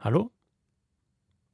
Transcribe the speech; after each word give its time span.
Hallo? 0.00 0.30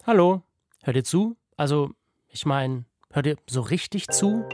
Hallo? 0.06 0.42
Hört 0.82 0.96
ihr 0.96 1.04
zu? 1.04 1.38
Also, 1.56 1.92
ich 2.28 2.44
meine, 2.44 2.84
hört 3.10 3.24
ihr 3.24 3.36
so 3.48 3.62
richtig 3.62 4.08
zu? 4.08 4.44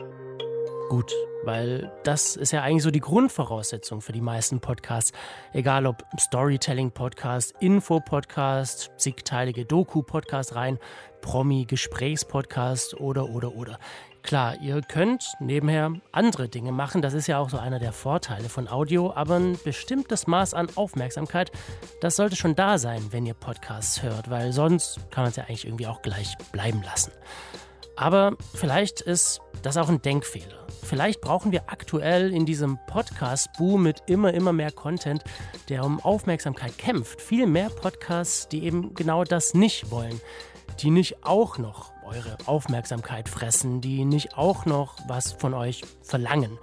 Gut, 0.88 1.12
weil 1.43 1.90
das 2.04 2.37
ist 2.37 2.53
ja 2.53 2.62
eigentlich 2.62 2.84
so 2.84 2.92
die 2.92 3.00
Grundvoraussetzung 3.00 4.00
für 4.00 4.12
die 4.12 4.21
meisten 4.21 4.61
Podcasts. 4.61 5.11
Egal 5.53 5.87
ob 5.87 6.04
Storytelling-Podcast, 6.21 7.56
Info-Podcast, 7.58 8.92
zigteilige 8.96 9.67
Doku-Podcast 9.67 10.54
rein, 10.54 10.79
Promi-Gesprächspodcast 11.21 12.95
oder, 13.01 13.29
oder, 13.29 13.57
oder. 13.57 13.81
Klar, 14.22 14.60
ihr 14.60 14.80
könnt 14.82 15.32
nebenher 15.40 15.92
andere 16.12 16.48
Dinge 16.48 16.73
machen, 16.73 17.02
das 17.02 17.14
ist 17.14 17.27
ja 17.27 17.38
auch 17.38 17.50
so 17.50 17.59
einer 17.59 17.78
der 17.78 17.92
Vorteile 17.92 18.48
von 18.48 18.69
Audio, 18.69 19.12
aber 19.14 19.37
ein 19.37 19.59
bestimmtes 19.64 20.27
Maß 20.27 20.55
an 20.55 20.69
Aufmerksamkeit, 20.77 21.50
das 22.00 22.16
sollte 22.16 22.37
schon 22.37 22.55
da 22.55 22.78
sein, 22.78 23.02
wenn 23.10 23.27
ihr 23.27 23.34
Podcasts 23.34 24.02
hört, 24.02 24.30
weil 24.30 24.52
sonst 24.52 25.01
kann 25.10 25.24
man 25.24 25.30
es 25.30 25.37
ja 25.37 25.45
eigentlich 25.45 25.64
irgendwie 25.64 25.87
auch 25.87 26.02
gleich 26.02 26.37
bleiben 26.52 26.83
lassen. 26.83 27.12
Aber 27.97 28.37
vielleicht 28.55 29.01
ist 29.01 29.41
das 29.62 29.77
auch 29.77 29.88
ein 29.88 30.01
Denkfehler. 30.01 30.66
Vielleicht 30.83 31.20
brauchen 31.20 31.52
wir 31.52 31.64
aktuell 31.66 32.33
in 32.33 32.47
diesem 32.47 32.78
Podcast-Boom 32.87 33.83
mit 33.83 34.02
immer, 34.06 34.33
immer 34.33 34.52
mehr 34.52 34.70
Content, 34.70 35.23
der 35.69 35.84
um 35.84 36.00
Aufmerksamkeit 36.00 36.78
kämpft, 36.78 37.20
viel 37.20 37.47
mehr 37.47 37.69
Podcasts, 37.69 38.48
die 38.48 38.64
eben 38.64 38.95
genau 38.95 39.25
das 39.25 39.55
nicht 39.55 39.91
wollen. 39.91 40.20
Die 40.80 40.91
nicht 40.91 41.25
auch 41.25 41.59
noch 41.59 41.92
eure 42.10 42.37
Aufmerksamkeit 42.46 43.28
fressen, 43.28 43.80
die 43.80 44.05
nicht 44.05 44.37
auch 44.37 44.66
noch 44.66 44.96
was 45.09 45.32
von 45.32 45.55
euch 45.55 45.82
verlangen. 46.02 46.59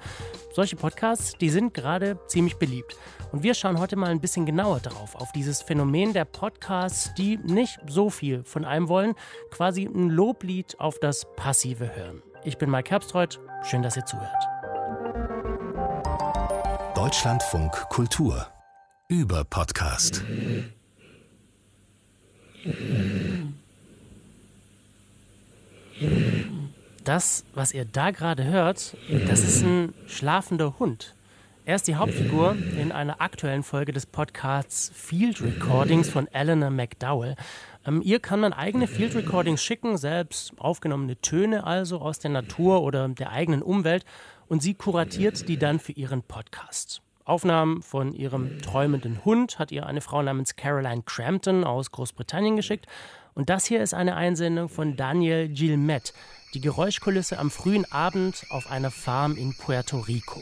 Solche 0.53 0.75
Podcasts, 0.75 1.33
die 1.39 1.49
sind 1.49 1.73
gerade 1.73 2.19
ziemlich 2.27 2.57
beliebt. 2.57 2.95
Und 3.31 3.43
wir 3.43 3.53
schauen 3.53 3.79
heute 3.79 3.95
mal 3.95 4.09
ein 4.09 4.21
bisschen 4.21 4.45
genauer 4.45 4.79
darauf, 4.79 5.15
auf 5.15 5.31
dieses 5.31 5.61
Phänomen 5.61 6.13
der 6.13 6.25
Podcasts, 6.25 7.13
die 7.17 7.37
nicht 7.37 7.79
so 7.87 8.09
viel 8.09 8.43
von 8.43 8.65
einem 8.65 8.87
wollen, 8.87 9.15
quasi 9.51 9.83
ein 9.83 10.09
Loblied 10.09 10.79
auf 10.79 10.99
das 10.99 11.25
passive 11.35 11.95
Hören. 11.95 12.21
Ich 12.43 12.57
bin 12.57 12.69
Mike 12.69 12.89
Herbstreuth, 12.89 13.39
schön, 13.63 13.81
dass 13.81 13.97
ihr 13.97 14.05
zuhört. 14.05 14.43
Deutschlandfunk 16.95 17.71
Kultur 17.89 18.47
über 19.09 19.43
Podcast. 19.43 20.23
Das, 27.07 27.45
was 27.53 27.73
ihr 27.73 27.85
da 27.85 28.11
gerade 28.11 28.43
hört, 28.43 28.97
das 29.29 29.39
ist 29.39 29.63
ein 29.63 29.93
schlafender 30.07 30.77
Hund. 30.77 31.15
Er 31.63 31.77
ist 31.77 31.87
die 31.87 31.95
Hauptfigur 31.95 32.57
in 32.77 32.91
einer 32.91 33.21
aktuellen 33.21 33.63
Folge 33.63 33.93
des 33.93 34.05
Podcasts 34.05 34.91
Field 34.93 35.41
Recordings 35.41 36.09
von 36.09 36.27
Eleanor 36.27 36.69
McDowell. 36.69 37.37
Ähm, 37.85 38.01
ihr 38.03 38.19
kann 38.19 38.41
man 38.41 38.51
eigene 38.51 38.87
Field 38.87 39.15
Recordings 39.15 39.63
schicken, 39.63 39.95
selbst 39.95 40.51
aufgenommene 40.57 41.15
Töne 41.21 41.63
also 41.63 42.01
aus 42.01 42.19
der 42.19 42.31
Natur 42.31 42.81
oder 42.81 43.07
der 43.07 43.31
eigenen 43.31 43.61
Umwelt 43.61 44.03
und 44.49 44.61
sie 44.61 44.73
kuratiert 44.73 45.47
die 45.47 45.57
dann 45.57 45.79
für 45.79 45.93
ihren 45.93 46.23
Podcast. 46.23 47.01
Aufnahmen 47.23 47.83
von 47.83 48.11
ihrem 48.11 48.61
träumenden 48.61 49.23
Hund 49.23 49.59
hat 49.59 49.71
ihr 49.71 49.85
eine 49.85 50.01
Frau 50.01 50.21
namens 50.21 50.57
Caroline 50.57 51.03
Crampton 51.05 51.63
aus 51.63 51.89
Großbritannien 51.89 52.57
geschickt 52.57 52.85
und 53.37 53.51
das 53.51 53.67
hier 53.67 53.83
ist 53.83 53.93
eine 53.93 54.15
Einsendung 54.15 54.67
von 54.67 54.95
Daniel 54.95 55.47
Gilmet, 55.47 56.11
die 56.55 56.59
Geräuschkulisse 56.59 57.37
am 57.37 57.51
frühen 57.51 57.85
Abend 57.91 58.47
auf 58.49 58.71
einer 58.71 58.89
Farm 58.89 59.37
in 59.37 59.53
Puerto 59.53 59.99
Rico. 59.99 60.41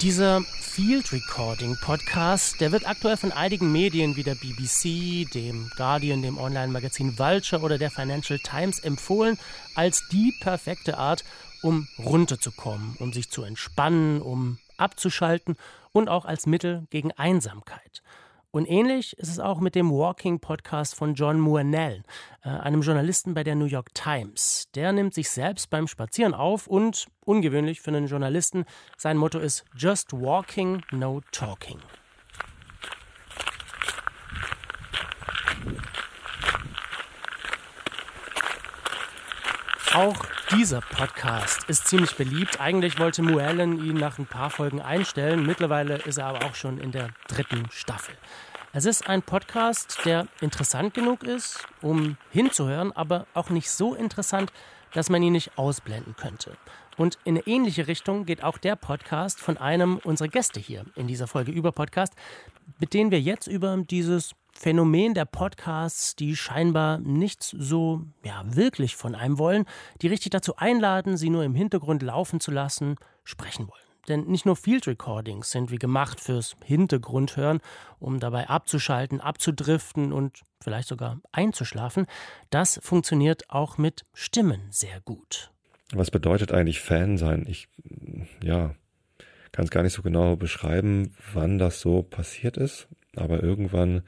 Dieser 0.00 0.42
Field 0.42 1.12
Recording 1.12 1.76
Podcast, 1.82 2.60
der 2.60 2.70
wird 2.70 2.86
aktuell 2.86 3.16
von 3.16 3.32
einigen 3.32 3.72
Medien 3.72 4.14
wie 4.14 4.22
der 4.22 4.36
BBC, 4.36 5.28
dem 5.32 5.72
Guardian, 5.76 6.22
dem 6.22 6.38
Online-Magazin 6.38 7.18
Vulture 7.18 7.62
oder 7.62 7.78
der 7.78 7.90
Financial 7.90 8.38
Times 8.38 8.78
empfohlen 8.78 9.38
als 9.74 10.06
die 10.12 10.32
perfekte 10.40 10.98
Art, 10.98 11.24
um 11.62 11.88
runterzukommen, 11.98 12.94
um 13.00 13.12
sich 13.12 13.28
zu 13.28 13.42
entspannen, 13.42 14.22
um 14.22 14.58
abzuschalten 14.82 15.56
und 15.92 16.08
auch 16.08 16.24
als 16.24 16.46
Mittel 16.46 16.86
gegen 16.90 17.12
Einsamkeit. 17.12 18.02
Und 18.54 18.68
ähnlich 18.68 19.16
ist 19.16 19.30
es 19.30 19.40
auch 19.40 19.60
mit 19.60 19.74
dem 19.74 19.90
Walking 19.90 20.38
Podcast 20.38 20.94
von 20.94 21.14
John 21.14 21.40
Muanell, 21.40 22.02
äh, 22.44 22.50
einem 22.50 22.82
Journalisten 22.82 23.32
bei 23.32 23.44
der 23.44 23.54
New 23.54 23.64
York 23.64 23.94
Times. 23.94 24.68
Der 24.74 24.92
nimmt 24.92 25.14
sich 25.14 25.30
selbst 25.30 25.70
beim 25.70 25.88
Spazieren 25.88 26.34
auf 26.34 26.66
und, 26.66 27.06
ungewöhnlich 27.24 27.80
für 27.80 27.92
einen 27.92 28.08
Journalisten, 28.08 28.66
sein 28.98 29.16
Motto 29.16 29.38
ist 29.38 29.64
Just 29.74 30.12
Walking, 30.12 30.82
No 30.90 31.22
Talking. 31.32 31.78
Auch 39.94 40.26
dieser 40.56 40.80
Podcast 40.82 41.64
ist 41.68 41.86
ziemlich 41.86 42.14
beliebt. 42.16 42.60
Eigentlich 42.60 42.98
wollte 42.98 43.22
Muellen 43.22 43.82
ihn 43.84 43.96
nach 43.96 44.18
ein 44.18 44.26
paar 44.26 44.50
Folgen 44.50 44.80
einstellen. 44.80 45.46
Mittlerweile 45.46 45.96
ist 45.96 46.18
er 46.18 46.26
aber 46.26 46.44
auch 46.44 46.54
schon 46.54 46.78
in 46.78 46.92
der 46.92 47.10
dritten 47.28 47.68
Staffel. 47.70 48.14
Es 48.72 48.84
ist 48.84 49.08
ein 49.08 49.22
Podcast, 49.22 50.00
der 50.04 50.26
interessant 50.40 50.92
genug 50.94 51.22
ist, 51.22 51.66
um 51.80 52.16
hinzuhören, 52.30 52.92
aber 52.92 53.26
auch 53.34 53.48
nicht 53.50 53.70
so 53.70 53.94
interessant, 53.94 54.52
dass 54.92 55.08
man 55.08 55.22
ihn 55.22 55.32
nicht 55.32 55.56
ausblenden 55.56 56.16
könnte. 56.16 56.52
Und 56.98 57.18
in 57.24 57.36
eine 57.36 57.46
ähnliche 57.46 57.86
Richtung 57.86 58.26
geht 58.26 58.44
auch 58.44 58.58
der 58.58 58.76
Podcast 58.76 59.40
von 59.40 59.56
einem 59.56 59.96
unserer 59.98 60.28
Gäste 60.28 60.60
hier 60.60 60.84
in 60.96 61.06
dieser 61.06 61.26
Folge 61.26 61.52
über 61.52 61.72
Podcast, 61.72 62.12
mit 62.78 62.92
denen 62.92 63.10
wir 63.10 63.20
jetzt 63.20 63.46
über 63.46 63.76
dieses 63.78 64.34
Phänomen 64.52 65.14
der 65.14 65.24
Podcasts, 65.24 66.14
die 66.14 66.36
scheinbar 66.36 66.98
nichts 66.98 67.50
so 67.50 68.02
ja, 68.24 68.42
wirklich 68.44 68.96
von 68.96 69.14
einem 69.14 69.38
wollen, 69.38 69.64
die 70.02 70.08
richtig 70.08 70.30
dazu 70.30 70.56
einladen, 70.56 71.16
sie 71.16 71.30
nur 71.30 71.44
im 71.44 71.54
Hintergrund 71.54 72.02
laufen 72.02 72.38
zu 72.38 72.50
lassen, 72.50 72.96
sprechen 73.24 73.68
wollen. 73.68 73.82
Denn 74.08 74.24
nicht 74.24 74.46
nur 74.46 74.56
Field 74.56 74.86
Recordings 74.86 75.50
sind 75.50 75.70
wie 75.70 75.78
gemacht 75.78 76.20
fürs 76.20 76.56
Hintergrundhören, 76.64 77.60
um 78.00 78.18
dabei 78.18 78.48
abzuschalten, 78.48 79.20
abzudriften 79.20 80.12
und 80.12 80.40
vielleicht 80.60 80.88
sogar 80.88 81.20
einzuschlafen. 81.30 82.06
Das 82.50 82.80
funktioniert 82.82 83.48
auch 83.48 83.78
mit 83.78 84.04
Stimmen 84.12 84.62
sehr 84.70 85.00
gut. 85.00 85.50
Was 85.92 86.10
bedeutet 86.10 86.52
eigentlich 86.52 86.80
Fan 86.80 87.16
sein? 87.16 87.46
Ich, 87.48 87.68
ja, 88.42 88.74
kann 89.52 89.66
es 89.66 89.70
gar 89.70 89.82
nicht 89.82 89.92
so 89.92 90.02
genau 90.02 90.36
beschreiben, 90.36 91.14
wann 91.32 91.58
das 91.58 91.80
so 91.80 92.02
passiert 92.02 92.56
ist, 92.56 92.88
aber 93.14 93.42
irgendwann 93.42 94.02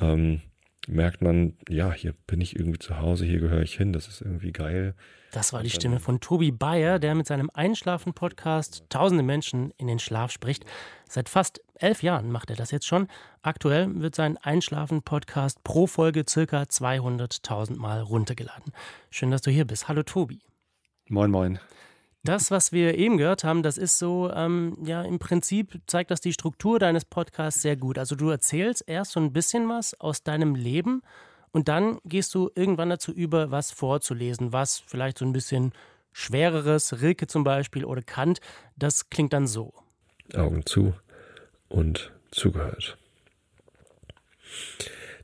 ähm, 0.00 0.40
merkt 0.88 1.22
man, 1.22 1.56
ja, 1.68 1.92
hier 1.92 2.14
bin 2.26 2.40
ich 2.40 2.56
irgendwie 2.56 2.78
zu 2.78 2.98
Hause, 2.98 3.24
hier 3.24 3.40
gehöre 3.40 3.62
ich 3.62 3.76
hin, 3.76 3.92
das 3.92 4.08
ist 4.08 4.20
irgendwie 4.20 4.52
geil. 4.52 4.94
Das 5.32 5.52
war 5.52 5.62
die 5.62 5.70
Stimme 5.70 6.00
von 6.00 6.18
Tobi 6.18 6.50
Bayer, 6.50 6.98
der 6.98 7.14
mit 7.14 7.26
seinem 7.26 7.50
Einschlafen-Podcast 7.54 8.84
tausende 8.88 9.22
Menschen 9.22 9.70
in 9.76 9.86
den 9.86 10.00
Schlaf 10.00 10.32
spricht. 10.32 10.64
Seit 11.08 11.28
fast 11.28 11.60
elf 11.74 12.02
Jahren 12.02 12.32
macht 12.32 12.50
er 12.50 12.56
das 12.56 12.72
jetzt 12.72 12.86
schon. 12.86 13.06
Aktuell 13.40 13.88
wird 14.00 14.16
sein 14.16 14.36
Einschlafen-Podcast 14.38 15.62
pro 15.62 15.86
Folge 15.86 16.24
circa 16.28 16.62
200.000 16.62 17.76
Mal 17.76 18.00
runtergeladen. 18.00 18.72
Schön, 19.10 19.30
dass 19.30 19.42
du 19.42 19.52
hier 19.52 19.66
bist. 19.66 19.88
Hallo 19.88 20.02
Tobi. 20.02 20.40
Moin, 21.08 21.30
moin. 21.30 21.60
Das, 22.22 22.50
was 22.50 22.70
wir 22.70 22.98
eben 22.98 23.16
gehört 23.16 23.44
haben, 23.44 23.62
das 23.62 23.78
ist 23.78 23.98
so, 23.98 24.30
ähm, 24.30 24.76
ja, 24.84 25.02
im 25.02 25.18
Prinzip 25.18 25.80
zeigt 25.86 26.10
das 26.10 26.20
die 26.20 26.34
Struktur 26.34 26.78
deines 26.78 27.06
Podcasts 27.06 27.62
sehr 27.62 27.76
gut. 27.76 27.96
Also 27.96 28.14
du 28.14 28.28
erzählst 28.28 28.84
erst 28.86 29.12
so 29.12 29.20
ein 29.20 29.32
bisschen 29.32 29.68
was 29.68 29.98
aus 29.98 30.22
deinem 30.22 30.54
Leben 30.54 31.02
und 31.50 31.68
dann 31.68 31.98
gehst 32.04 32.34
du 32.34 32.50
irgendwann 32.54 32.90
dazu 32.90 33.12
über, 33.12 33.50
was 33.50 33.70
vorzulesen, 33.70 34.52
was 34.52 34.78
vielleicht 34.78 35.18
so 35.18 35.24
ein 35.24 35.32
bisschen 35.32 35.72
schwereres, 36.12 37.00
Rilke 37.00 37.26
zum 37.26 37.42
Beispiel 37.42 37.84
oder 37.86 38.02
Kant, 38.02 38.40
das 38.76 39.08
klingt 39.08 39.32
dann 39.32 39.46
so. 39.46 39.72
Augen 40.34 40.66
zu 40.66 40.92
und 41.68 42.12
zugehört. 42.30 42.98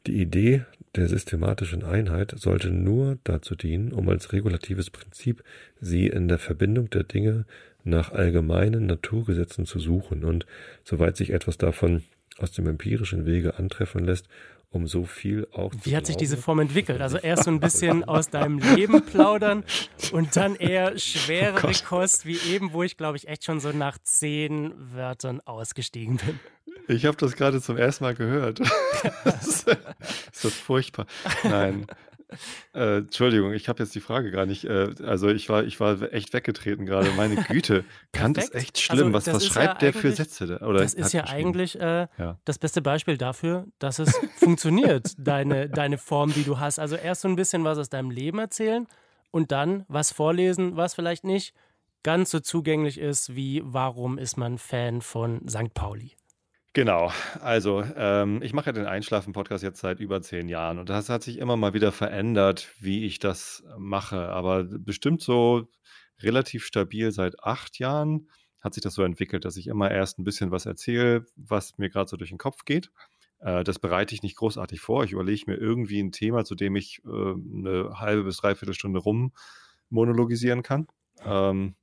Die 0.06 0.20
Idee 0.20 0.64
der 0.96 1.08
systematischen 1.08 1.84
Einheit 1.84 2.34
sollte 2.36 2.70
nur 2.70 3.18
dazu 3.24 3.54
dienen, 3.54 3.92
um 3.92 4.08
als 4.08 4.32
regulatives 4.32 4.90
Prinzip 4.90 5.42
sie 5.80 6.06
in 6.06 6.28
der 6.28 6.38
Verbindung 6.38 6.90
der 6.90 7.04
Dinge 7.04 7.44
nach 7.84 8.12
allgemeinen 8.12 8.86
Naturgesetzen 8.86 9.66
zu 9.66 9.78
suchen 9.78 10.24
und, 10.24 10.46
soweit 10.84 11.16
sich 11.16 11.30
etwas 11.30 11.58
davon 11.58 12.02
aus 12.38 12.52
dem 12.52 12.66
empirischen 12.66 13.26
Wege 13.26 13.58
antreffen 13.58 14.04
lässt, 14.04 14.26
um 14.70 14.86
so 14.86 15.04
viel 15.04 15.46
auch 15.52 15.72
Wie 15.84 15.96
hat 15.96 16.06
sich 16.06 16.16
diese 16.16 16.36
Form 16.36 16.58
entwickelt? 16.58 17.00
Also 17.00 17.18
erst 17.18 17.44
so 17.44 17.50
ein 17.50 17.60
bisschen 17.60 18.04
aus 18.04 18.28
deinem 18.28 18.58
Leben 18.58 19.02
plaudern 19.06 19.64
und 20.12 20.36
dann 20.36 20.56
eher 20.56 20.98
schwerere 20.98 21.68
oh 21.68 21.84
Kost 21.86 22.26
wie 22.26 22.38
eben, 22.50 22.72
wo 22.72 22.82
ich 22.82 22.96
glaube 22.96 23.16
ich 23.16 23.28
echt 23.28 23.44
schon 23.44 23.60
so 23.60 23.70
nach 23.70 23.98
zehn 24.02 24.74
Wörtern 24.76 25.40
ausgestiegen 25.40 26.16
bin. 26.16 26.40
Ich 26.88 27.06
habe 27.06 27.16
das 27.16 27.34
gerade 27.34 27.60
zum 27.60 27.76
ersten 27.76 28.04
Mal 28.04 28.14
gehört. 28.14 28.60
das, 29.24 29.46
ist, 29.46 29.76
das 30.42 30.52
furchtbar. 30.54 31.06
Nein, 31.42 31.86
Äh, 32.74 32.98
Entschuldigung, 32.98 33.52
ich 33.52 33.68
habe 33.68 33.82
jetzt 33.82 33.94
die 33.94 34.00
Frage 34.00 34.30
gar 34.30 34.46
nicht. 34.46 34.64
Äh, 34.64 34.94
also 35.04 35.28
ich 35.28 35.48
war, 35.48 35.64
ich 35.64 35.78
war 35.80 36.12
echt 36.12 36.32
weggetreten 36.32 36.84
gerade. 36.86 37.10
Meine 37.12 37.36
Güte, 37.48 37.84
Kant 38.12 38.38
ist 38.38 38.54
echt 38.54 38.78
schlimm. 38.78 39.14
Also, 39.14 39.32
was 39.32 39.34
was 39.34 39.46
schreibt 39.46 39.82
ja 39.82 39.90
der 39.90 40.00
für 40.00 40.12
Sätze? 40.12 40.46
Da? 40.46 40.66
Oder 40.66 40.80
das 40.80 40.94
ist 40.94 41.12
ja 41.12 41.24
eigentlich 41.24 41.80
äh, 41.80 42.08
ja. 42.18 42.38
das 42.44 42.58
beste 42.58 42.82
Beispiel 42.82 43.16
dafür, 43.16 43.66
dass 43.78 43.98
es 43.98 44.12
funktioniert, 44.36 45.14
deine, 45.18 45.68
deine 45.68 45.98
Form, 45.98 46.32
die 46.32 46.42
du 46.42 46.58
hast. 46.58 46.78
Also 46.78 46.96
erst 46.96 47.22
so 47.22 47.28
ein 47.28 47.36
bisschen 47.36 47.64
was 47.64 47.78
aus 47.78 47.88
deinem 47.88 48.10
Leben 48.10 48.38
erzählen 48.38 48.86
und 49.30 49.52
dann 49.52 49.84
was 49.88 50.12
vorlesen, 50.12 50.76
was 50.76 50.94
vielleicht 50.94 51.24
nicht 51.24 51.54
ganz 52.02 52.30
so 52.30 52.40
zugänglich 52.40 52.98
ist 52.98 53.34
wie 53.34 53.62
warum 53.64 54.18
ist 54.18 54.36
man 54.36 54.58
Fan 54.58 55.00
von 55.00 55.48
St. 55.48 55.74
Pauli. 55.74 56.12
Genau, 56.76 57.10
also 57.40 57.82
ähm, 57.96 58.42
ich 58.42 58.52
mache 58.52 58.66
ja 58.66 58.72
den 58.72 58.84
Einschlafen-Podcast 58.84 59.64
jetzt 59.64 59.80
seit 59.80 59.98
über 59.98 60.20
zehn 60.20 60.46
Jahren 60.46 60.78
und 60.78 60.90
das 60.90 61.08
hat 61.08 61.22
sich 61.22 61.38
immer 61.38 61.56
mal 61.56 61.72
wieder 61.72 61.90
verändert, 61.90 62.68
wie 62.78 63.06
ich 63.06 63.18
das 63.18 63.64
mache. 63.78 64.28
Aber 64.28 64.64
bestimmt 64.64 65.22
so 65.22 65.70
relativ 66.20 66.66
stabil 66.66 67.12
seit 67.12 67.42
acht 67.42 67.78
Jahren 67.78 68.28
hat 68.60 68.74
sich 68.74 68.82
das 68.82 68.92
so 68.92 69.04
entwickelt, 69.04 69.46
dass 69.46 69.56
ich 69.56 69.68
immer 69.68 69.90
erst 69.90 70.18
ein 70.18 70.24
bisschen 70.24 70.50
was 70.50 70.66
erzähle, 70.66 71.24
was 71.34 71.78
mir 71.78 71.88
gerade 71.88 72.10
so 72.10 72.18
durch 72.18 72.28
den 72.28 72.36
Kopf 72.36 72.66
geht. 72.66 72.90
Äh, 73.38 73.64
das 73.64 73.78
bereite 73.78 74.14
ich 74.14 74.22
nicht 74.22 74.36
großartig 74.36 74.82
vor. 74.82 75.02
Ich 75.02 75.12
überlege 75.12 75.44
mir 75.46 75.56
irgendwie 75.56 76.02
ein 76.02 76.12
Thema, 76.12 76.44
zu 76.44 76.54
dem 76.54 76.76
ich 76.76 77.00
äh, 77.06 77.08
eine 77.08 78.00
halbe 78.00 78.24
bis 78.24 78.36
dreiviertel 78.36 78.74
Stunde 78.74 78.98
rum 78.98 79.32
monologisieren 79.88 80.62
kann. 80.62 80.88
Ähm, 81.24 81.74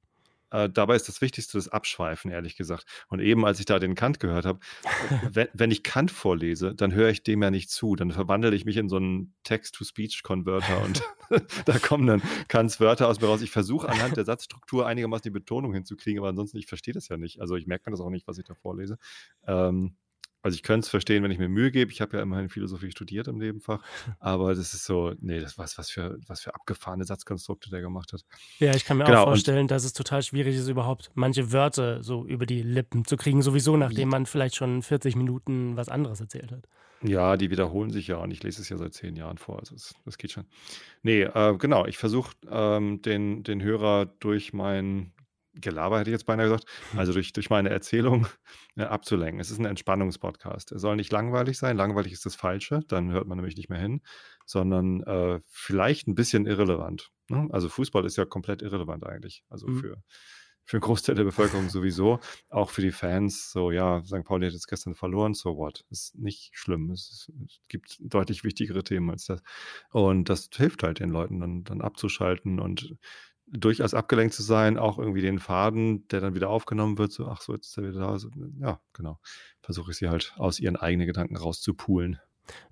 äh, 0.54 0.70
dabei 0.70 0.96
ist 0.96 1.08
das 1.08 1.20
Wichtigste 1.20 1.58
das 1.58 1.68
Abschweifen, 1.68 2.30
ehrlich 2.30 2.56
gesagt. 2.56 2.86
Und 3.08 3.20
eben, 3.20 3.44
als 3.44 3.60
ich 3.60 3.66
da 3.66 3.80
den 3.80 3.96
Kant 3.96 4.20
gehört 4.20 4.46
habe, 4.46 4.60
wenn, 5.32 5.48
wenn, 5.54 5.72
ich 5.72 5.82
Kant 5.82 6.12
vorlese, 6.12 6.76
dann 6.76 6.94
höre 6.94 7.10
ich 7.10 7.24
dem 7.24 7.42
ja 7.42 7.50
nicht 7.50 7.72
zu. 7.72 7.96
Dann 7.96 8.12
verwandle 8.12 8.54
ich 8.54 8.64
mich 8.64 8.78
in 8.78 8.88
so 8.88 8.98
einen 8.98 9.34
Text-to-Speech-Converter 9.44 10.84
und 10.84 11.02
da 11.66 11.80
kommen 11.80 12.06
dann 12.06 12.22
Kants 12.48 12.80
Wörter 12.80 13.08
aus 13.08 13.20
mir 13.20 13.28
raus. 13.28 13.42
Ich 13.42 13.50
versuche 13.50 13.90
anhand 13.90 14.16
der 14.16 14.26
Satzstruktur 14.26 14.86
einigermaßen 14.86 15.24
die 15.24 15.32
Betonung 15.32 15.74
hinzukriegen, 15.74 16.20
aber 16.20 16.30
ansonsten, 16.30 16.58
ich 16.58 16.68
verstehe 16.68 16.94
das 16.94 17.08
ja 17.08 17.18
nicht. 17.18 17.42
Also 17.42 17.56
ich 17.56 17.66
merke 17.66 17.90
mir 17.90 17.98
das 17.98 18.06
auch 18.06 18.12
nicht, 18.12 18.28
was 18.28 18.38
ich 18.38 18.46
da 18.46 18.54
vorlese. 18.54 19.00
Ähm, 19.48 19.96
also 20.44 20.56
ich 20.56 20.62
könnte 20.62 20.84
es 20.84 20.90
verstehen, 20.90 21.24
wenn 21.24 21.32
ich 21.32 21.40
mir 21.40 21.48
Mühe 21.48 21.72
gebe. 21.72 21.90
Ich 21.92 22.02
habe 22.02 22.18
ja 22.18 22.24
immerhin 22.24 22.50
Philosophie 22.50 22.92
studiert 22.92 23.30
im 23.30 23.38
Nebenfach. 23.38 23.82
Aber 24.20 24.54
das 24.54 24.74
ist 24.74 24.84
so, 24.84 25.14
nee, 25.22 25.40
das 25.40 25.58
was, 25.58 25.78
was 25.78 25.90
für, 25.90 26.20
was 26.28 26.42
für 26.42 26.54
abgefahrene 26.54 27.06
Satzkonstrukte 27.06 27.70
der 27.70 27.82
gemacht 27.82 28.12
hat. 28.12 28.26
Ja, 28.60 28.76
ich 28.76 28.84
kann 28.84 28.98
mir 28.98 29.06
genau, 29.06 29.22
auch 29.22 29.28
vorstellen, 29.28 29.70
dass 29.70 29.86
es 29.86 29.94
total 29.94 30.22
schwierig 30.22 30.58
ist, 30.58 30.68
überhaupt 30.68 31.12
manche 31.16 31.54
Wörter 31.54 32.04
so 32.04 32.26
über 32.26 32.46
die 32.46 32.62
Lippen 32.62 33.06
zu 33.06 33.16
kriegen, 33.16 33.42
sowieso 33.42 33.78
nachdem 33.78 34.10
man 34.10 34.26
vielleicht 34.26 34.56
schon 34.56 34.82
40 34.82 35.16
Minuten 35.16 35.78
was 35.78 35.88
anderes 35.88 36.20
erzählt 36.20 36.52
hat. 36.52 36.68
Ja, 37.02 37.38
die 37.38 37.50
wiederholen 37.50 37.92
sich 37.92 38.08
ja 38.08 38.18
und 38.18 38.32
ich 38.32 38.44
lese 38.44 38.62
es 38.62 38.70
ja 38.70 38.78
seit 38.78 38.94
zehn 38.94 39.16
Jahren 39.16 39.38
vor. 39.38 39.60
Also 39.60 39.76
das, 39.76 39.96
das 40.06 40.18
geht 40.18 40.32
schon. 40.32 40.46
Nee, 41.04 41.24
äh, 41.24 41.58
genau. 41.58 41.86
Ich 41.86 41.98
versuche 41.98 42.36
ähm, 42.50 43.02
den, 43.02 43.44
den 43.44 43.62
Hörer 43.62 44.06
durch 44.20 44.54
mein 44.54 45.12
Gelaber 45.56 46.00
hätte 46.00 46.10
ich 46.10 46.14
jetzt 46.14 46.26
beinahe 46.26 46.48
gesagt, 46.48 46.66
also 46.96 47.14
durch, 47.14 47.34
durch 47.34 47.50
meine 47.50 47.70
Erzählung 47.70 48.28
äh, 48.76 48.84
abzulenken. 48.84 49.40
Es 49.40 49.52
ist 49.52 49.60
ein 49.60 49.66
Entspannungspodcast. 49.66 50.72
Er 50.72 50.80
soll 50.80 50.96
nicht 50.96 51.12
langweilig 51.12 51.58
sein. 51.58 51.78
Langweilig 51.78 52.14
ist 52.14 52.26
das 52.26 52.36
Falsche, 52.36 52.82
dann 52.88 53.12
hört 53.12 53.28
man 53.28 53.38
nämlich 53.38 53.56
nicht 53.56 53.70
mehr 53.70 53.80
hin, 53.80 54.02
sondern 54.46 55.02
äh, 55.04 55.40
vielleicht 55.50 56.08
ein 56.08 56.16
bisschen 56.16 56.46
irrelevant. 56.46 57.12
Ne? 57.30 57.48
Also 57.52 57.70
Fußball 57.70 58.06
ist 58.06 58.18
ja 58.18 58.26
komplett 58.26 58.62
irrelevant 58.62 59.06
eigentlich. 59.06 59.44
Also 59.50 59.68
mhm. 59.68 59.80
für, 59.80 59.98
für 60.66 60.78
einen 60.78 60.82
Großteil 60.82 61.16
der 61.16 61.24
Bevölkerung 61.24 61.70
sowieso. 61.70 62.20
Auch 62.50 62.70
für 62.70 62.82
die 62.82 62.92
Fans, 62.92 63.52
so 63.52 63.72
ja, 63.72 64.04
St. 64.06 64.24
Pauli 64.24 64.48
hat 64.48 64.54
jetzt 64.54 64.68
gestern 64.68 64.96
verloren, 64.96 65.34
so 65.34 65.58
what? 65.58 65.86
Ist 65.90 66.16
nicht 66.16 66.52
schlimm. 66.54 66.90
Es, 66.92 67.30
es, 67.46 67.60
gibt 67.68 67.98
deutlich 68.00 68.44
wichtigere 68.44 68.84
Themen 68.84 69.10
als 69.10 69.26
das. 69.26 69.42
Und 69.92 70.30
das 70.30 70.50
hilft 70.54 70.84
halt 70.84 71.00
den 71.00 71.10
Leuten 71.10 71.40
dann, 71.40 71.64
dann 71.64 71.82
abzuschalten 71.82 72.60
und 72.60 72.96
durchaus 73.48 73.94
abgelenkt 73.94 74.34
zu 74.34 74.44
sein, 74.44 74.78
auch 74.78 74.98
irgendwie 74.98 75.22
den 75.22 75.40
Faden, 75.40 76.08
der 76.08 76.22
dann 76.22 76.36
wieder 76.36 76.50
aufgenommen 76.50 76.98
wird, 76.98 77.12
so, 77.12 77.28
ach 77.28 77.42
so, 77.42 77.54
jetzt 77.54 77.68
ist 77.68 77.78
er 77.78 77.84
wieder 77.84 78.00
da. 78.00 78.18
So, 78.18 78.30
ja, 78.60 78.80
genau. 78.94 79.20
Versuche 79.62 79.92
ich 79.92 79.98
sie 79.98 80.10
halt 80.10 80.34
aus 80.38 80.60
ihren 80.60 80.76
eigenen 80.76 81.08
Gedanken 81.08 81.38
rauszupulen. 81.38 82.20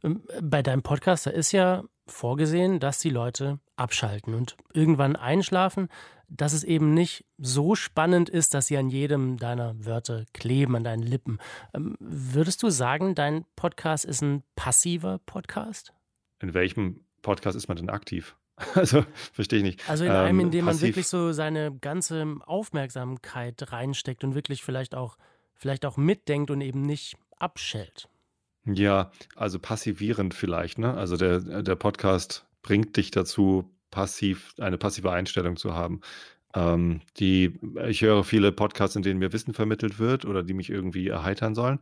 Ähm, 0.03 0.23
bei 0.41 0.61
deinem 0.61 0.81
Podcast, 0.81 1.25
da 1.27 1.31
ist 1.31 1.51
ja 1.51 1.83
vorgesehen, 2.07 2.79
dass 2.79 2.99
die 2.99 3.09
Leute 3.09 3.59
abschalten 3.75 4.33
und 4.33 4.57
irgendwann 4.73 5.15
einschlafen, 5.15 5.87
dass 6.27 6.53
es 6.53 6.63
eben 6.63 6.93
nicht 6.93 7.25
so 7.37 7.75
spannend 7.75 8.29
ist, 8.29 8.53
dass 8.53 8.67
sie 8.67 8.77
an 8.77 8.89
jedem 8.89 9.37
deiner 9.37 9.85
Wörter 9.85 10.25
kleben, 10.33 10.75
an 10.75 10.83
deinen 10.83 11.03
Lippen. 11.03 11.39
Ähm, 11.73 11.95
würdest 11.99 12.63
du 12.63 12.69
sagen, 12.69 13.15
dein 13.15 13.45
Podcast 13.55 14.05
ist 14.05 14.21
ein 14.21 14.43
passiver 14.55 15.19
Podcast? 15.25 15.93
In 16.39 16.53
welchem 16.53 17.05
Podcast 17.21 17.55
ist 17.55 17.67
man 17.67 17.77
denn 17.77 17.89
aktiv? 17.89 18.35
Also 18.75 19.03
verstehe 19.33 19.59
ich 19.59 19.65
nicht. 19.65 19.89
Also 19.89 20.05
in 20.05 20.11
einem, 20.11 20.39
in 20.39 20.45
ähm, 20.47 20.51
dem 20.51 20.65
man 20.65 20.81
wirklich 20.81 21.07
so 21.07 21.31
seine 21.31 21.75
ganze 21.79 22.35
Aufmerksamkeit 22.45 23.71
reinsteckt 23.71 24.23
und 24.23 24.35
wirklich 24.35 24.63
vielleicht 24.63 24.95
auch, 24.95 25.17
vielleicht 25.55 25.85
auch 25.85 25.97
mitdenkt 25.97 26.51
und 26.51 26.61
eben 26.61 26.85
nicht 26.85 27.15
abschält. 27.39 28.07
Ja, 28.65 29.11
also 29.35 29.57
passivierend 29.57 30.33
vielleicht, 30.33 30.77
ne? 30.77 30.93
Also 30.93 31.17
der, 31.17 31.63
der 31.63 31.75
Podcast 31.75 32.45
bringt 32.61 32.95
dich 32.95 33.09
dazu, 33.09 33.69
passiv, 33.89 34.53
eine 34.59 34.77
passive 34.77 35.11
Einstellung 35.11 35.57
zu 35.57 35.73
haben. 35.73 36.01
Ähm, 36.53 37.01
die, 37.17 37.59
ich 37.87 38.01
höre 38.01 38.23
viele 38.23 38.51
Podcasts, 38.51 38.95
in 38.95 39.03
denen 39.03 39.19
mir 39.19 39.33
Wissen 39.33 39.53
vermittelt 39.53 39.99
wird 39.99 40.25
oder 40.25 40.43
die 40.43 40.53
mich 40.53 40.69
irgendwie 40.69 41.07
erheitern 41.07 41.55
sollen. 41.55 41.79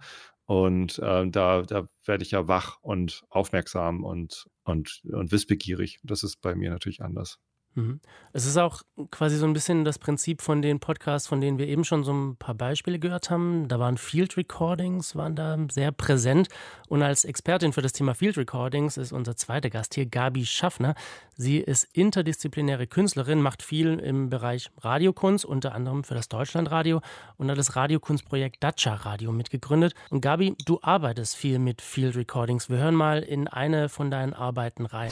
Und 0.49 0.97
äh, 0.97 1.29
da, 1.29 1.61
da 1.61 1.87
werde 2.05 2.23
ich 2.23 2.31
ja 2.31 2.47
wach 2.47 2.77
und 2.81 3.23
aufmerksam 3.29 4.03
und, 4.03 4.47
und, 4.63 5.03
und 5.03 5.31
wissbegierig. 5.31 5.99
Das 6.01 6.23
ist 6.23 6.41
bei 6.41 6.55
mir 6.55 6.71
natürlich 6.71 7.03
anders. 7.03 7.37
Mhm. 7.79 7.99
Es 8.31 8.45
ist 8.45 8.57
auch 8.57 8.83
quasi 9.09 9.37
so 9.37 9.45
ein 9.45 9.53
bisschen 9.53 9.85
das 9.85 9.97
Prinzip 9.97 10.41
von 10.41 10.61
den 10.61 10.79
Podcasts, 10.79 11.27
von 11.27 11.41
denen 11.41 11.57
wir 11.57 11.67
eben 11.67 11.83
schon 11.83 12.03
so 12.03 12.13
ein 12.13 12.35
paar 12.35 12.53
Beispiele 12.53 12.99
gehört 12.99 13.29
haben. 13.29 13.67
Da 13.67 13.79
waren 13.79 13.97
Field 13.97 14.37
Recordings, 14.37 15.15
waren 15.15 15.35
da 15.35 15.57
sehr 15.71 15.91
präsent. 15.91 16.47
Und 16.87 17.01
als 17.01 17.25
Expertin 17.25 17.73
für 17.73 17.81
das 17.81 17.93
Thema 17.93 18.13
Field 18.13 18.37
Recordings 18.37 18.97
ist 18.97 19.11
unser 19.11 19.35
zweiter 19.35 19.69
Gast 19.69 19.95
hier 19.95 20.05
Gabi 20.05 20.45
Schaffner. 20.45 20.93
Sie 21.35 21.57
ist 21.57 21.87
interdisziplinäre 21.93 22.85
Künstlerin, 22.85 23.41
macht 23.41 23.63
viel 23.63 23.97
im 23.99 24.29
Bereich 24.29 24.69
Radiokunst, 24.77 25.45
unter 25.45 25.73
anderem 25.73 26.03
für 26.03 26.15
das 26.15 26.27
Deutschlandradio 26.29 27.01
und 27.37 27.49
hat 27.49 27.57
das 27.57 27.75
Radiokunstprojekt 27.75 28.61
Dacia 28.63 28.93
Radio 28.93 29.31
mitgegründet. 29.31 29.93
Und 30.09 30.21
Gabi, 30.21 30.55
du 30.65 30.79
arbeitest 30.81 31.35
viel 31.35 31.57
mit 31.57 31.81
Field 31.81 32.15
Recordings. 32.15 32.69
Wir 32.69 32.77
hören 32.77 32.95
mal 32.95 33.23
in 33.23 33.47
eine 33.47 33.89
von 33.89 34.11
deinen 34.11 34.33
Arbeiten 34.33 34.85
rein. 34.85 35.11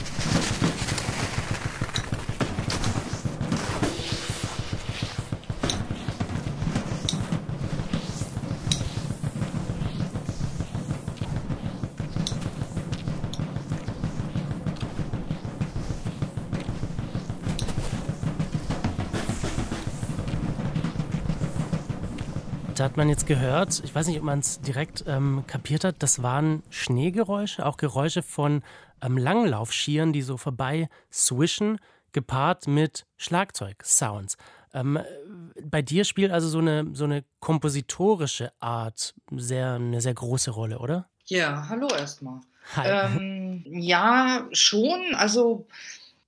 Da 22.77 22.83
hat 22.83 22.95
man 22.95 23.09
jetzt 23.09 23.25
gehört, 23.25 23.81
ich 23.83 23.95
weiß 23.95 24.05
nicht, 24.05 24.19
ob 24.19 24.23
man 24.23 24.37
es 24.37 24.61
direkt 24.61 25.03
ähm, 25.07 25.43
kapiert 25.47 25.83
hat, 25.83 25.95
das 25.97 26.21
waren 26.21 26.61
Schneegeräusche, 26.69 27.65
auch 27.65 27.75
Geräusche 27.75 28.21
von 28.21 28.61
ähm, 29.01 29.17
Langlaufschieren, 29.17 30.13
die 30.13 30.21
so 30.21 30.37
vorbei 30.37 30.87
swischen, 31.11 31.79
gepaart 32.11 32.67
mit 32.67 33.07
Schlagzeug-Sounds. 33.17 34.37
Ähm, 34.75 34.99
bei 35.63 35.81
dir 35.81 36.03
spielt 36.03 36.31
also 36.31 36.47
so 36.49 36.59
eine, 36.59 36.85
so 36.93 37.05
eine 37.05 37.23
kompositorische 37.39 38.51
Art 38.59 39.15
sehr, 39.31 39.73
eine 39.73 39.99
sehr 39.99 40.13
große 40.13 40.51
Rolle, 40.51 40.77
oder? 40.77 41.09
Ja, 41.25 41.67
hallo 41.69 41.87
erstmal. 41.87 42.41
Hi. 42.75 43.17
Ähm, 43.17 43.63
ja, 43.65 44.47
schon. 44.51 45.15
Also 45.15 45.65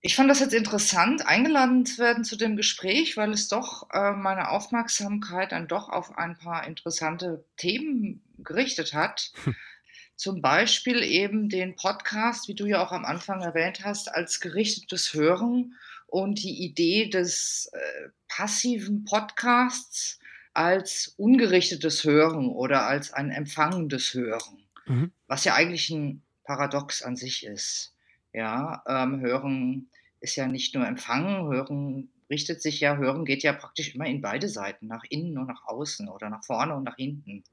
ich 0.01 0.15
fand 0.15 0.29
das 0.29 0.39
jetzt 0.39 0.53
interessant, 0.53 1.25
eingeladen 1.27 1.85
zu 1.85 1.97
werden 1.97 2.23
zu 2.23 2.37
dem 2.37 2.55
Gespräch, 2.55 3.17
weil 3.17 3.31
es 3.33 3.49
doch 3.49 3.89
äh, 3.91 4.11
meine 4.11 4.49
Aufmerksamkeit 4.49 5.51
dann 5.51 5.67
doch 5.67 5.89
auf 5.89 6.17
ein 6.17 6.37
paar 6.37 6.65
interessante 6.65 7.43
Themen 7.57 8.23
gerichtet 8.37 8.93
hat. 8.93 9.31
Hm. 9.43 9.55
Zum 10.15 10.41
Beispiel 10.41 11.01
eben 11.03 11.49
den 11.49 11.75
Podcast, 11.75 12.47
wie 12.47 12.55
du 12.55 12.65
ja 12.65 12.83
auch 12.83 12.91
am 12.91 13.05
Anfang 13.05 13.41
erwähnt 13.41 13.85
hast, 13.85 14.13
als 14.13 14.39
gerichtetes 14.39 15.13
Hören 15.13 15.75
und 16.07 16.43
die 16.43 16.63
Idee 16.63 17.09
des 17.09 17.69
äh, 17.71 18.09
passiven 18.27 19.05
Podcasts 19.05 20.19
als 20.53 21.13
ungerichtetes 21.17 22.03
Hören 22.03 22.49
oder 22.49 22.85
als 22.85 23.13
ein 23.13 23.31
empfangendes 23.31 24.13
Hören, 24.13 24.63
mhm. 24.87 25.11
was 25.27 25.43
ja 25.43 25.55
eigentlich 25.55 25.89
ein 25.89 26.21
Paradox 26.43 27.01
an 27.01 27.15
sich 27.15 27.45
ist. 27.45 27.93
Ja, 28.33 28.83
ähm, 28.87 29.21
Hören 29.21 29.89
ist 30.19 30.35
ja 30.35 30.47
nicht 30.47 30.75
nur 30.75 30.85
Empfangen, 30.85 31.47
Hören 31.47 32.09
richtet 32.29 32.61
sich 32.61 32.79
ja, 32.79 32.97
Hören 32.97 33.25
geht 33.25 33.43
ja 33.43 33.53
praktisch 33.53 33.95
immer 33.95 34.05
in 34.05 34.21
beide 34.21 34.49
Seiten, 34.49 34.87
nach 34.87 35.03
innen 35.09 35.37
und 35.37 35.47
nach 35.47 35.65
außen 35.65 36.09
oder 36.09 36.29
nach 36.29 36.43
vorne 36.43 36.75
und 36.75 36.83
nach 36.83 36.97
hinten 36.97 37.43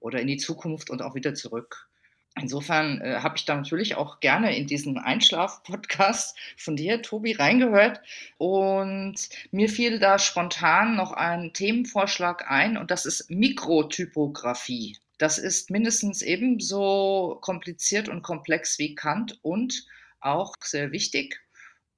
oder 0.00 0.20
in 0.20 0.26
die 0.26 0.38
Zukunft 0.38 0.90
und 0.90 1.02
auch 1.02 1.14
wieder 1.14 1.34
zurück. 1.34 1.88
Insofern 2.36 3.00
äh, 3.00 3.16
habe 3.20 3.36
ich 3.36 3.44
da 3.44 3.56
natürlich 3.56 3.96
auch 3.96 4.20
gerne 4.20 4.56
in 4.56 4.66
diesen 4.66 4.98
Einschlaf-Podcast 4.98 6.38
von 6.56 6.76
dir, 6.76 7.02
Tobi, 7.02 7.32
reingehört. 7.32 8.00
Und 8.38 9.16
mir 9.50 9.68
fiel 9.68 9.98
da 9.98 10.18
spontan 10.18 10.96
noch 10.96 11.12
ein 11.12 11.52
Themenvorschlag 11.52 12.48
ein 12.50 12.76
und 12.76 12.90
das 12.90 13.04
ist 13.04 13.30
Mikrotypografie. 13.30 14.96
Das 15.18 15.38
ist 15.38 15.70
mindestens 15.70 16.22
ebenso 16.22 17.38
kompliziert 17.42 18.08
und 18.08 18.22
komplex 18.22 18.78
wie 18.78 18.94
Kant 18.94 19.38
und 19.42 19.86
auch 20.20 20.54
sehr 20.60 20.92
wichtig. 20.92 21.40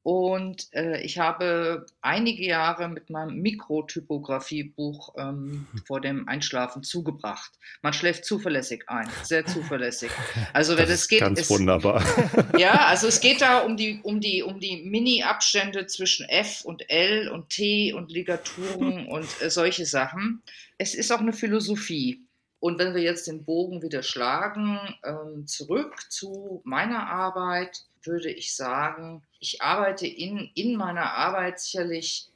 Und 0.05 0.67
äh, 0.73 1.01
ich 1.03 1.21
habe 1.21 1.87
einige 2.01 2.45
Jahre 2.45 2.89
mit 2.89 3.09
meinem 3.09 3.37
Mikrotypografiebuch 3.37 5.15
ähm, 5.17 5.67
hm. 5.71 5.83
vor 5.87 6.01
dem 6.01 6.29
Einschlafen 6.29 6.83
zugebracht. 6.83 7.53
Man 7.83 7.93
schläft 7.93 8.25
zuverlässig 8.25 8.89
ein, 8.89 9.09
sehr 9.23 9.47
zuverlässig. 9.47 10.11
Also 10.53 10.77
wenn 10.77 10.89
es 10.89 11.09
geht, 11.09 11.21
ganz 11.21 11.41
ist, 11.41 11.51
wunderbar. 11.51 12.05
Ja, 12.59 12.87
also 12.87 13.07
es 13.07 13.21
geht 13.21 13.41
da 13.41 13.61
um 13.61 13.77
die 13.77 14.01
um 14.03 14.21
die 14.21 14.43
um 14.43 14.61
die 14.61 14.83
Mini-Abstände 14.83 15.87
zwischen 15.87 16.29
F 16.29 16.65
und 16.65 16.91
L 16.91 17.29
und 17.29 17.49
T 17.51 17.93
und 17.93 18.11
Ligaturen 18.11 19.07
und 19.07 19.29
äh, 19.41 19.51
solche 19.51 19.87
Sachen. 19.87 20.43
Es 20.79 20.95
ist 20.95 21.13
auch 21.13 21.21
eine 21.21 21.33
Philosophie. 21.33 22.27
Und 22.59 22.79
wenn 22.79 22.95
wir 22.95 23.03
jetzt 23.03 23.27
den 23.27 23.45
Bogen 23.45 23.83
wieder 23.83 24.03
schlagen, 24.03 24.79
ähm, 25.05 25.47
zurück 25.47 25.95
zu 26.11 26.61
meiner 26.65 27.09
Arbeit, 27.09 27.85
würde 28.05 28.31
ich 28.31 28.55
sagen, 28.55 29.23
ich 29.41 29.63
arbeite 29.63 30.07
in, 30.07 30.51
in 30.55 30.77
meiner 30.77 31.13
Arbeit 31.13 31.61
sicherlich 31.61 32.31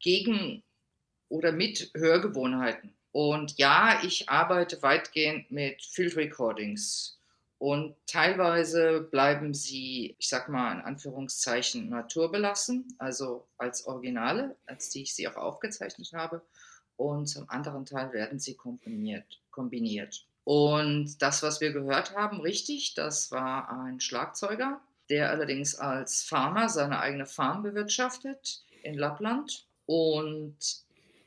gegen 0.00 0.62
oder 1.28 1.52
mit 1.52 1.90
Hörgewohnheiten. 1.94 2.94
Und 3.12 3.58
ja, 3.58 4.00
ich 4.04 4.28
arbeite 4.28 4.82
weitgehend 4.82 5.50
mit 5.50 5.82
Field 5.82 6.16
Recordings. 6.16 7.18
Und 7.58 7.96
teilweise 8.06 9.00
bleiben 9.00 9.52
sie, 9.52 10.14
ich 10.18 10.28
sag 10.28 10.48
mal 10.48 10.72
in 10.72 10.80
Anführungszeichen, 10.80 11.88
naturbelassen, 11.88 12.94
also 12.98 13.48
als 13.56 13.84
Originale, 13.86 14.56
als 14.66 14.90
die 14.90 15.02
ich 15.02 15.14
sie 15.14 15.26
auch 15.26 15.36
aufgezeichnet 15.36 16.12
habe. 16.12 16.40
Und 16.96 17.26
zum 17.26 17.48
anderen 17.50 17.84
Teil 17.84 18.12
werden 18.12 18.38
sie 18.38 18.54
kombiniert. 18.54 19.40
kombiniert. 19.50 20.24
Und 20.44 21.20
das, 21.20 21.42
was 21.42 21.60
wir 21.60 21.72
gehört 21.72 22.14
haben, 22.16 22.40
richtig, 22.40 22.94
das 22.94 23.30
war 23.32 23.68
ein 23.70 24.00
Schlagzeuger, 24.00 24.80
der 25.10 25.30
allerdings 25.30 25.74
als 25.74 26.22
Farmer 26.22 26.68
seine 26.68 27.00
eigene 27.00 27.26
Farm 27.26 27.62
bewirtschaftet 27.62 28.62
in 28.82 28.94
Lappland. 28.94 29.66
Und 29.86 30.56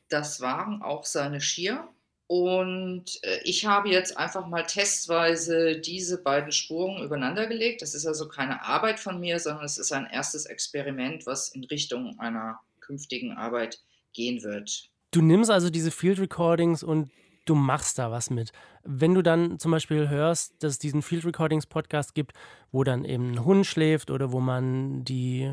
das 0.10 0.42
waren 0.42 0.82
auch 0.82 1.06
seine 1.06 1.42
Skier. 1.42 1.88
Und 2.28 3.20
äh, 3.24 3.40
ich 3.44 3.66
habe 3.66 3.90
jetzt 3.90 4.18
einfach 4.18 4.48
mal 4.48 4.64
testweise 4.64 5.80
diese 5.80 6.22
beiden 6.22 6.52
Spuren 6.52 7.04
übereinander 7.04 7.48
gelegt. 7.48 7.82
Das 7.82 7.94
ist 7.94 8.06
also 8.06 8.30
keine 8.30 8.64
Arbeit 8.64 9.00
von 9.00 9.20
mir, 9.20 9.38
sondern 9.40 9.66
es 9.66 9.78
ist 9.78 9.92
ein 9.92 10.08
erstes 10.10 10.46
Experiment, 10.46 11.26
was 11.26 11.50
in 11.50 11.66
Richtung 11.66 12.18
einer 12.20 12.60
künftigen 12.80 13.34
Arbeit 13.34 13.82
gehen 14.14 14.44
wird. 14.44 14.90
Du 15.12 15.22
nimmst 15.22 15.52
also 15.52 15.70
diese 15.70 15.92
Field 15.92 16.20
Recordings 16.20 16.84
und 16.84 17.12
du 17.46 17.56
machst 17.56 18.00
da 18.00 18.12
was 18.12 18.30
mit. 18.30 18.52
Wenn 18.84 19.14
du 19.14 19.22
dann 19.22 19.60
zum 19.60 19.72
Beispiel 19.72 20.10
hörst, 20.10 20.62
dass 20.64 20.74
es 20.74 20.80
diesen 20.80 21.02
Field 21.02 21.26
Recordings 21.26 21.66
Podcast 21.66 22.14
gibt, 22.14 22.34
wo 22.72 22.84
dann 22.84 23.06
eben 23.06 23.32
ein 23.32 23.46
Hund 23.46 23.66
schläft 23.66 24.12
oder 24.12 24.32
wo 24.32 24.40
man 24.40 25.04
die, 25.04 25.52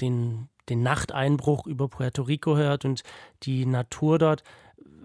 den, 0.00 0.48
den 0.68 0.82
Nachteinbruch 0.82 1.66
über 1.66 1.88
Puerto 1.88 2.22
Rico 2.22 2.56
hört 2.56 2.84
und 2.84 3.02
die 3.42 3.66
Natur 3.66 4.18
dort, 4.18 4.42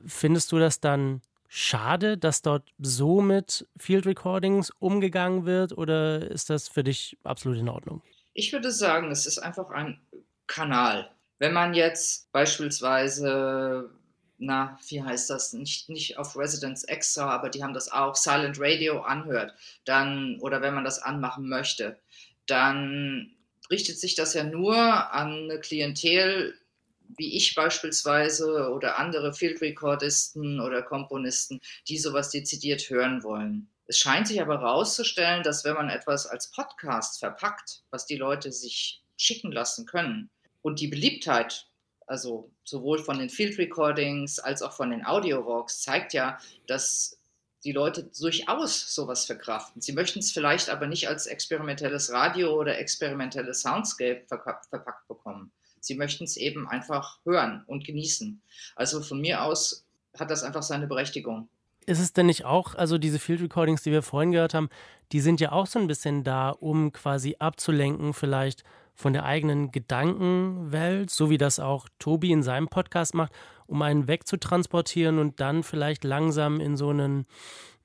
findest 0.06 0.52
du 0.52 0.60
das 0.60 0.80
dann 0.80 1.22
schade, 1.48 2.18
dass 2.18 2.42
dort 2.42 2.72
so 2.80 3.22
mit 3.22 3.68
Field 3.78 4.06
Recordings 4.06 4.72
umgegangen 4.80 5.46
wird 5.46 5.78
oder 5.78 6.32
ist 6.32 6.50
das 6.50 6.70
für 6.70 6.84
dich 6.84 7.18
absolut 7.24 7.58
in 7.58 7.68
Ordnung? 7.68 8.02
Ich 8.34 8.54
würde 8.54 8.72
sagen, 8.72 9.12
es 9.12 9.26
ist 9.26 9.38
einfach 9.38 9.70
ein 9.72 10.00
Kanal. 10.48 11.12
Wenn 11.40 11.54
man 11.54 11.74
jetzt 11.74 12.32
beispielsweise 12.32 13.90
na, 14.42 14.80
wie 14.88 15.02
heißt 15.02 15.30
das, 15.30 15.54
nicht, 15.54 15.88
nicht 15.88 16.18
auf 16.18 16.36
Residence 16.36 16.84
Extra, 16.84 17.30
aber 17.30 17.50
die 17.50 17.64
haben 17.64 17.76
das 17.76 17.92
auch, 17.92 18.16
Silent 18.16 18.58
Radio 18.60 19.02
anhört, 19.02 19.54
dann, 19.86 20.40
oder 20.42 20.62
wenn 20.62 20.74
man 20.74 20.84
das 20.84 21.00
anmachen 21.00 21.48
möchte, 21.48 22.00
dann 22.48 23.36
richtet 23.70 24.00
sich 24.00 24.16
das 24.16 24.34
ja 24.34 24.44
nur 24.44 24.76
an 24.76 25.44
eine 25.44 25.60
Klientel, 25.60 26.56
wie 27.18 27.36
ich 27.38 27.54
beispielsweise 27.54 28.72
oder 28.72 28.98
andere 28.98 29.34
Field 29.34 29.62
Recordisten 29.62 30.60
oder 30.60 30.82
Komponisten, 30.82 31.60
die 31.88 32.00
sowas 32.00 32.30
dezidiert 32.32 32.90
hören 32.90 33.24
wollen. 33.24 33.70
Es 33.86 33.98
scheint 34.00 34.28
sich 34.28 34.42
aber 34.42 34.60
herauszustellen, 34.60 35.44
dass 35.44 35.66
wenn 35.66 35.76
man 35.76 35.90
etwas 35.90 36.26
als 36.26 36.50
Podcast 36.50 37.20
verpackt, 37.20 37.84
was 37.92 38.06
die 38.06 38.16
Leute 38.16 38.52
sich 38.52 39.04
schicken 39.18 39.52
lassen 39.52 39.86
können 39.86 40.32
und 40.62 40.80
die 40.80 40.88
Beliebtheit 40.88 41.68
also 42.12 42.52
sowohl 42.66 43.00
von 43.00 43.20
den 43.20 43.30
Field 43.30 43.58
Recordings 43.58 44.38
als 44.38 44.62
auch 44.62 44.74
von 44.74 44.90
den 44.90 45.06
Audio 45.06 45.46
Walks, 45.46 45.82
zeigt 45.82 46.12
ja, 46.12 46.38
dass 46.68 47.18
die 47.64 47.72
Leute 47.72 48.04
durchaus 48.20 48.94
sowas 48.94 49.24
verkraften. 49.24 49.82
Sie 49.82 49.94
möchten 49.94 50.20
es 50.20 50.34
vielleicht 50.34 50.70
aber 50.70 50.88
nicht 50.88 51.08
als 51.08 51.26
experimentelles 51.26 52.12
Radio 52.12 52.54
oder 52.54 52.78
experimentelles 52.78 53.62
Soundscape 53.62 54.24
verpackt 54.28 55.08
bekommen. 55.08 55.54
Sie 55.80 55.96
möchten 55.96 56.26
es 56.26 56.36
eben 56.36 56.68
einfach 56.68 57.20
hören 57.24 57.64
und 57.66 57.86
genießen. 57.86 58.42
Also 58.76 59.02
von 59.02 59.22
mir 59.22 59.44
aus 59.44 59.86
hat 60.20 60.32
das 60.32 60.44
einfach 60.44 60.64
seine 60.64 60.88
Berechtigung. 60.88 61.48
Ist 61.86 62.00
es 62.00 62.14
denn 62.14 62.28
nicht 62.28 62.46
auch, 62.46 62.76
also 62.76 62.98
diese 62.98 63.20
Field 63.20 63.42
Recordings, 63.42 63.84
die 63.84 63.92
wir 63.92 64.04
vorhin 64.04 64.32
gehört 64.32 64.54
haben, 64.54 64.70
die 65.12 65.20
sind 65.20 65.42
ja 65.42 65.52
auch 65.52 65.66
so 65.68 65.80
ein 65.80 65.88
bisschen 65.88 66.24
da, 66.24 66.50
um 66.50 66.92
quasi 66.92 67.36
abzulenken, 67.40 68.14
vielleicht 68.14 68.64
von 68.94 69.14
der 69.14 69.26
eigenen 69.26 69.72
Gedankenwelt, 69.72 71.10
so 71.10 71.30
wie 71.30 71.38
das 71.38 71.60
auch 71.60 71.88
Tobi 71.98 72.32
in 72.32 72.44
seinem 72.44 72.68
Podcast 72.68 73.14
macht, 73.14 73.32
um 73.66 73.82
einen 73.82 74.08
wegzutransportieren 74.08 75.18
und 75.18 75.40
dann 75.40 75.64
vielleicht 75.64 76.04
langsam 76.04 76.60
in 76.60 76.78
so 76.78 76.90
einen, 76.90 77.26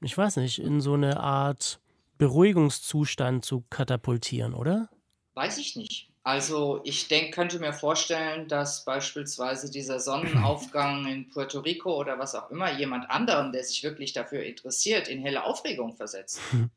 ich 0.01 0.17
weiß 0.17 0.37
nicht, 0.37 0.59
in 0.59 0.81
so 0.81 0.95
eine 0.95 1.21
Art 1.21 1.81
Beruhigungszustand 2.19 3.45
zu 3.45 3.65
katapultieren, 3.71 4.55
oder? 4.55 4.89
Weiß 5.35 5.59
ich 5.59 5.77
nicht. 5.77 6.11
Also 6.27 6.81
ich 6.83 7.07
denk, 7.07 7.33
könnte 7.33 7.61
mir 7.61 7.73
vorstellen, 7.73 8.49
dass 8.49 8.85
beispielsweise 8.85 9.71
dieser 9.71 10.01
Sonnenaufgang 10.01 11.07
in 11.07 11.29
Puerto 11.29 11.61
Rico 11.61 11.97
oder 11.97 12.19
was 12.19 12.35
auch 12.35 12.51
immer 12.51 12.77
jemand 12.77 13.09
anderen, 13.09 13.53
der 13.53 13.63
sich 13.63 13.85
wirklich 13.85 14.13
dafür 14.13 14.43
interessiert, 14.43 15.07
in 15.07 15.21
helle 15.23 15.45
Aufregung 15.45 15.95
versetzt. 15.95 16.41
Hm. 16.51 16.71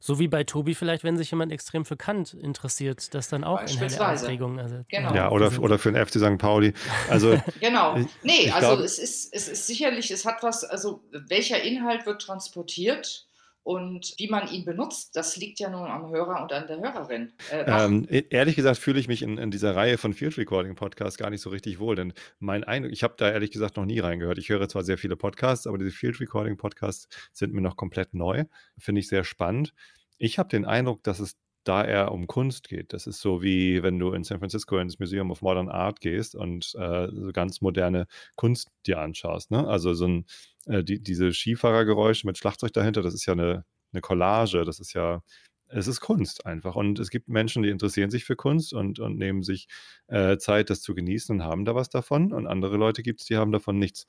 So 0.00 0.18
wie 0.18 0.26
bei 0.26 0.42
Tobi 0.44 0.74
vielleicht, 0.74 1.04
wenn 1.04 1.18
sich 1.18 1.30
jemand 1.30 1.52
extrem 1.52 1.84
für 1.84 1.98
Kant 1.98 2.32
interessiert, 2.32 3.12
das 3.12 3.28
dann 3.28 3.44
auch 3.44 3.60
in 3.60 3.76
helle 3.76 4.08
Aufregung 4.08 4.56
ersetzt. 4.56 4.88
Genau. 4.88 5.14
Ja, 5.14 5.30
oder, 5.32 5.52
oder 5.60 5.78
für 5.78 5.92
den 5.92 6.06
FC 6.06 6.14
St. 6.14 6.38
Pauli. 6.38 6.72
Also, 7.10 7.38
genau. 7.60 7.98
Nee, 8.22 8.46
ich 8.46 8.54
also 8.54 8.68
glaub, 8.68 8.80
es, 8.80 8.98
ist, 8.98 9.34
es 9.34 9.48
ist 9.48 9.66
sicherlich, 9.66 10.10
es 10.10 10.24
hat 10.24 10.42
was, 10.42 10.64
also 10.64 11.04
welcher 11.12 11.62
Inhalt 11.62 12.06
wird 12.06 12.22
transportiert 12.22 13.27
und 13.62 14.14
wie 14.16 14.28
man 14.28 14.50
ihn 14.50 14.64
benutzt, 14.64 15.14
das 15.14 15.36
liegt 15.36 15.60
ja 15.60 15.68
nun 15.68 15.88
am 15.88 16.08
Hörer 16.10 16.42
und 16.42 16.52
an 16.52 16.66
der 16.66 16.78
Hörerin. 16.78 17.32
Äh, 17.52 17.64
ähm, 17.66 18.06
e-, 18.10 18.24
ehrlich 18.30 18.56
gesagt 18.56 18.78
fühle 18.78 18.98
ich 18.98 19.08
mich 19.08 19.22
in, 19.22 19.36
in, 19.38 19.50
dieser 19.50 19.76
Reihe 19.76 19.98
von 19.98 20.14
Field 20.14 20.38
Recording 20.38 20.74
Podcasts 20.74 21.18
gar 21.18 21.30
nicht 21.30 21.42
so 21.42 21.50
richtig 21.50 21.78
wohl, 21.78 21.96
denn 21.96 22.12
mein 22.38 22.64
Eindruck, 22.64 22.92
ich 22.92 23.02
habe 23.02 23.14
da 23.18 23.30
ehrlich 23.30 23.50
gesagt 23.50 23.76
noch 23.76 23.84
nie 23.84 23.98
reingehört. 23.98 24.38
Ich 24.38 24.48
höre 24.48 24.68
zwar 24.68 24.84
sehr 24.84 24.98
viele 24.98 25.16
Podcasts, 25.16 25.66
aber 25.66 25.78
diese 25.78 25.90
Field 25.90 26.18
Recording 26.20 26.56
Podcasts 26.56 27.08
sind 27.32 27.52
mir 27.52 27.60
noch 27.60 27.76
komplett 27.76 28.14
neu. 28.14 28.44
Finde 28.78 29.00
ich 29.00 29.08
sehr 29.08 29.24
spannend. 29.24 29.74
Ich 30.16 30.38
habe 30.38 30.48
den 30.48 30.64
Eindruck, 30.64 31.02
dass 31.04 31.20
es 31.20 31.36
da 31.68 31.84
eher 31.84 32.12
um 32.12 32.26
Kunst 32.26 32.68
geht. 32.68 32.92
Das 32.92 33.06
ist 33.06 33.20
so 33.20 33.42
wie 33.42 33.82
wenn 33.82 33.98
du 33.98 34.12
in 34.12 34.24
San 34.24 34.38
Francisco 34.38 34.78
ins 34.78 34.98
Museum 34.98 35.30
of 35.30 35.42
Modern 35.42 35.68
Art 35.68 36.00
gehst 36.00 36.34
und 36.34 36.74
äh, 36.78 37.08
so 37.12 37.30
ganz 37.32 37.60
moderne 37.60 38.06
Kunst 38.36 38.68
dir 38.86 39.00
anschaust. 39.00 39.50
Ne? 39.50 39.66
Also 39.66 39.92
so 39.94 40.06
ein, 40.06 40.26
äh, 40.66 40.82
die, 40.82 41.02
diese 41.02 41.32
Skifahrergeräusche 41.32 42.26
mit 42.26 42.38
Schlagzeug 42.38 42.72
dahinter, 42.72 43.02
das 43.02 43.14
ist 43.14 43.26
ja 43.26 43.34
eine, 43.34 43.64
eine 43.92 44.00
Collage, 44.00 44.64
das 44.64 44.80
ist 44.80 44.94
ja, 44.94 45.22
es 45.68 45.86
ist 45.86 46.00
Kunst 46.00 46.46
einfach. 46.46 46.74
Und 46.76 46.98
es 46.98 47.10
gibt 47.10 47.28
Menschen, 47.28 47.62
die 47.62 47.70
interessieren 47.70 48.10
sich 48.10 48.24
für 48.24 48.36
Kunst 48.36 48.72
und, 48.72 48.98
und 48.98 49.18
nehmen 49.18 49.42
sich 49.42 49.68
äh, 50.08 50.38
Zeit, 50.38 50.70
das 50.70 50.80
zu 50.80 50.94
genießen 50.94 51.36
und 51.36 51.44
haben 51.44 51.64
da 51.64 51.74
was 51.74 51.90
davon. 51.90 52.32
Und 52.32 52.46
andere 52.46 52.76
Leute 52.76 53.02
gibt 53.02 53.20
es, 53.20 53.26
die 53.26 53.36
haben 53.36 53.52
davon 53.52 53.78
nichts. 53.78 54.06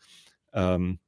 Ähm, 0.54 1.00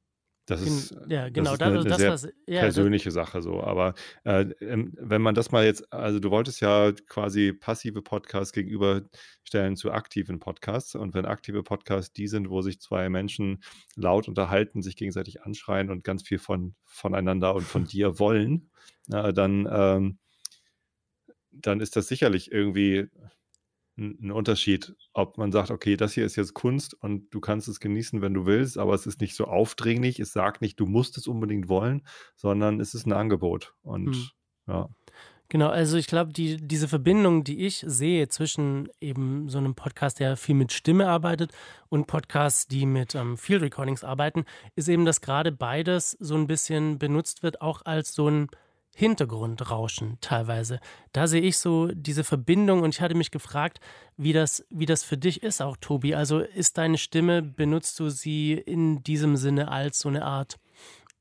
das 0.46 0.60
ist, 0.60 0.96
ja, 1.08 1.28
genau, 1.28 1.56
das 1.56 1.60
ist 1.60 1.62
eine, 1.62 1.80
eine 1.80 1.88
das, 1.88 1.98
sehr 1.98 2.12
was, 2.12 2.28
ja, 2.46 2.60
persönliche 2.60 3.10
das, 3.10 3.14
Sache 3.14 3.42
so. 3.42 3.62
Aber 3.62 3.94
äh, 4.24 4.42
ähm, 4.60 4.92
wenn 4.98 5.22
man 5.22 5.36
das 5.36 5.52
mal 5.52 5.64
jetzt, 5.64 5.92
also 5.92 6.18
du 6.18 6.30
wolltest 6.30 6.60
ja 6.60 6.90
quasi 7.06 7.52
passive 7.52 8.02
Podcasts 8.02 8.52
gegenüberstellen 8.52 9.76
zu 9.76 9.92
aktiven 9.92 10.40
Podcasts. 10.40 10.96
Und 10.96 11.14
wenn 11.14 11.26
aktive 11.26 11.62
Podcasts 11.62 12.12
die 12.12 12.26
sind, 12.26 12.50
wo 12.50 12.60
sich 12.60 12.80
zwei 12.80 13.08
Menschen 13.08 13.62
laut 13.94 14.26
unterhalten, 14.26 14.82
sich 14.82 14.96
gegenseitig 14.96 15.42
anschreien 15.42 15.90
und 15.90 16.02
ganz 16.02 16.24
viel 16.24 16.40
von, 16.40 16.74
voneinander 16.84 17.54
und 17.54 17.64
von 17.64 17.84
dir 17.86 18.18
wollen, 18.18 18.70
na, 19.06 19.30
dann, 19.30 19.68
ähm, 19.70 20.18
dann 21.52 21.80
ist 21.80 21.94
das 21.94 22.08
sicherlich 22.08 22.50
irgendwie 22.50 23.06
ein 23.98 24.32
Unterschied, 24.32 24.94
ob 25.12 25.38
man 25.38 25.52
sagt, 25.52 25.70
okay, 25.70 25.96
das 25.96 26.14
hier 26.14 26.24
ist 26.24 26.36
jetzt 26.36 26.54
Kunst 26.54 26.94
und 26.94 27.28
du 27.30 27.40
kannst 27.40 27.68
es 27.68 27.78
genießen, 27.78 28.22
wenn 28.22 28.34
du 28.34 28.46
willst, 28.46 28.78
aber 28.78 28.94
es 28.94 29.06
ist 29.06 29.20
nicht 29.20 29.34
so 29.34 29.44
aufdringlich, 29.44 30.18
es 30.18 30.32
sagt 30.32 30.62
nicht, 30.62 30.80
du 30.80 30.86
musst 30.86 31.18
es 31.18 31.26
unbedingt 31.26 31.68
wollen, 31.68 32.06
sondern 32.34 32.80
es 32.80 32.94
ist 32.94 33.06
ein 33.06 33.12
Angebot. 33.12 33.74
Und 33.82 34.14
hm. 34.14 34.28
Ja. 34.68 34.88
Genau, 35.48 35.68
also 35.68 35.98
ich 35.98 36.06
glaube, 36.06 36.32
die, 36.32 36.56
diese 36.56 36.88
Verbindung, 36.88 37.44
die 37.44 37.66
ich 37.66 37.84
sehe 37.86 38.26
zwischen 38.28 38.88
eben 39.02 39.50
so 39.50 39.58
einem 39.58 39.74
Podcast, 39.74 40.18
der 40.18 40.38
viel 40.38 40.54
mit 40.54 40.72
Stimme 40.72 41.08
arbeitet 41.08 41.52
und 41.90 42.06
Podcasts, 42.06 42.66
die 42.66 42.86
mit 42.86 43.14
ähm, 43.14 43.36
Field 43.36 43.60
Recordings 43.60 44.02
arbeiten, 44.02 44.46
ist 44.76 44.88
eben, 44.88 45.04
dass 45.04 45.20
gerade 45.20 45.52
beides 45.52 46.12
so 46.20 46.36
ein 46.36 46.46
bisschen 46.46 46.98
benutzt 46.98 47.42
wird, 47.42 47.60
auch 47.60 47.82
als 47.84 48.14
so 48.14 48.30
ein 48.30 48.48
Hintergrundrauschen 48.94 50.18
teilweise. 50.20 50.78
Da 51.12 51.26
sehe 51.26 51.40
ich 51.40 51.58
so 51.58 51.88
diese 51.88 52.24
Verbindung 52.24 52.82
und 52.82 52.94
ich 52.94 53.00
hatte 53.00 53.14
mich 53.14 53.30
gefragt, 53.30 53.80
wie 54.16 54.32
das, 54.32 54.64
wie 54.70 54.86
das 54.86 55.02
für 55.02 55.16
dich 55.16 55.42
ist, 55.42 55.62
auch 55.62 55.76
Tobi. 55.78 56.14
Also 56.14 56.40
ist 56.40 56.78
deine 56.78 56.98
Stimme, 56.98 57.42
benutzt 57.42 57.98
du 58.00 58.10
sie 58.10 58.52
in 58.52 59.02
diesem 59.02 59.36
Sinne 59.36 59.68
als 59.68 60.00
so 60.00 60.08
eine 60.08 60.24
Art 60.24 60.58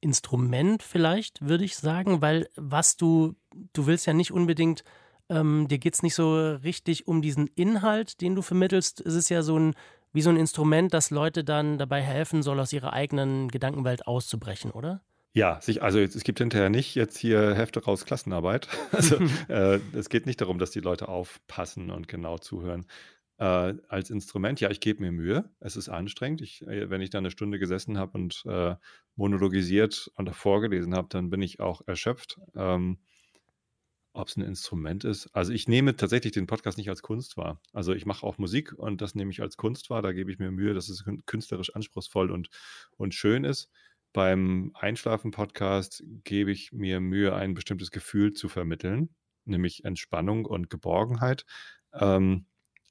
Instrument 0.01 0.82
vielleicht, 0.84 1.48
würde 1.48 1.63
ich 1.63 1.78
sagen, 1.78 2.22
weil 2.22 2.50
was 2.56 2.98
du, 2.98 3.36
du 3.74 3.86
willst 3.86 4.08
ja 4.08 4.13
nicht 4.13 4.32
unbedingt, 4.32 4.84
ähm, 5.30 5.68
dir 5.68 5.78
geht 5.78 5.94
es 5.94 6.04
nicht 6.04 6.16
so 6.16 6.56
richtig 6.56 7.08
um 7.08 7.22
diesen 7.22 7.48
Inhalt, 7.48 8.20
den 8.20 8.36
du 8.36 8.42
vermittelst. 8.42 9.00
Es 9.00 9.13
ist 9.13 9.30
ja 9.30 9.44
so 9.44 9.58
ein, 9.58 9.75
wie 10.12 10.24
so 10.24 10.32
ein 10.32 10.38
Instrument, 10.38 10.94
das 10.94 11.12
Leute 11.12 11.44
dann 11.44 11.78
dabei 11.78 12.01
helfen 12.01 12.42
soll, 12.42 12.60
aus 12.60 12.74
ihrer 12.74 12.94
eigenen 12.94 13.48
Gedankenwelt 13.50 14.08
auszubrechen, 14.08 14.72
oder? 14.72 15.01
Ja, 15.34 15.62
sich, 15.62 15.82
also 15.82 16.00
es 16.00 16.24
gibt 16.24 16.40
hinterher 16.40 16.70
nicht 16.70 16.96
jetzt 16.96 17.18
hier 17.18 17.56
Hefte 17.56 17.84
raus 17.84 18.06
Klassenarbeit. 18.06 18.68
Also 18.92 19.18
äh, 19.48 19.80
es 19.94 20.10
geht 20.10 20.26
nicht 20.26 20.42
darum, 20.42 20.60
dass 20.60 20.72
die 20.72 20.82
Leute 20.82 21.08
aufpassen 21.08 21.90
und 21.90 22.08
genau 22.08 22.38
zuhören, 22.38 22.86
äh, 23.38 23.74
als 23.88 24.10
Instrument, 24.10 24.60
ja, 24.60 24.70
ich 24.70 24.82
gebe 24.82 25.02
mir 25.02 25.12
Mühe. 25.12 25.50
Es 25.60 25.76
ist 25.78 25.90
anstrengend. 25.90 26.42
Ich, 26.42 26.62
äh, 26.68 26.90
wenn 26.90 27.02
ich 27.02 27.10
da 27.10 27.18
eine 27.18 27.32
Stunde 27.32 27.60
gesessen 27.60 27.98
habe 27.98 28.18
und 28.18 28.44
äh, 28.46 28.76
monologisiert 29.16 30.12
und 30.16 30.30
vorgelesen 30.36 30.96
habe, 30.96 31.08
dann 31.10 31.30
bin 31.30 31.42
ich 31.42 31.60
auch 31.60 31.82
erschöpft. 31.88 32.38
Ähm, 32.56 33.00
ob 34.14 34.28
es 34.28 34.36
ein 34.36 34.44
Instrument 34.44 35.06
ist. 35.06 35.28
Also 35.34 35.54
ich 35.54 35.68
nehme 35.68 35.96
tatsächlich 35.96 36.34
den 36.34 36.48
Podcast 36.48 36.78
nicht 36.78 36.90
als 36.90 37.02
Kunst 37.02 37.38
wahr. 37.38 37.62
Also 37.72 37.94
ich 37.94 38.06
mache 38.06 38.26
auch 38.26 38.38
Musik 38.38 38.74
und 38.74 39.02
das 39.02 39.16
nehme 39.16 39.32
ich 39.32 39.42
als 39.42 39.56
Kunst 39.56 39.90
wahr. 39.90 40.02
Da 40.02 40.12
gebe 40.12 40.32
ich 40.32 40.38
mir 40.38 40.52
Mühe, 40.52 40.74
dass 40.74 40.90
es 40.90 41.06
künstlerisch 41.26 41.74
anspruchsvoll 41.74 42.30
und, 42.30 42.50
und 42.98 43.14
schön 43.16 43.46
ist. 43.46 43.70
Beim 44.13 44.72
Einschlafen-Podcast 44.74 46.03
gebe 46.24 46.51
ich 46.51 46.72
mir 46.74 47.00
Mühe, 47.00 47.34
ein 47.34 47.53
bestimmtes 47.53 47.91
Gefühl 47.91 48.34
zu 48.34 48.50
vermitteln, 48.50 49.15
nämlich 49.46 49.86
Entspannung 49.86 50.46
und 50.46 50.70
Geborgenheit. 50.70 51.46
Ähm, 51.94 52.46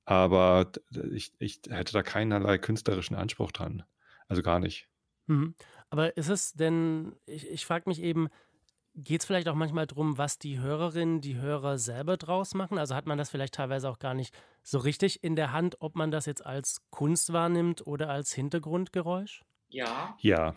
aber 0.05 0.73
ich, 1.13 1.33
ich 1.39 1.61
hätte 1.69 1.93
da 1.93 2.03
keinerlei 2.03 2.59
künstlerischen 2.59 3.17
Anspruch 3.17 3.53
dran. 3.53 3.85
Also 4.29 4.43
gar 4.43 4.61
nicht. 4.61 4.89
Mhm. 5.27 5.55
Aber 5.91 6.17
ist 6.17 6.29
es 6.29 6.53
denn, 6.53 7.17
ich, 7.27 7.49
ich 7.51 7.67
frage 7.67 7.89
mich 7.89 8.01
eben, 8.01 8.29
geht 8.95 9.21
es 9.21 9.27
vielleicht 9.27 9.49
auch 9.49 9.55
manchmal 9.55 9.87
darum, 9.87 10.19
was 10.19 10.39
die 10.39 10.59
Hörerinnen, 10.59 11.21
die 11.21 11.37
Hörer 11.37 11.79
selber 11.79 12.17
draus 12.17 12.55
machen? 12.55 12.79
Also 12.79 12.95
hat 12.95 13.07
man 13.07 13.19
das 13.19 13.31
vielleicht 13.31 13.55
teilweise 13.55 13.89
auch 13.89 13.99
gar 13.99 14.15
nicht 14.15 14.35
so 14.63 14.79
richtig 14.79 15.23
in 15.23 15.37
der 15.37 15.53
Hand, 15.53 15.77
ob 15.81 15.97
man 15.97 16.11
das 16.11 16.27
jetzt 16.27 16.45
als 16.45 16.81
Kunst 16.91 17.33
wahrnimmt 17.33 17.87
oder 17.87 18.09
als 18.09 18.33
Hintergrundgeräusch? 18.33 19.45
Ja. 19.69 20.17
Ja, 20.21 20.57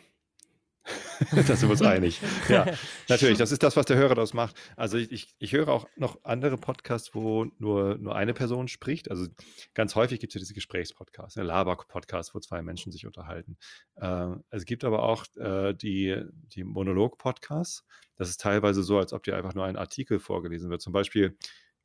da 1.31 1.41
sind 1.43 1.63
wir 1.63 1.71
uns 1.71 1.81
einig. 1.81 2.19
Ja, 2.49 2.65
natürlich, 3.07 3.37
das 3.37 3.51
ist 3.51 3.63
das, 3.63 3.75
was 3.75 3.85
der 3.85 3.97
Hörer 3.97 4.15
daraus 4.15 4.33
macht. 4.33 4.55
Also 4.75 4.97
ich, 4.97 5.11
ich, 5.11 5.35
ich, 5.39 5.53
höre 5.53 5.69
auch 5.69 5.87
noch 5.95 6.19
andere 6.23 6.57
Podcasts, 6.57 7.15
wo 7.15 7.45
nur, 7.57 7.97
nur 7.97 8.15
eine 8.15 8.33
Person 8.33 8.67
spricht. 8.67 9.09
Also 9.09 9.27
ganz 9.73 9.95
häufig 9.95 10.19
gibt 10.19 10.31
es 10.31 10.35
ja 10.35 10.39
diese 10.39 10.53
Gesprächspodcasts, 10.53 11.37
ne, 11.37 11.43
Laber-Podcasts, 11.43 12.35
wo 12.35 12.39
zwei 12.39 12.61
Menschen 12.61 12.91
sich 12.91 13.05
unterhalten. 13.05 13.57
Äh, 13.95 14.27
es 14.49 14.65
gibt 14.65 14.83
aber 14.83 15.03
auch 15.03 15.25
äh, 15.37 15.73
die, 15.73 16.21
die 16.31 16.63
Monolog-Podcasts. 16.63 17.85
Das 18.15 18.29
ist 18.29 18.41
teilweise 18.41 18.83
so, 18.83 18.97
als 18.97 19.13
ob 19.13 19.23
dir 19.23 19.37
einfach 19.37 19.53
nur 19.53 19.65
ein 19.65 19.77
Artikel 19.77 20.19
vorgelesen 20.19 20.69
wird. 20.69 20.81
Zum 20.81 20.93
Beispiel 20.93 21.37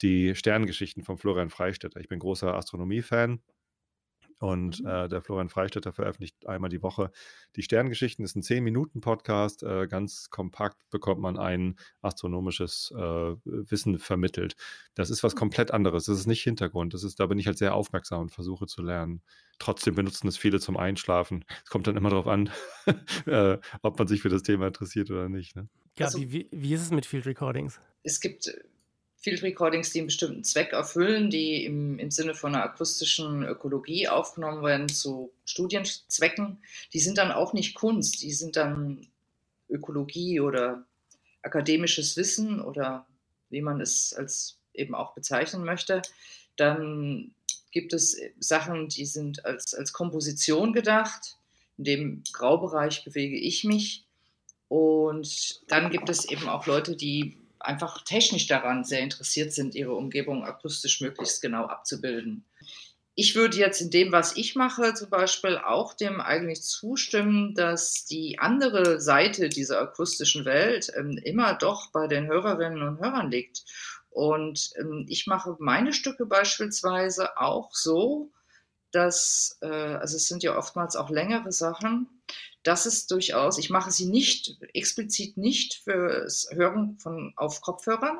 die 0.02 0.34
Sterngeschichten 0.34 1.04
von 1.04 1.18
Florian 1.18 1.50
Freistetter. 1.50 2.00
Ich 2.00 2.08
bin 2.08 2.18
großer 2.18 2.54
Astronomie-Fan 2.54 3.40
und 4.38 4.80
mhm. 4.80 4.88
äh, 4.88 5.08
der 5.08 5.20
Florian 5.20 5.48
Freistetter 5.48 5.92
veröffentlicht 5.92 6.46
einmal 6.46 6.70
die 6.70 6.82
Woche 6.82 7.10
die 7.56 7.62
Sterngeschichten. 7.62 8.22
Das 8.24 8.32
ist 8.32 8.36
ein 8.36 8.42
10-Minuten-Podcast. 8.42 9.62
Äh, 9.62 9.88
ganz 9.88 10.30
kompakt 10.30 10.78
bekommt 10.90 11.20
man 11.20 11.38
ein 11.38 11.76
astronomisches 12.02 12.92
äh, 12.96 13.00
Wissen 13.44 13.98
vermittelt. 13.98 14.56
Das 14.94 15.10
ist 15.10 15.22
was 15.22 15.34
mhm. 15.34 15.38
komplett 15.38 15.70
anderes. 15.72 16.04
Das 16.04 16.18
ist 16.18 16.26
nicht 16.26 16.42
Hintergrund. 16.42 16.94
Das 16.94 17.02
ist, 17.02 17.18
da 17.18 17.26
bin 17.26 17.38
ich 17.38 17.46
halt 17.46 17.58
sehr 17.58 17.74
aufmerksam 17.74 18.22
und 18.22 18.30
versuche 18.30 18.66
zu 18.66 18.82
lernen. 18.82 19.22
Trotzdem 19.58 19.96
benutzen 19.96 20.28
es 20.28 20.36
viele 20.36 20.60
zum 20.60 20.76
Einschlafen. 20.76 21.44
Es 21.64 21.70
kommt 21.70 21.86
dann 21.88 21.96
immer 21.96 22.10
darauf 22.10 22.28
an, 22.28 22.50
äh, 23.26 23.58
ob 23.82 23.98
man 23.98 24.06
sich 24.06 24.22
für 24.22 24.28
das 24.28 24.42
Thema 24.42 24.68
interessiert 24.68 25.10
oder 25.10 25.28
nicht. 25.28 25.56
Ne? 25.56 25.68
Ja, 25.98 26.06
also, 26.06 26.20
wie, 26.20 26.48
wie 26.52 26.74
ist 26.74 26.82
es 26.82 26.90
mit 26.92 27.06
Field 27.06 27.26
Recordings? 27.26 27.80
Es 28.04 28.20
gibt 28.20 28.54
Field 29.20 29.42
Recordings, 29.42 29.90
die 29.90 29.98
einen 29.98 30.06
bestimmten 30.06 30.44
Zweck 30.44 30.72
erfüllen, 30.72 31.28
die 31.28 31.64
im, 31.64 31.98
im 31.98 32.10
Sinne 32.10 32.34
von 32.34 32.54
einer 32.54 32.64
akustischen 32.64 33.42
Ökologie 33.42 34.08
aufgenommen 34.08 34.62
werden 34.62 34.88
zu 34.88 35.32
Studienzwecken, 35.44 36.58
die 36.92 37.00
sind 37.00 37.18
dann 37.18 37.32
auch 37.32 37.52
nicht 37.52 37.74
Kunst, 37.74 38.22
die 38.22 38.32
sind 38.32 38.56
dann 38.56 39.08
Ökologie 39.68 40.40
oder 40.40 40.84
akademisches 41.42 42.16
Wissen 42.16 42.60
oder 42.60 43.06
wie 43.50 43.60
man 43.60 43.80
es 43.80 44.14
als 44.14 44.58
eben 44.72 44.94
auch 44.94 45.14
bezeichnen 45.14 45.64
möchte. 45.64 46.02
Dann 46.56 47.32
gibt 47.72 47.92
es 47.92 48.20
Sachen, 48.38 48.88
die 48.88 49.04
sind 49.04 49.44
als, 49.44 49.74
als 49.74 49.92
Komposition 49.92 50.72
gedacht. 50.72 51.36
In 51.76 51.84
dem 51.84 52.22
Graubereich 52.32 53.04
bewege 53.04 53.36
ich 53.36 53.64
mich. 53.64 54.04
Und 54.68 55.62
dann 55.68 55.90
gibt 55.90 56.08
es 56.08 56.24
eben 56.28 56.48
auch 56.48 56.66
Leute, 56.66 56.94
die 56.94 57.36
einfach 57.60 58.02
technisch 58.04 58.46
daran 58.46 58.84
sehr 58.84 59.00
interessiert 59.00 59.52
sind, 59.52 59.74
ihre 59.74 59.94
Umgebung 59.94 60.44
akustisch 60.44 61.00
möglichst 61.00 61.42
genau 61.42 61.66
abzubilden. 61.66 62.44
Ich 63.14 63.34
würde 63.34 63.56
jetzt 63.56 63.80
in 63.80 63.90
dem, 63.90 64.12
was 64.12 64.36
ich 64.36 64.54
mache, 64.54 64.94
zum 64.94 65.10
Beispiel 65.10 65.58
auch 65.58 65.92
dem 65.92 66.20
eigentlich 66.20 66.62
zustimmen, 66.62 67.52
dass 67.54 68.04
die 68.04 68.38
andere 68.38 69.00
Seite 69.00 69.48
dieser 69.48 69.80
akustischen 69.80 70.44
Welt 70.44 70.92
ähm, 70.96 71.18
immer 71.24 71.54
doch 71.54 71.90
bei 71.90 72.06
den 72.06 72.28
Hörerinnen 72.28 72.82
und 72.82 73.00
Hörern 73.00 73.28
liegt. 73.30 73.64
Und 74.10 74.70
ähm, 74.78 75.04
ich 75.08 75.26
mache 75.26 75.56
meine 75.58 75.92
Stücke 75.92 76.26
beispielsweise 76.26 77.36
auch 77.38 77.74
so, 77.74 78.30
dass, 78.92 79.58
äh, 79.62 79.66
also 79.66 80.16
es 80.16 80.28
sind 80.28 80.44
ja 80.44 80.56
oftmals 80.56 80.94
auch 80.94 81.10
längere 81.10 81.50
Sachen, 81.50 82.08
das 82.62 82.86
ist 82.86 83.10
durchaus, 83.10 83.58
ich 83.58 83.70
mache 83.70 83.90
sie 83.90 84.06
nicht, 84.06 84.56
explizit 84.74 85.36
nicht 85.36 85.74
fürs 85.74 86.48
Hören 86.52 86.98
von, 86.98 87.32
auf 87.36 87.60
Kopfhörern, 87.60 88.18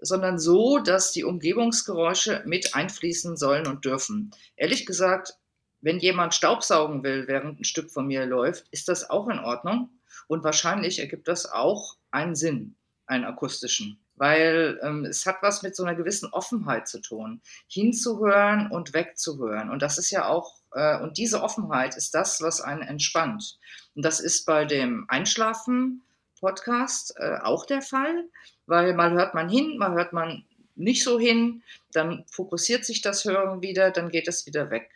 sondern 0.00 0.38
so, 0.38 0.78
dass 0.78 1.12
die 1.12 1.24
Umgebungsgeräusche 1.24 2.42
mit 2.46 2.74
einfließen 2.74 3.36
sollen 3.36 3.66
und 3.66 3.84
dürfen. 3.84 4.32
Ehrlich 4.56 4.86
gesagt, 4.86 5.34
wenn 5.82 5.98
jemand 5.98 6.34
Staubsaugen 6.34 7.02
will, 7.02 7.26
während 7.26 7.60
ein 7.60 7.64
Stück 7.64 7.90
von 7.90 8.06
mir 8.06 8.26
läuft, 8.26 8.66
ist 8.70 8.88
das 8.88 9.08
auch 9.08 9.28
in 9.28 9.38
Ordnung. 9.38 9.90
Und 10.26 10.44
wahrscheinlich 10.44 10.98
ergibt 10.98 11.28
das 11.28 11.50
auch 11.50 11.96
einen 12.10 12.34
Sinn, 12.34 12.76
einen 13.06 13.24
akustischen. 13.24 13.98
Weil 14.20 14.78
ähm, 14.82 15.06
es 15.06 15.24
hat 15.24 15.38
was 15.40 15.62
mit 15.62 15.74
so 15.74 15.82
einer 15.82 15.94
gewissen 15.94 16.30
Offenheit 16.30 16.88
zu 16.88 17.00
tun, 17.00 17.40
hinzuhören 17.68 18.70
und 18.70 18.92
wegzuhören. 18.92 19.70
Und 19.70 19.80
das 19.80 19.96
ist 19.96 20.10
ja 20.10 20.28
auch 20.28 20.56
äh, 20.72 21.00
und 21.00 21.16
diese 21.16 21.42
Offenheit 21.42 21.96
ist 21.96 22.14
das, 22.14 22.42
was 22.42 22.60
einen 22.60 22.82
entspannt. 22.82 23.58
Und 23.94 24.04
das 24.04 24.20
ist 24.20 24.44
bei 24.44 24.66
dem 24.66 25.06
Einschlafen-Podcast 25.08 27.14
äh, 27.16 27.38
auch 27.42 27.64
der 27.64 27.80
Fall, 27.80 28.26
weil 28.66 28.92
mal 28.92 29.12
hört 29.12 29.32
man 29.32 29.48
hin, 29.48 29.78
mal 29.78 29.92
hört 29.92 30.12
man 30.12 30.44
nicht 30.76 31.02
so 31.02 31.18
hin, 31.18 31.62
dann 31.92 32.26
fokussiert 32.30 32.84
sich 32.84 33.00
das 33.00 33.24
Hören 33.24 33.62
wieder, 33.62 33.90
dann 33.90 34.10
geht 34.10 34.28
es 34.28 34.44
wieder 34.44 34.70
weg. 34.70 34.90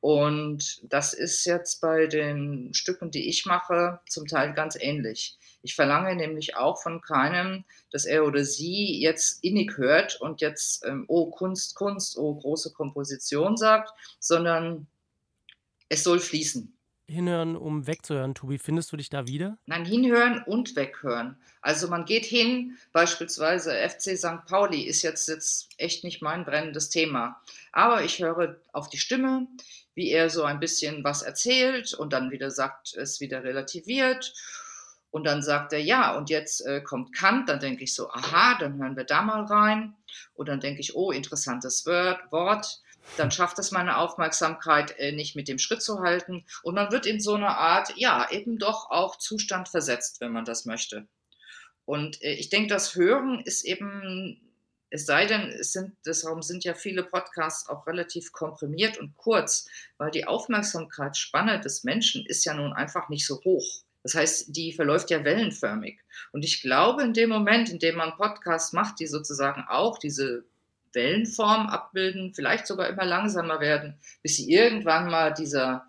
Und 0.00 0.80
das 0.90 1.12
ist 1.12 1.44
jetzt 1.44 1.82
bei 1.82 2.06
den 2.06 2.72
Stücken, 2.72 3.10
die 3.10 3.28
ich 3.28 3.44
mache, 3.44 4.00
zum 4.08 4.26
Teil 4.26 4.54
ganz 4.54 4.74
ähnlich. 4.80 5.36
Ich 5.64 5.74
verlange 5.74 6.14
nämlich 6.14 6.56
auch 6.56 6.80
von 6.82 7.00
keinem, 7.00 7.64
dass 7.90 8.04
er 8.04 8.26
oder 8.26 8.44
sie 8.44 9.00
jetzt 9.00 9.42
innig 9.42 9.78
hört 9.78 10.20
und 10.20 10.42
jetzt, 10.42 10.84
ähm, 10.84 11.06
oh, 11.08 11.30
Kunst, 11.30 11.74
Kunst, 11.74 12.18
oh, 12.18 12.34
große 12.34 12.74
Komposition 12.74 13.56
sagt, 13.56 13.90
sondern 14.20 14.86
es 15.88 16.04
soll 16.04 16.20
fließen. 16.20 16.70
Hinhören, 17.06 17.56
um 17.56 17.86
wegzuhören, 17.86 18.34
Tobi, 18.34 18.58
findest 18.58 18.92
du 18.92 18.98
dich 18.98 19.08
da 19.08 19.26
wieder? 19.26 19.56
Nein, 19.64 19.86
hinhören 19.86 20.42
und 20.42 20.76
weghören. 20.76 21.36
Also 21.62 21.88
man 21.88 22.04
geht 22.04 22.26
hin, 22.26 22.76
beispielsweise 22.92 23.72
FC 23.72 24.18
St. 24.18 24.46
Pauli 24.46 24.82
ist 24.82 25.00
jetzt, 25.00 25.28
jetzt 25.28 25.70
echt 25.78 26.04
nicht 26.04 26.20
mein 26.20 26.44
brennendes 26.44 26.90
Thema. 26.90 27.40
Aber 27.72 28.04
ich 28.04 28.20
höre 28.20 28.56
auf 28.72 28.90
die 28.90 28.98
Stimme, 28.98 29.46
wie 29.94 30.10
er 30.10 30.28
so 30.28 30.44
ein 30.44 30.60
bisschen 30.60 31.04
was 31.04 31.22
erzählt 31.22 31.94
und 31.94 32.12
dann 32.12 32.30
wieder 32.30 32.50
sagt, 32.50 32.94
es 32.94 33.20
wieder 33.20 33.44
relativiert. 33.44 34.34
Und 35.14 35.22
dann 35.22 35.44
sagt 35.44 35.72
er, 35.72 35.78
ja, 35.78 36.16
und 36.16 36.28
jetzt 36.28 36.66
äh, 36.66 36.80
kommt 36.80 37.14
Kant, 37.14 37.48
dann 37.48 37.60
denke 37.60 37.84
ich 37.84 37.94
so, 37.94 38.10
aha, 38.10 38.58
dann 38.58 38.78
hören 38.78 38.96
wir 38.96 39.04
da 39.04 39.22
mal 39.22 39.44
rein. 39.44 39.94
Und 40.34 40.48
dann 40.48 40.58
denke 40.58 40.80
ich, 40.80 40.96
oh, 40.96 41.12
interessantes 41.12 41.86
Wort. 41.86 42.32
Wort 42.32 42.82
dann 43.16 43.30
schafft 43.30 43.60
es 43.60 43.70
meine 43.70 43.98
Aufmerksamkeit 43.98 44.98
äh, 44.98 45.12
nicht 45.12 45.36
mit 45.36 45.46
dem 45.46 45.58
Schritt 45.58 45.82
zu 45.82 46.00
halten 46.00 46.44
und 46.64 46.74
man 46.74 46.90
wird 46.90 47.06
in 47.06 47.20
so 47.20 47.34
eine 47.34 47.56
Art, 47.56 47.92
ja, 47.96 48.28
eben 48.32 48.58
doch 48.58 48.90
auch 48.90 49.16
Zustand 49.16 49.68
versetzt, 49.68 50.20
wenn 50.20 50.32
man 50.32 50.44
das 50.44 50.64
möchte. 50.64 51.06
Und 51.84 52.20
äh, 52.22 52.32
ich 52.32 52.48
denke, 52.48 52.68
das 52.68 52.96
Hören 52.96 53.40
ist 53.44 53.64
eben, 53.64 54.40
es 54.90 55.06
sei 55.06 55.26
denn, 55.26 55.50
es 55.50 55.70
sind, 55.70 55.96
deshalb 56.04 56.42
sind 56.42 56.64
ja 56.64 56.74
viele 56.74 57.04
Podcasts 57.04 57.68
auch 57.68 57.86
relativ 57.86 58.32
komprimiert 58.32 58.98
und 58.98 59.16
kurz, 59.16 59.68
weil 59.96 60.10
die 60.10 60.26
Aufmerksamkeitsspanne 60.26 61.60
des 61.60 61.84
Menschen 61.84 62.26
ist 62.26 62.44
ja 62.44 62.54
nun 62.54 62.72
einfach 62.72 63.08
nicht 63.10 63.28
so 63.28 63.40
hoch. 63.44 63.83
Das 64.04 64.14
heißt, 64.14 64.54
die 64.54 64.72
verläuft 64.72 65.10
ja 65.10 65.24
wellenförmig. 65.24 65.98
Und 66.30 66.44
ich 66.44 66.60
glaube, 66.60 67.02
in 67.02 67.14
dem 67.14 67.30
Moment, 67.30 67.70
in 67.70 67.80
dem 67.80 67.96
man 67.96 68.16
Podcasts 68.16 68.72
macht, 68.72 69.00
die 69.00 69.06
sozusagen 69.06 69.64
auch 69.66 69.98
diese 69.98 70.44
Wellenform 70.92 71.66
abbilden, 71.66 72.34
vielleicht 72.34 72.66
sogar 72.66 72.88
immer 72.88 73.04
langsamer 73.04 73.60
werden, 73.60 73.98
bis 74.22 74.36
sie 74.36 74.52
irgendwann 74.52 75.10
mal 75.10 75.32
dieser 75.34 75.86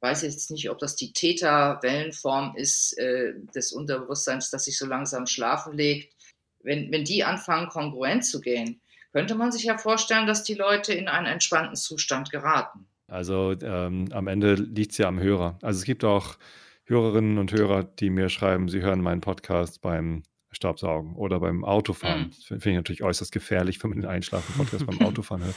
ich 0.00 0.02
weiß 0.02 0.22
jetzt 0.22 0.50
nicht, 0.50 0.70
ob 0.70 0.78
das 0.78 0.96
die 0.96 1.12
Theta-Wellenform 1.12 2.56
ist 2.56 2.96
äh, 2.96 3.34
des 3.54 3.70
Unterbewusstseins, 3.70 4.48
das 4.48 4.64
sich 4.64 4.78
so 4.78 4.86
langsam 4.86 5.26
schlafen 5.26 5.74
legt. 5.74 6.14
Wenn, 6.62 6.90
wenn 6.90 7.04
die 7.04 7.22
anfangen, 7.22 7.68
kongruent 7.68 8.24
zu 8.24 8.40
gehen, 8.40 8.80
könnte 9.12 9.34
man 9.34 9.52
sich 9.52 9.64
ja 9.64 9.76
vorstellen, 9.76 10.26
dass 10.26 10.42
die 10.42 10.54
Leute 10.54 10.94
in 10.94 11.08
einen 11.08 11.26
entspannten 11.26 11.76
Zustand 11.76 12.30
geraten. 12.30 12.86
Also 13.08 13.54
ähm, 13.60 14.08
am 14.12 14.26
Ende 14.26 14.54
liegt 14.54 14.92
es 14.92 14.98
ja 14.98 15.06
am 15.06 15.20
Hörer. 15.20 15.58
Also 15.60 15.80
es 15.80 15.84
gibt 15.84 16.02
auch 16.02 16.38
Hörerinnen 16.90 17.38
und 17.38 17.52
Hörer, 17.52 17.84
die 17.84 18.10
mir 18.10 18.28
schreiben, 18.28 18.68
sie 18.68 18.82
hören 18.82 19.00
meinen 19.00 19.20
Podcast 19.20 19.80
beim 19.80 20.24
Staubsaugen 20.52 21.14
oder 21.14 21.38
beim 21.38 21.64
Autofahren. 21.64 22.22
Mhm. 22.22 22.30
Das 22.30 22.44
finde 22.44 22.70
ich 22.70 22.76
natürlich 22.76 23.02
äußerst 23.04 23.30
gefährlich, 23.30 23.80
wenn 23.82 23.90
man 23.90 24.00
den 24.00 24.10
Einschlafen-Podcast 24.10 24.84
beim 24.84 25.00
Autofahren 25.06 25.44
hört. 25.44 25.54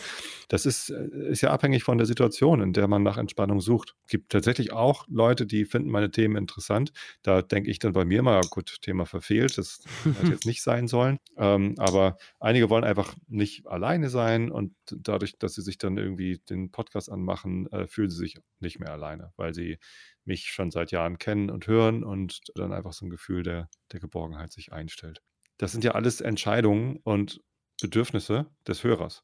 Das 0.49 0.67
ist, 0.67 0.91
äh, 0.91 1.31
ist 1.31 1.41
ja 1.41 1.51
abhängig 1.51 1.83
von 1.83 1.97
der 1.97 2.05
Situation, 2.05 2.61
in 2.61 2.73
der 2.73 2.87
man 2.87 3.01
nach 3.01 3.17
Entspannung 3.17 3.59
sucht. 3.59 3.95
Es 4.05 4.11
gibt 4.11 4.31
tatsächlich 4.31 4.71
auch 4.71 5.07
Leute, 5.09 5.47
die 5.47 5.65
finden 5.65 5.89
meine 5.89 6.11
Themen 6.11 6.35
interessant. 6.35 6.93
Da 7.23 7.41
denke 7.41 7.71
ich 7.71 7.79
dann 7.79 7.93
bei 7.93 8.05
mir 8.05 8.21
mal, 8.21 8.41
gut, 8.51 8.81
Thema 8.81 9.07
verfehlt, 9.07 9.57
das 9.57 9.83
hätte 10.03 10.31
jetzt 10.31 10.45
nicht 10.45 10.61
sein 10.61 10.87
sollen. 10.87 11.17
Ähm, 11.37 11.73
aber 11.79 12.17
einige 12.39 12.69
wollen 12.69 12.83
einfach 12.83 13.15
nicht 13.27 13.65
alleine 13.65 14.09
sein 14.09 14.51
und 14.51 14.75
dadurch, 14.91 15.39
dass 15.39 15.55
sie 15.55 15.63
sich 15.63 15.79
dann 15.79 15.97
irgendwie 15.97 16.39
den 16.49 16.69
Podcast 16.69 17.11
anmachen, 17.11 17.65
äh, 17.71 17.87
fühlen 17.87 18.11
sie 18.11 18.17
sich 18.17 18.37
nicht 18.59 18.79
mehr 18.79 18.91
alleine, 18.91 19.33
weil 19.37 19.55
sie 19.55 19.79
mich 20.25 20.51
schon 20.51 20.71
seit 20.71 20.91
Jahren 20.91 21.17
kennen 21.17 21.49
und 21.49 21.67
hören 21.67 22.03
und 22.03 22.41
dann 22.55 22.73
einfach 22.73 22.93
so 22.93 23.05
ein 23.05 23.09
Gefühl 23.09 23.43
der, 23.43 23.69
der 23.91 23.99
Geborgenheit 23.99 24.51
sich 24.51 24.71
einstellt. 24.71 25.21
Das 25.57 25.71
sind 25.71 25.83
ja 25.83 25.91
alles 25.91 26.21
Entscheidungen 26.21 26.97
und 27.03 27.41
Bedürfnisse 27.83 28.45
des 28.65 28.85
Hörers. 28.85 29.23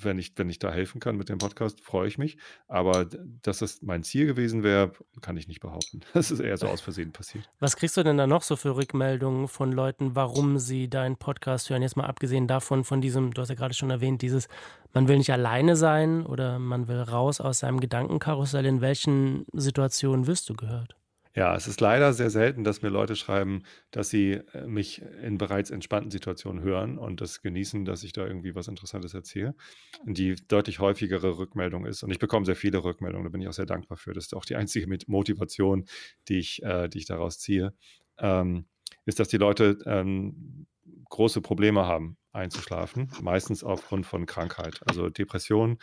Wenn 0.00 0.18
ich, 0.18 0.32
wenn 0.34 0.50
ich 0.50 0.58
da 0.58 0.72
helfen 0.72 1.00
kann 1.00 1.16
mit 1.16 1.28
dem 1.28 1.38
Podcast, 1.38 1.80
freue 1.80 2.08
ich 2.08 2.18
mich. 2.18 2.38
Aber 2.66 3.06
dass 3.42 3.58
das 3.60 3.82
mein 3.82 4.02
Ziel 4.02 4.26
gewesen 4.26 4.64
wäre, 4.64 4.90
kann 5.20 5.36
ich 5.36 5.46
nicht 5.46 5.60
behaupten. 5.60 6.00
Das 6.12 6.32
ist 6.32 6.40
eher 6.40 6.56
so 6.56 6.66
aus 6.66 6.80
Versehen 6.80 7.12
passiert. 7.12 7.48
Was 7.60 7.76
kriegst 7.76 7.96
du 7.96 8.02
denn 8.02 8.18
da 8.18 8.26
noch 8.26 8.42
so 8.42 8.56
für 8.56 8.74
Rückmeldungen 8.74 9.46
von 9.46 9.70
Leuten, 9.70 10.16
warum 10.16 10.58
sie 10.58 10.88
deinen 10.88 11.16
Podcast 11.16 11.70
hören? 11.70 11.82
Jetzt 11.82 11.96
mal 11.96 12.06
abgesehen 12.06 12.48
davon, 12.48 12.82
von 12.82 13.00
diesem, 13.00 13.32
du 13.32 13.42
hast 13.42 13.50
ja 13.50 13.54
gerade 13.54 13.74
schon 13.74 13.90
erwähnt, 13.90 14.22
dieses, 14.22 14.48
man 14.92 15.06
will 15.06 15.18
nicht 15.18 15.30
alleine 15.30 15.76
sein 15.76 16.26
oder 16.26 16.58
man 16.58 16.88
will 16.88 17.00
raus 17.00 17.40
aus 17.40 17.60
seinem 17.60 17.78
Gedankenkarussell. 17.78 18.66
In 18.66 18.80
welchen 18.80 19.46
Situationen 19.52 20.26
wirst 20.26 20.48
du 20.48 20.54
gehört? 20.54 20.96
Ja, 21.36 21.56
es 21.56 21.66
ist 21.66 21.80
leider 21.80 22.12
sehr 22.12 22.30
selten, 22.30 22.62
dass 22.62 22.82
mir 22.82 22.90
Leute 22.90 23.16
schreiben, 23.16 23.64
dass 23.90 24.08
sie 24.08 24.34
äh, 24.52 24.66
mich 24.66 25.02
in 25.02 25.36
bereits 25.36 25.70
entspannten 25.70 26.12
Situationen 26.12 26.62
hören 26.62 26.96
und 26.96 27.20
das 27.20 27.42
genießen, 27.42 27.84
dass 27.84 28.04
ich 28.04 28.12
da 28.12 28.24
irgendwie 28.24 28.54
was 28.54 28.68
Interessantes 28.68 29.14
erzähle. 29.14 29.56
Die 30.04 30.36
deutlich 30.46 30.78
häufigere 30.78 31.36
Rückmeldung 31.38 31.86
ist, 31.86 32.04
und 32.04 32.10
ich 32.12 32.20
bekomme 32.20 32.46
sehr 32.46 32.54
viele 32.54 32.84
Rückmeldungen, 32.84 33.24
da 33.24 33.30
bin 33.30 33.40
ich 33.40 33.48
auch 33.48 33.52
sehr 33.52 33.66
dankbar 33.66 33.98
für, 33.98 34.12
das 34.12 34.26
ist 34.26 34.34
auch 34.34 34.44
die 34.44 34.54
einzige 34.54 34.86
Motivation, 35.08 35.86
die 36.28 36.38
ich, 36.38 36.62
äh, 36.62 36.88
die 36.88 36.98
ich 36.98 37.06
daraus 37.06 37.40
ziehe, 37.40 37.74
ähm, 38.18 38.66
ist, 39.04 39.18
dass 39.18 39.28
die 39.28 39.36
Leute 39.36 39.78
ähm, 39.86 40.66
große 41.08 41.40
Probleme 41.40 41.84
haben, 41.86 42.16
einzuschlafen, 42.32 43.10
meistens 43.22 43.64
aufgrund 43.64 44.06
von 44.06 44.26
Krankheit. 44.26 44.80
Also 44.86 45.08
Depression 45.08 45.78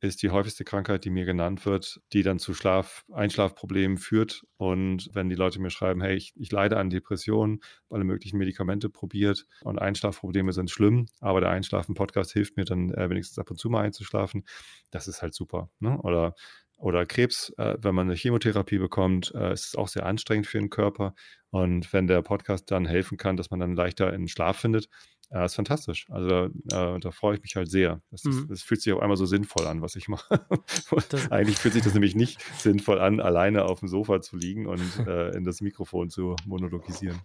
ist 0.00 0.22
die 0.22 0.30
häufigste 0.30 0.64
Krankheit, 0.64 1.04
die 1.04 1.10
mir 1.10 1.24
genannt 1.24 1.64
wird, 1.66 2.00
die 2.12 2.22
dann 2.22 2.38
zu 2.38 2.54
Schlaf, 2.54 3.04
Einschlafproblemen 3.12 3.98
führt. 3.98 4.44
Und 4.56 5.08
wenn 5.12 5.28
die 5.28 5.34
Leute 5.34 5.60
mir 5.60 5.70
schreiben, 5.70 6.00
hey, 6.00 6.16
ich, 6.16 6.32
ich 6.36 6.50
leide 6.52 6.76
an 6.76 6.90
Depressionen, 6.90 7.60
alle 7.88 8.04
möglichen 8.04 8.38
Medikamente 8.38 8.90
probiert 8.90 9.46
und 9.62 9.78
Einschlafprobleme 9.78 10.52
sind 10.52 10.70
schlimm, 10.70 11.06
aber 11.20 11.40
der 11.40 11.50
Einschlafen-Podcast 11.50 12.32
hilft 12.32 12.56
mir 12.56 12.64
dann 12.64 12.92
äh, 12.92 13.08
wenigstens 13.08 13.38
ab 13.38 13.50
und 13.50 13.56
zu 13.56 13.70
mal 13.70 13.82
einzuschlafen, 13.82 14.44
das 14.90 15.08
ist 15.08 15.22
halt 15.22 15.34
super. 15.34 15.70
Ne? 15.78 15.98
Oder 16.02 16.34
oder 16.76 17.06
Krebs, 17.06 17.52
äh, 17.56 17.76
wenn 17.80 17.94
man 17.94 18.08
eine 18.08 18.16
Chemotherapie 18.16 18.78
bekommt, 18.78 19.32
äh, 19.34 19.52
ist 19.52 19.68
es 19.68 19.76
auch 19.76 19.88
sehr 19.88 20.06
anstrengend 20.06 20.46
für 20.46 20.58
den 20.58 20.70
Körper. 20.70 21.14
Und 21.50 21.92
wenn 21.92 22.06
der 22.06 22.20
Podcast 22.22 22.70
dann 22.70 22.84
helfen 22.84 23.16
kann, 23.16 23.36
dass 23.36 23.50
man 23.50 23.60
dann 23.60 23.76
leichter 23.76 24.12
in 24.12 24.26
Schlaf 24.28 24.58
findet, 24.58 24.88
ja, 25.34 25.44
ist 25.44 25.56
fantastisch. 25.56 26.06
Also 26.10 26.28
da, 26.28 26.94
äh, 26.94 27.00
da 27.00 27.10
freue 27.10 27.34
ich 27.34 27.42
mich 27.42 27.56
halt 27.56 27.68
sehr. 27.68 28.00
Das, 28.12 28.22
mhm. 28.22 28.46
das, 28.48 28.62
fühlt 28.62 28.80
sich 28.80 28.92
auf 28.92 29.00
einmal 29.00 29.16
so 29.16 29.26
sinnvoll 29.26 29.66
an, 29.66 29.82
was 29.82 29.96
ich 29.96 30.06
mache. 30.06 30.46
Eigentlich 31.30 31.58
fühlt 31.58 31.74
sich 31.74 31.82
das 31.82 31.92
nämlich 31.92 32.14
nicht 32.14 32.40
sinnvoll 32.56 33.00
an, 33.00 33.18
alleine 33.18 33.64
auf 33.64 33.80
dem 33.80 33.88
Sofa 33.88 34.20
zu 34.20 34.36
liegen 34.36 34.68
und 34.68 34.80
äh, 35.08 35.30
in 35.30 35.42
das 35.42 35.60
Mikrofon 35.60 36.08
zu 36.08 36.36
monologisieren. 36.46 37.20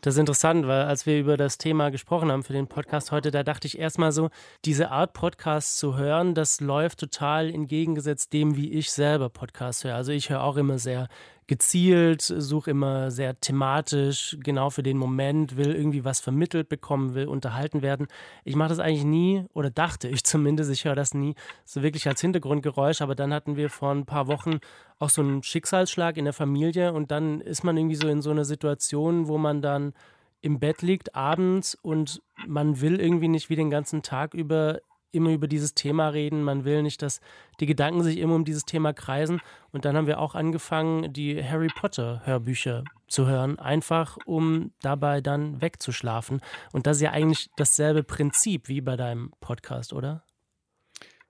Das 0.00 0.14
ist 0.14 0.20
interessant, 0.20 0.66
weil 0.66 0.82
als 0.82 1.06
wir 1.06 1.18
über 1.18 1.36
das 1.36 1.58
Thema 1.58 1.90
gesprochen 1.90 2.30
haben 2.30 2.42
für 2.42 2.52
den 2.52 2.68
Podcast 2.68 3.12
heute, 3.12 3.30
da 3.30 3.42
dachte 3.42 3.66
ich 3.66 3.78
erstmal 3.78 4.12
so, 4.12 4.30
diese 4.64 4.90
Art 4.90 5.12
Podcast 5.14 5.78
zu 5.78 5.96
hören, 5.96 6.34
das 6.34 6.60
läuft 6.60 7.00
total 7.00 7.50
entgegengesetzt 7.52 8.32
dem, 8.32 8.56
wie 8.56 8.72
ich 8.72 8.92
selber 8.92 9.28
Podcasts 9.28 9.84
höre. 9.84 9.94
Also 9.94 10.12
ich 10.12 10.30
höre 10.30 10.42
auch 10.42 10.56
immer 10.56 10.78
sehr 10.78 11.08
gezielt, 11.46 12.22
suche 12.22 12.70
immer 12.70 13.10
sehr 13.10 13.38
thematisch, 13.40 14.36
genau 14.40 14.70
für 14.70 14.82
den 14.82 14.98
Moment, 14.98 15.56
will 15.56 15.74
irgendwie 15.74 16.04
was 16.04 16.20
vermittelt 16.20 16.68
bekommen, 16.68 17.14
will 17.14 17.28
unterhalten 17.28 17.82
werden. 17.82 18.08
Ich 18.44 18.56
mache 18.56 18.70
das 18.70 18.80
eigentlich 18.80 19.04
nie 19.04 19.44
oder 19.52 19.70
dachte 19.70 20.08
ich 20.08 20.24
zumindest, 20.24 20.70
ich 20.70 20.84
höre 20.84 20.96
das 20.96 21.14
nie 21.14 21.34
so 21.64 21.82
wirklich 21.82 22.08
als 22.08 22.20
Hintergrundgeräusch, 22.20 23.00
aber 23.00 23.14
dann 23.14 23.32
hatten 23.32 23.56
wir 23.56 23.70
vor 23.70 23.92
ein 23.92 24.06
paar 24.06 24.26
Wochen 24.26 24.58
auch 24.98 25.10
so 25.10 25.22
einen 25.22 25.42
Schicksalsschlag 25.42 26.16
in 26.16 26.24
der 26.24 26.32
Familie 26.32 26.92
und 26.92 27.10
dann 27.10 27.40
ist 27.40 27.64
man 27.64 27.76
irgendwie 27.76 27.96
so 27.96 28.08
in 28.08 28.22
so 28.22 28.30
einer 28.30 28.44
Situation, 28.44 29.28
wo 29.28 29.38
man 29.38 29.62
dann 29.62 29.92
im 30.40 30.58
Bett 30.58 30.82
liegt 30.82 31.14
abends 31.14 31.74
und 31.74 32.22
man 32.46 32.80
will 32.80 33.00
irgendwie 33.00 33.28
nicht 33.28 33.50
wie 33.50 33.56
den 33.56 33.70
ganzen 33.70 34.02
Tag 34.02 34.34
über 34.34 34.80
immer 35.12 35.30
über 35.30 35.48
dieses 35.48 35.74
Thema 35.74 36.08
reden. 36.08 36.42
Man 36.42 36.64
will 36.64 36.82
nicht, 36.82 37.02
dass 37.02 37.20
die 37.58 37.66
Gedanken 37.66 38.02
sich 38.02 38.18
immer 38.18 38.34
um 38.34 38.44
dieses 38.44 38.64
Thema 38.64 38.92
kreisen. 38.92 39.40
Und 39.72 39.84
dann 39.84 39.96
haben 39.96 40.06
wir 40.06 40.20
auch 40.20 40.34
angefangen, 40.34 41.12
die 41.12 41.42
Harry 41.42 41.68
Potter 41.68 42.20
Hörbücher 42.24 42.84
zu 43.08 43.26
hören, 43.26 43.58
einfach 43.58 44.18
um 44.26 44.72
dabei 44.82 45.20
dann 45.20 45.60
wegzuschlafen. 45.60 46.40
Und 46.72 46.86
das 46.86 46.98
ist 46.98 47.02
ja 47.02 47.12
eigentlich 47.12 47.50
dasselbe 47.56 48.02
Prinzip 48.02 48.68
wie 48.68 48.80
bei 48.80 48.96
deinem 48.96 49.32
Podcast, 49.40 49.92
oder? 49.92 50.22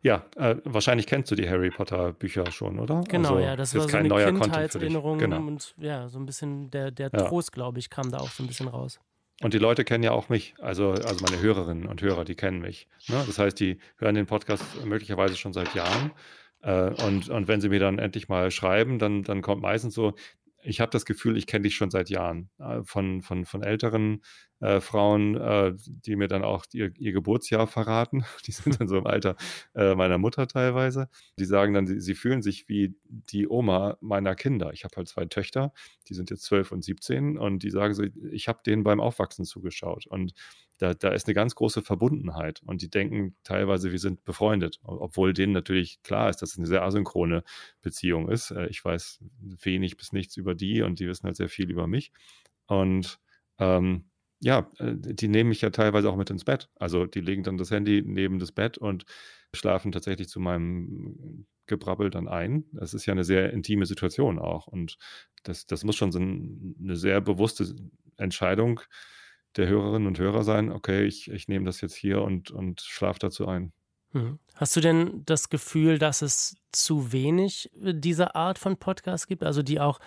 Ja, 0.06 0.24
äh, 0.36 0.54
wahrscheinlich 0.62 1.08
kennst 1.08 1.32
du 1.32 1.34
die 1.34 1.50
Harry 1.50 1.70
Potter 1.70 2.12
Bücher 2.12 2.48
schon, 2.52 2.78
oder? 2.78 3.02
Genau, 3.08 3.30
also, 3.30 3.40
ja, 3.40 3.56
das 3.56 3.74
war 3.74 3.88
so 3.88 3.96
eine 3.96 4.08
Kindheitserinnerung 4.08 5.18
genau. 5.18 5.38
und 5.38 5.74
ja, 5.78 6.08
so 6.08 6.20
ein 6.20 6.26
bisschen 6.26 6.70
der, 6.70 6.92
der 6.92 7.10
Trost, 7.10 7.48
ja. 7.48 7.54
glaube 7.54 7.80
ich, 7.80 7.90
kam 7.90 8.12
da 8.12 8.18
auch 8.18 8.30
so 8.30 8.44
ein 8.44 8.46
bisschen 8.46 8.68
raus. 8.68 9.00
Und 9.42 9.52
die 9.52 9.58
Leute 9.58 9.84
kennen 9.84 10.04
ja 10.04 10.12
auch 10.12 10.28
mich, 10.28 10.54
also, 10.60 10.92
also 10.92 11.24
meine 11.24 11.42
Hörerinnen 11.42 11.86
und 11.88 12.02
Hörer, 12.02 12.24
die 12.24 12.36
kennen 12.36 12.60
mich. 12.60 12.86
Ne? 13.08 13.20
Das 13.26 13.40
heißt, 13.40 13.58
die 13.58 13.80
hören 13.98 14.14
den 14.14 14.26
Podcast 14.26 14.62
möglicherweise 14.84 15.36
schon 15.36 15.52
seit 15.52 15.74
Jahren. 15.74 16.12
Äh, 16.62 16.90
und, 17.04 17.28
und 17.28 17.48
wenn 17.48 17.60
sie 17.60 17.68
mir 17.68 17.80
dann 17.80 17.98
endlich 17.98 18.28
mal 18.28 18.52
schreiben, 18.52 19.00
dann, 19.00 19.24
dann 19.24 19.42
kommt 19.42 19.60
meistens 19.60 19.92
so, 19.92 20.14
ich 20.62 20.80
habe 20.80 20.90
das 20.92 21.04
Gefühl, 21.04 21.36
ich 21.36 21.48
kenne 21.48 21.64
dich 21.64 21.74
schon 21.74 21.90
seit 21.90 22.10
Jahren. 22.10 22.48
Äh, 22.60 22.84
von, 22.84 23.22
von, 23.22 23.44
von 23.44 23.64
älteren 23.64 24.22
äh, 24.60 24.80
Frauen, 24.80 25.36
äh, 25.36 25.74
die 25.76 26.16
mir 26.16 26.28
dann 26.28 26.42
auch 26.42 26.64
ihr, 26.72 26.92
ihr, 26.98 27.12
Geburtsjahr 27.12 27.66
verraten. 27.66 28.24
Die 28.46 28.52
sind 28.52 28.80
dann 28.80 28.88
so 28.88 28.96
im 28.96 29.06
Alter 29.06 29.36
äh, 29.74 29.94
meiner 29.94 30.18
Mutter 30.18 30.46
teilweise. 30.46 31.08
Die 31.38 31.44
sagen 31.44 31.74
dann, 31.74 31.86
sie, 31.86 32.00
sie, 32.00 32.14
fühlen 32.14 32.42
sich 32.42 32.68
wie 32.68 32.94
die 33.04 33.48
Oma 33.48 33.98
meiner 34.00 34.34
Kinder. 34.34 34.72
Ich 34.72 34.84
habe 34.84 34.96
halt 34.96 35.08
zwei 35.08 35.26
Töchter, 35.26 35.72
die 36.08 36.14
sind 36.14 36.30
jetzt 36.30 36.44
zwölf 36.44 36.72
und 36.72 36.82
17 36.82 37.36
und 37.36 37.62
die 37.62 37.70
sagen 37.70 37.94
so, 37.94 38.04
ich 38.30 38.48
habe 38.48 38.60
denen 38.64 38.82
beim 38.82 39.00
Aufwachsen 39.00 39.44
zugeschaut. 39.44 40.06
Und 40.06 40.32
da, 40.78 40.94
da 40.94 41.10
ist 41.10 41.26
eine 41.26 41.34
ganz 41.34 41.54
große 41.54 41.82
Verbundenheit 41.82 42.62
und 42.64 42.82
die 42.82 42.90
denken 42.90 43.34
teilweise, 43.44 43.92
wir 43.92 43.98
sind 43.98 44.24
befreundet, 44.24 44.78
obwohl 44.82 45.32
denen 45.32 45.52
natürlich 45.52 46.02
klar 46.02 46.28
ist, 46.28 46.42
dass 46.42 46.52
es 46.52 46.58
eine 46.58 46.66
sehr 46.66 46.82
asynchrone 46.82 47.44
Beziehung 47.82 48.28
ist. 48.28 48.50
Äh, 48.50 48.66
ich 48.68 48.84
weiß 48.84 49.20
wenig 49.40 49.96
bis 49.96 50.12
nichts 50.12 50.36
über 50.36 50.54
die 50.54 50.82
und 50.82 51.00
die 51.00 51.08
wissen 51.08 51.24
halt 51.24 51.36
sehr 51.36 51.48
viel 51.48 51.70
über 51.70 51.86
mich. 51.86 52.12
Und 52.66 53.18
ähm, 53.58 54.04
ja, 54.40 54.70
äh, 54.78 54.94
die 54.96 55.28
nehmen 55.28 55.48
mich 55.48 55.60
ja 55.60 55.70
teilweise 55.70 56.10
auch 56.10 56.16
mit 56.16 56.30
ins 56.30 56.44
Bett. 56.44 56.68
Also 56.76 57.06
die 57.06 57.20
legen 57.20 57.42
dann 57.42 57.58
das 57.58 57.70
Handy 57.70 58.02
neben 58.04 58.38
das 58.38 58.52
Bett 58.52 58.78
und 58.78 59.04
schlafen 59.54 59.92
tatsächlich 59.92 60.28
zu 60.28 60.40
meinem 60.40 61.46
Gebrabbel 61.66 62.10
dann 62.10 62.28
ein. 62.28 62.64
Das 62.72 62.94
ist 62.94 63.06
ja 63.06 63.12
eine 63.12 63.24
sehr 63.24 63.52
intime 63.52 63.86
Situation 63.86 64.38
auch. 64.38 64.66
Und 64.66 64.98
das, 65.42 65.66
das 65.66 65.84
muss 65.84 65.96
schon 65.96 66.12
so 66.12 66.18
eine 66.18 66.96
sehr 66.96 67.20
bewusste 67.20 67.74
Entscheidung 68.16 68.80
der 69.56 69.68
Hörerinnen 69.68 70.06
und 70.06 70.18
Hörer 70.18 70.44
sein, 70.44 70.70
okay, 70.70 71.04
ich, 71.04 71.30
ich 71.30 71.48
nehme 71.48 71.64
das 71.64 71.80
jetzt 71.80 71.94
hier 71.94 72.20
und, 72.22 72.50
und 72.50 72.82
schlafe 72.82 73.18
dazu 73.18 73.48
ein. 73.48 73.72
Hm. 74.12 74.38
Hast 74.54 74.76
du 74.76 74.80
denn 74.80 75.22
das 75.24 75.48
Gefühl, 75.48 75.98
dass 75.98 76.22
es 76.22 76.56
zu 76.72 77.12
wenig 77.12 77.70
dieser 77.74 78.36
Art 78.36 78.58
von 78.58 78.76
Podcast 78.76 79.28
gibt, 79.28 79.42
also 79.42 79.62
die 79.62 79.80
auch 79.80 79.98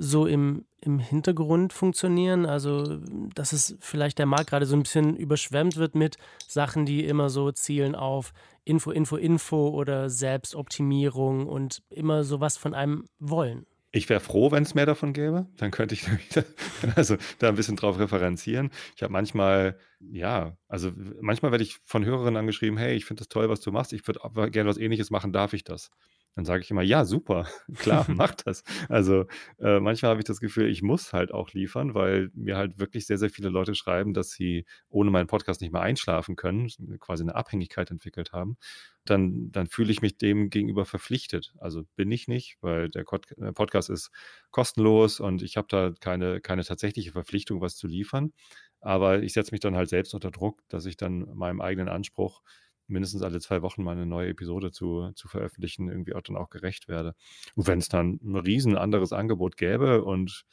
so 0.00 0.26
im, 0.26 0.64
im 0.80 0.98
Hintergrund 0.98 1.72
funktionieren? 1.72 2.46
Also, 2.46 2.98
dass 3.34 3.52
es 3.52 3.76
vielleicht 3.80 4.18
der 4.18 4.26
Markt 4.26 4.50
gerade 4.50 4.66
so 4.66 4.74
ein 4.74 4.82
bisschen 4.82 5.16
überschwemmt 5.16 5.76
wird 5.76 5.94
mit 5.94 6.16
Sachen, 6.48 6.86
die 6.86 7.04
immer 7.04 7.28
so 7.28 7.52
zielen 7.52 7.94
auf 7.94 8.32
Info, 8.64 8.90
Info, 8.90 9.16
Info 9.16 9.68
oder 9.68 10.08
Selbstoptimierung 10.10 11.46
und 11.46 11.82
immer 11.90 12.24
sowas 12.24 12.56
von 12.56 12.74
einem 12.74 13.04
wollen. 13.18 13.66
Ich 13.92 14.08
wäre 14.08 14.20
froh, 14.20 14.52
wenn 14.52 14.62
es 14.62 14.74
mehr 14.74 14.86
davon 14.86 15.12
gäbe. 15.12 15.46
Dann 15.56 15.72
könnte 15.72 15.94
ich 15.94 16.06
also 16.96 17.16
da 17.40 17.48
ein 17.48 17.56
bisschen 17.56 17.76
drauf 17.76 17.98
referenzieren. 17.98 18.70
Ich 18.94 19.02
habe 19.02 19.12
manchmal, 19.12 19.78
ja, 19.98 20.56
also 20.68 20.92
manchmal 21.20 21.50
werde 21.50 21.64
ich 21.64 21.78
von 21.84 22.04
Hörerinnen 22.04 22.36
angeschrieben, 22.36 22.78
hey, 22.78 22.94
ich 22.94 23.04
finde 23.04 23.20
das 23.20 23.28
toll, 23.28 23.48
was 23.48 23.60
du 23.60 23.72
machst. 23.72 23.92
Ich 23.92 24.06
würde 24.06 24.20
gerne 24.50 24.70
was 24.70 24.78
ähnliches 24.78 25.10
machen, 25.10 25.32
darf 25.32 25.52
ich 25.52 25.64
das? 25.64 25.90
Dann 26.36 26.44
sage 26.44 26.62
ich 26.62 26.70
immer, 26.70 26.82
ja, 26.82 27.04
super, 27.04 27.46
klar, 27.76 28.06
mach 28.08 28.34
das. 28.34 28.62
Also 28.88 29.26
äh, 29.58 29.80
manchmal 29.80 30.10
habe 30.10 30.20
ich 30.20 30.26
das 30.26 30.40
Gefühl, 30.40 30.68
ich 30.68 30.82
muss 30.82 31.12
halt 31.12 31.32
auch 31.32 31.52
liefern, 31.52 31.94
weil 31.94 32.30
mir 32.34 32.56
halt 32.56 32.78
wirklich 32.78 33.06
sehr, 33.06 33.18
sehr 33.18 33.30
viele 33.30 33.48
Leute 33.48 33.74
schreiben, 33.74 34.14
dass 34.14 34.30
sie 34.30 34.64
ohne 34.88 35.10
meinen 35.10 35.26
Podcast 35.26 35.60
nicht 35.60 35.72
mehr 35.72 35.82
einschlafen 35.82 36.36
können, 36.36 36.68
quasi 37.00 37.22
eine 37.22 37.34
Abhängigkeit 37.34 37.90
entwickelt 37.90 38.32
haben. 38.32 38.56
Dann, 39.04 39.50
dann 39.50 39.66
fühle 39.66 39.90
ich 39.90 40.02
mich 40.02 40.18
dem 40.18 40.50
gegenüber 40.50 40.84
verpflichtet. 40.84 41.54
Also 41.58 41.84
bin 41.96 42.12
ich 42.12 42.28
nicht, 42.28 42.58
weil 42.60 42.90
der 42.90 43.04
Podcast 43.04 43.90
ist 43.90 44.10
kostenlos 44.50 45.20
und 45.20 45.42
ich 45.42 45.56
habe 45.56 45.68
da 45.68 45.92
keine, 46.00 46.40
keine 46.40 46.64
tatsächliche 46.64 47.12
Verpflichtung, 47.12 47.60
was 47.60 47.76
zu 47.76 47.86
liefern. 47.86 48.32
Aber 48.80 49.22
ich 49.22 49.32
setze 49.32 49.52
mich 49.52 49.60
dann 49.60 49.76
halt 49.76 49.88
selbst 49.88 50.14
unter 50.14 50.30
Druck, 50.30 50.62
dass 50.68 50.86
ich 50.86 50.96
dann 50.96 51.26
meinem 51.34 51.60
eigenen 51.60 51.88
Anspruch 51.88 52.42
mindestens 52.90 53.22
alle 53.22 53.40
zwei 53.40 53.62
Wochen 53.62 53.82
mal 53.82 53.92
eine 53.92 54.06
neue 54.06 54.28
Episode 54.28 54.70
zu, 54.70 55.10
zu 55.14 55.28
veröffentlichen, 55.28 55.88
irgendwie 55.88 56.14
auch 56.14 56.22
dann 56.22 56.36
auch 56.36 56.50
gerecht 56.50 56.88
werde. 56.88 57.14
Und 57.54 57.66
wenn 57.66 57.78
es 57.78 57.88
dann 57.88 58.20
ein 58.22 58.36
riesen 58.36 58.76
anderes 58.76 59.12
Angebot 59.12 59.56
gäbe 59.56 60.04
und 60.04 60.44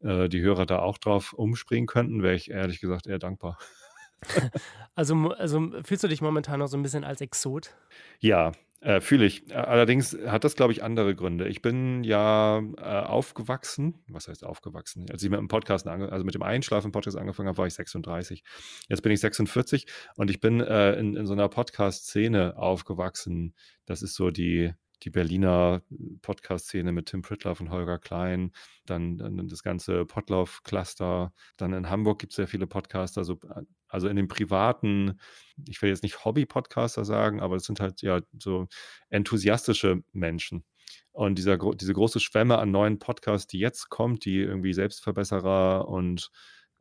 äh, 0.00 0.28
die 0.28 0.40
Hörer 0.40 0.66
da 0.66 0.80
auch 0.80 0.98
drauf 0.98 1.32
umspringen 1.32 1.86
könnten, 1.86 2.22
wäre 2.22 2.34
ich 2.34 2.50
ehrlich 2.50 2.80
gesagt 2.80 3.06
eher 3.06 3.18
dankbar. 3.18 3.58
Also, 4.94 5.32
also 5.32 5.70
fühlst 5.82 6.04
du 6.04 6.08
dich 6.08 6.22
momentan 6.22 6.60
noch 6.60 6.68
so 6.68 6.78
ein 6.78 6.82
bisschen 6.82 7.04
als 7.04 7.20
Exot? 7.20 7.74
Ja, 8.20 8.52
äh, 8.84 9.00
Fühle 9.00 9.24
ich. 9.24 9.54
Allerdings 9.56 10.16
hat 10.26 10.44
das, 10.44 10.56
glaube 10.56 10.72
ich, 10.72 10.82
andere 10.82 11.14
Gründe. 11.14 11.48
Ich 11.48 11.62
bin 11.62 12.04
ja 12.04 12.62
äh, 12.76 12.82
aufgewachsen. 12.82 14.04
Was 14.08 14.28
heißt 14.28 14.44
aufgewachsen? 14.44 15.06
Als 15.10 15.22
ich 15.22 15.30
mit 15.30 15.40
dem 15.40 15.48
Podcast, 15.48 15.86
also 15.86 16.24
mit 16.24 16.34
dem 16.34 16.42
Einschlafen-Podcast 16.42 17.16
angefangen 17.16 17.48
habe, 17.48 17.56
war 17.56 17.66
ich 17.66 17.72
36. 17.72 18.44
Jetzt 18.90 19.02
bin 19.02 19.10
ich 19.10 19.20
46 19.20 19.86
und 20.16 20.30
ich 20.30 20.40
bin 20.40 20.60
äh, 20.60 20.92
in, 20.96 21.16
in 21.16 21.24
so 21.24 21.32
einer 21.32 21.48
Podcast-Szene 21.48 22.58
aufgewachsen. 22.58 23.54
Das 23.86 24.02
ist 24.02 24.16
so 24.16 24.30
die, 24.30 24.74
die 25.04 25.10
Berliner 25.10 25.82
Podcast-Szene 26.22 26.92
mit 26.92 27.06
Tim 27.06 27.22
Pritloff 27.22 27.60
und 27.60 27.70
Holger 27.70 27.98
Klein, 27.98 28.52
dann, 28.86 29.18
dann 29.18 29.48
das 29.48 29.62
ganze 29.62 30.06
Potlauf-Cluster. 30.06 31.32
Dann 31.56 31.72
in 31.72 31.90
Hamburg 31.90 32.18
gibt 32.18 32.32
es 32.32 32.36
sehr 32.36 32.48
viele 32.48 32.66
Podcaster, 32.66 33.20
also, 33.20 33.38
also 33.88 34.08
in 34.08 34.16
den 34.16 34.28
privaten, 34.28 35.20
ich 35.68 35.80
will 35.82 35.90
jetzt 35.90 36.02
nicht 36.02 36.24
Hobby-Podcaster 36.24 37.04
sagen, 37.04 37.40
aber 37.40 37.56
es 37.56 37.64
sind 37.64 37.80
halt 37.80 38.02
ja 38.02 38.20
so 38.38 38.66
enthusiastische 39.10 40.02
Menschen. 40.12 40.64
Und 41.12 41.38
dieser, 41.38 41.58
diese 41.58 41.92
große 41.92 42.18
Schwemme 42.18 42.58
an 42.58 42.70
neuen 42.70 42.98
Podcasts, 42.98 43.46
die 43.46 43.58
jetzt 43.58 43.88
kommt, 43.88 44.24
die 44.24 44.38
irgendwie 44.38 44.72
Selbstverbesserer 44.72 45.86
und 45.86 46.30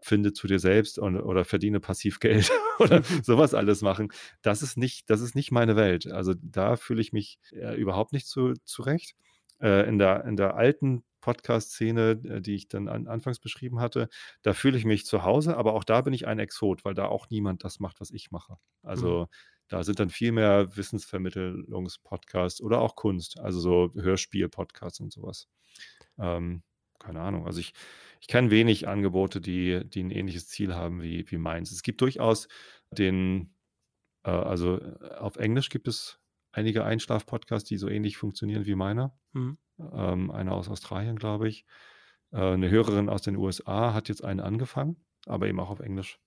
finde 0.04 0.34
zu 0.34 0.48
dir 0.48 0.60
selbst 0.60 1.00
und, 1.00 1.18
oder 1.18 1.46
verdiene 1.46 1.80
passiv 1.80 2.20
Geld 2.20 2.52
oder 2.80 3.02
sowas 3.24 3.54
alles 3.54 3.82
machen. 3.82 4.12
Das 4.42 4.62
ist 4.62 4.78
nicht, 4.78 5.10
das 5.10 5.22
ist 5.22 5.36
nicht 5.36 5.52
meine 5.52 5.76
Welt. 5.76 6.12
Also 6.12 6.34
da 6.42 6.76
fühle 6.76 7.02
ich 7.02 7.14
mich 7.14 7.40
äh, 7.52 7.76
überhaupt 7.76 8.14
nicht 8.14 8.28
zu, 8.28 8.54
zurecht. 8.66 9.16
Äh, 9.62 9.88
in, 9.88 9.98
der, 9.98 10.26
in 10.26 10.36
der 10.36 10.56
alten 10.56 11.04
Podcast-Szene, 11.22 12.22
äh, 12.26 12.42
die 12.42 12.56
ich 12.56 12.68
dann 12.68 12.90
an, 12.90 13.08
anfangs 13.08 13.40
beschrieben 13.40 13.80
hatte, 13.80 14.10
da 14.42 14.54
fühle 14.54 14.78
ich 14.78 14.84
mich 14.84 15.06
zu 15.06 15.24
Hause, 15.24 15.56
aber 15.56 15.74
auch 15.74 15.86
da 15.86 16.02
bin 16.02 16.14
ich 16.14 16.28
ein 16.28 16.40
Exot, 16.40 16.84
weil 16.84 16.94
da 16.94 17.06
auch 17.06 17.30
niemand 17.30 17.64
das 17.64 17.80
macht, 17.80 18.02
was 18.02 18.12
ich 18.12 18.32
mache. 18.32 18.58
Also 18.82 19.22
mhm. 19.22 19.28
da 19.70 19.84
sind 19.84 20.00
dann 20.00 20.10
viel 20.10 20.34
mehr 20.34 20.76
Wissensvermittlungspodcasts 20.76 22.62
oder 22.62 22.82
auch 22.82 22.96
Kunst, 22.96 23.40
also 23.40 23.60
so 23.60 23.92
Hörspiel-Podcasts 23.96 25.00
und 25.00 25.14
sowas. 25.14 25.48
Ähm, 26.20 26.64
keine 27.00 27.22
Ahnung. 27.22 27.46
Also 27.46 27.60
ich, 27.60 27.74
ich 28.24 28.28
kenne 28.28 28.52
wenig 28.52 28.88
Angebote, 28.88 29.42
die, 29.42 29.82
die 29.84 30.02
ein 30.02 30.10
ähnliches 30.10 30.48
Ziel 30.48 30.74
haben 30.74 31.02
wie, 31.02 31.30
wie 31.30 31.38
meins. 31.38 31.74
Es 31.74 31.84
gibt 31.84 32.00
durchaus 32.00 32.48
den, 32.90 33.54
äh, 34.24 34.30
also 34.30 34.80
äh, 34.80 35.16
auf 35.18 35.36
Englisch 35.36 35.68
gibt 35.68 35.90
es 35.90 36.22
einige 36.54 36.86
Einschlaf-Podcasts, 36.86 37.68
die 37.68 37.76
so 37.76 37.90
ähnlich 37.90 38.16
funktionieren 38.16 38.66
wie 38.66 38.76
meiner. 38.76 39.14
Mhm. 39.34 39.58
Ähm, 39.78 40.32
einer 40.32 40.54
aus 40.54 40.70
Australien, 40.70 41.18
glaube 41.18 41.50
ich. 41.50 41.66
Äh, 42.32 42.54
eine 42.54 42.70
Hörerin 42.70 43.10
aus 43.10 43.24
den 43.24 43.36
USA 43.36 43.94
hat 43.94 44.08
jetzt 44.08 44.24
einen 44.24 44.40
angefangen 44.40 45.04
aber 45.26 45.48
eben 45.48 45.60
auch 45.60 45.70
auf 45.70 45.80
Englisch. 45.80 46.20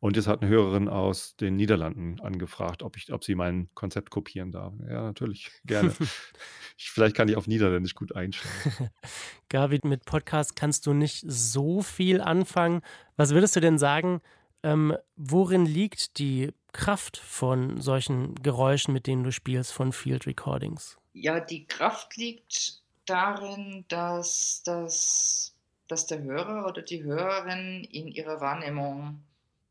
Und 0.00 0.16
jetzt 0.16 0.26
hat 0.26 0.42
eine 0.42 0.50
Hörerin 0.50 0.88
aus 0.88 1.36
den 1.36 1.56
Niederlanden 1.56 2.20
angefragt, 2.20 2.82
ob, 2.82 2.96
ich, 2.96 3.12
ob 3.12 3.24
sie 3.24 3.34
mein 3.34 3.68
Konzept 3.74 4.10
kopieren 4.10 4.52
darf. 4.52 4.72
Ja, 4.88 5.02
natürlich, 5.02 5.50
gerne. 5.64 5.92
ich, 6.78 6.90
vielleicht 6.90 7.16
kann 7.16 7.28
ich 7.28 7.36
auf 7.36 7.46
Niederländisch 7.46 7.94
gut 7.94 8.14
einstellen. 8.14 8.90
Gabi, 9.48 9.80
mit 9.84 10.04
Podcast 10.04 10.56
kannst 10.56 10.86
du 10.86 10.92
nicht 10.92 11.24
so 11.26 11.82
viel 11.82 12.20
anfangen. 12.20 12.82
Was 13.16 13.30
würdest 13.30 13.56
du 13.56 13.60
denn 13.60 13.78
sagen, 13.78 14.20
ähm, 14.62 14.96
worin 15.16 15.66
liegt 15.66 16.18
die 16.18 16.52
Kraft 16.72 17.16
von 17.16 17.80
solchen 17.80 18.34
Geräuschen, 18.36 18.92
mit 18.92 19.06
denen 19.06 19.24
du 19.24 19.32
spielst, 19.32 19.72
von 19.72 19.92
Field 19.92 20.26
Recordings? 20.26 20.98
Ja, 21.12 21.40
die 21.40 21.66
Kraft 21.66 22.16
liegt 22.16 22.82
darin, 23.06 23.84
dass 23.88 24.62
das 24.64 25.54
dass 25.88 26.06
der 26.06 26.22
Hörer 26.22 26.66
oder 26.66 26.82
die 26.82 27.02
Hörerin 27.02 27.84
in 27.84 28.08
ihrer 28.08 28.40
Wahrnehmung 28.40 29.20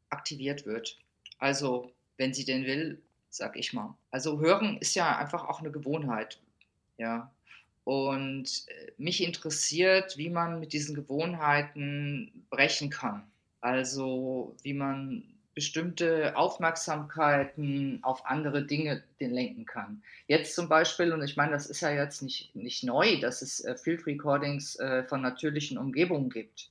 aktiviert 0.10 0.66
wird. 0.66 0.98
Also, 1.38 1.92
wenn 2.18 2.34
sie 2.34 2.46
denn 2.46 2.66
will, 2.66 3.02
sag 3.30 3.56
ich 3.58 3.74
mal. 3.74 3.96
Also, 4.12 4.40
hören 4.40 4.78
ist 4.78 4.96
ja 4.96 5.18
einfach 5.18 5.46
auch 5.48 5.60
eine 5.60 5.72
Gewohnheit. 5.72 6.40
Ja. 6.98 7.32
Und 7.84 8.66
äh, 8.68 8.92
mich 8.98 9.24
interessiert, 9.24 10.18
wie 10.18 10.30
man 10.30 10.60
mit 10.60 10.74
diesen 10.74 10.96
Gewohnheiten 10.96 12.46
brechen 12.50 12.90
kann. 12.90 13.24
Also, 13.62 14.56
wie 14.64 14.74
man 14.74 15.24
bestimmte 15.58 16.38
Aufmerksamkeiten 16.38 17.98
auf 18.04 18.28
andere 18.28 18.64
Dinge 18.64 19.02
den 19.20 19.34
lenken 19.34 19.66
kann. 19.66 20.04
Jetzt 20.28 20.54
zum 20.54 20.70
Beispiel, 20.70 21.12
und 21.12 21.24
ich 21.24 21.36
meine, 21.36 21.54
das 21.54 21.66
ist 21.66 21.82
ja 21.82 21.90
jetzt 21.90 22.22
nicht, 22.22 22.56
nicht 22.56 22.84
neu, 22.84 23.20
dass 23.20 23.42
es 23.42 23.66
äh, 23.66 23.76
Field 23.76 24.06
Recordings 24.06 24.76
äh, 24.76 25.04
von 25.06 25.24
natürlichen 25.24 25.80
Umgebungen 25.80 26.30
gibt. 26.30 26.70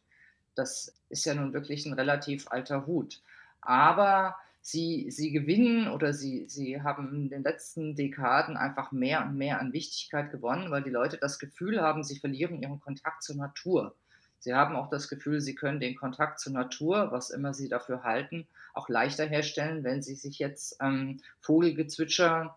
Das 0.54 0.94
ist 1.08 1.24
ja 1.24 1.34
nun 1.34 1.52
wirklich 1.52 1.84
ein 1.84 1.94
relativ 1.94 2.46
alter 2.52 2.86
Hut. 2.86 3.22
Aber 3.60 4.36
sie, 4.60 5.10
sie 5.10 5.32
gewinnen 5.32 5.88
oder 5.88 6.12
sie, 6.12 6.44
sie 6.48 6.80
haben 6.80 7.12
in 7.12 7.28
den 7.28 7.42
letzten 7.42 7.96
Dekaden 7.96 8.56
einfach 8.56 8.92
mehr 8.92 9.26
und 9.26 9.36
mehr 9.36 9.60
an 9.60 9.72
Wichtigkeit 9.72 10.30
gewonnen, 10.30 10.70
weil 10.70 10.84
die 10.84 10.90
Leute 10.90 11.18
das 11.18 11.40
Gefühl 11.40 11.80
haben, 11.80 12.04
sie 12.04 12.20
verlieren 12.20 12.62
ihren 12.62 12.78
Kontakt 12.78 13.24
zur 13.24 13.34
Natur. 13.34 13.96
Sie 14.46 14.54
haben 14.54 14.76
auch 14.76 14.88
das 14.88 15.08
Gefühl, 15.08 15.40
sie 15.40 15.56
können 15.56 15.80
den 15.80 15.96
Kontakt 15.96 16.38
zur 16.38 16.52
Natur, 16.52 17.10
was 17.10 17.30
immer 17.30 17.52
sie 17.52 17.68
dafür 17.68 18.04
halten, 18.04 18.46
auch 18.74 18.88
leichter 18.88 19.26
herstellen, 19.26 19.82
wenn 19.82 20.04
sie 20.04 20.14
sich 20.14 20.38
jetzt 20.38 20.76
ähm, 20.80 21.20
Vogelgezwitscher 21.40 22.56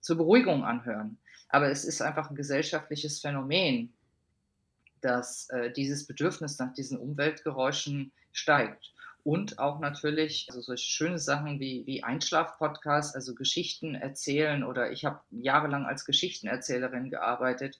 zur 0.00 0.16
Beruhigung 0.16 0.64
anhören. 0.64 1.18
Aber 1.48 1.70
es 1.70 1.84
ist 1.84 2.02
einfach 2.02 2.30
ein 2.30 2.34
gesellschaftliches 2.34 3.20
Phänomen, 3.20 3.92
dass 5.02 5.48
äh, 5.50 5.70
dieses 5.70 6.04
Bedürfnis 6.04 6.58
nach 6.58 6.74
diesen 6.74 6.98
Umweltgeräuschen 6.98 8.10
steigt. 8.32 8.92
Und 9.22 9.60
auch 9.60 9.78
natürlich 9.78 10.46
also 10.48 10.62
solche 10.62 10.90
schöne 10.90 11.20
Sachen 11.20 11.60
wie, 11.60 11.86
wie 11.86 12.02
Einschlaf-Podcasts, 12.02 13.14
also 13.14 13.36
Geschichten 13.36 13.94
erzählen 13.94 14.64
oder 14.64 14.90
ich 14.90 15.04
habe 15.04 15.20
jahrelang 15.30 15.86
als 15.86 16.04
Geschichtenerzählerin 16.04 17.08
gearbeitet 17.08 17.78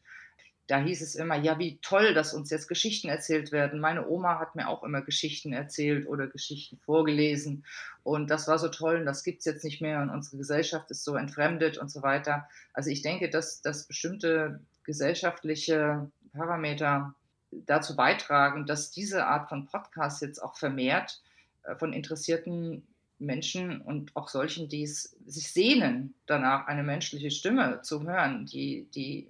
da 0.71 0.79
hieß 0.79 1.03
es 1.03 1.17
immer, 1.17 1.35
ja, 1.35 1.59
wie 1.59 1.79
toll, 1.83 2.15
dass 2.15 2.33
uns 2.33 2.49
jetzt 2.51 2.69
Geschichten 2.69 3.09
erzählt 3.09 3.51
werden. 3.51 3.81
Meine 3.81 4.07
Oma 4.07 4.39
hat 4.39 4.55
mir 4.55 4.69
auch 4.69 4.85
immer 4.85 5.03
Geschichten 5.03 5.53
erzählt 5.53 6.07
oder 6.07 6.29
Geschichten 6.29 6.79
vorgelesen. 6.79 7.65
Und 8.05 8.31
das 8.31 8.47
war 8.47 8.57
so 8.57 8.69
toll 8.69 8.97
und 8.97 9.05
das 9.05 9.25
gibt 9.25 9.41
es 9.41 9.47
jetzt 9.47 9.65
nicht 9.65 9.81
mehr 9.81 10.01
und 10.01 10.11
unsere 10.11 10.37
Gesellschaft 10.37 10.89
ist 10.93 11.03
so 11.03 11.17
entfremdet 11.17 11.77
und 11.77 11.91
so 11.91 12.03
weiter. 12.03 12.49
Also 12.73 12.91
ich 12.91 13.03
denke, 13.03 13.29
dass, 13.29 13.63
dass 13.63 13.89
bestimmte 13.89 14.61
gesellschaftliche 14.85 16.09
Parameter 16.33 17.15
dazu 17.51 17.97
beitragen, 17.97 18.65
dass 18.65 18.93
diese 18.93 19.27
Art 19.27 19.49
von 19.49 19.67
Podcast 19.67 20.23
jetzt 20.23 20.39
auch 20.39 20.57
vermehrt 20.57 21.21
äh, 21.65 21.75
von 21.75 21.93
interessierten 21.93 22.87
Menschen 23.19 23.81
und 23.81 24.15
auch 24.15 24.29
solchen, 24.29 24.69
die 24.69 24.85
es 24.85 25.17
sich 25.27 25.53
sehnen, 25.53 26.15
danach 26.27 26.69
eine 26.69 26.85
menschliche 26.85 27.33
Stimme 27.33 27.83
zu 27.83 28.05
hören, 28.05 28.47
die, 28.47 28.89
die 28.95 29.27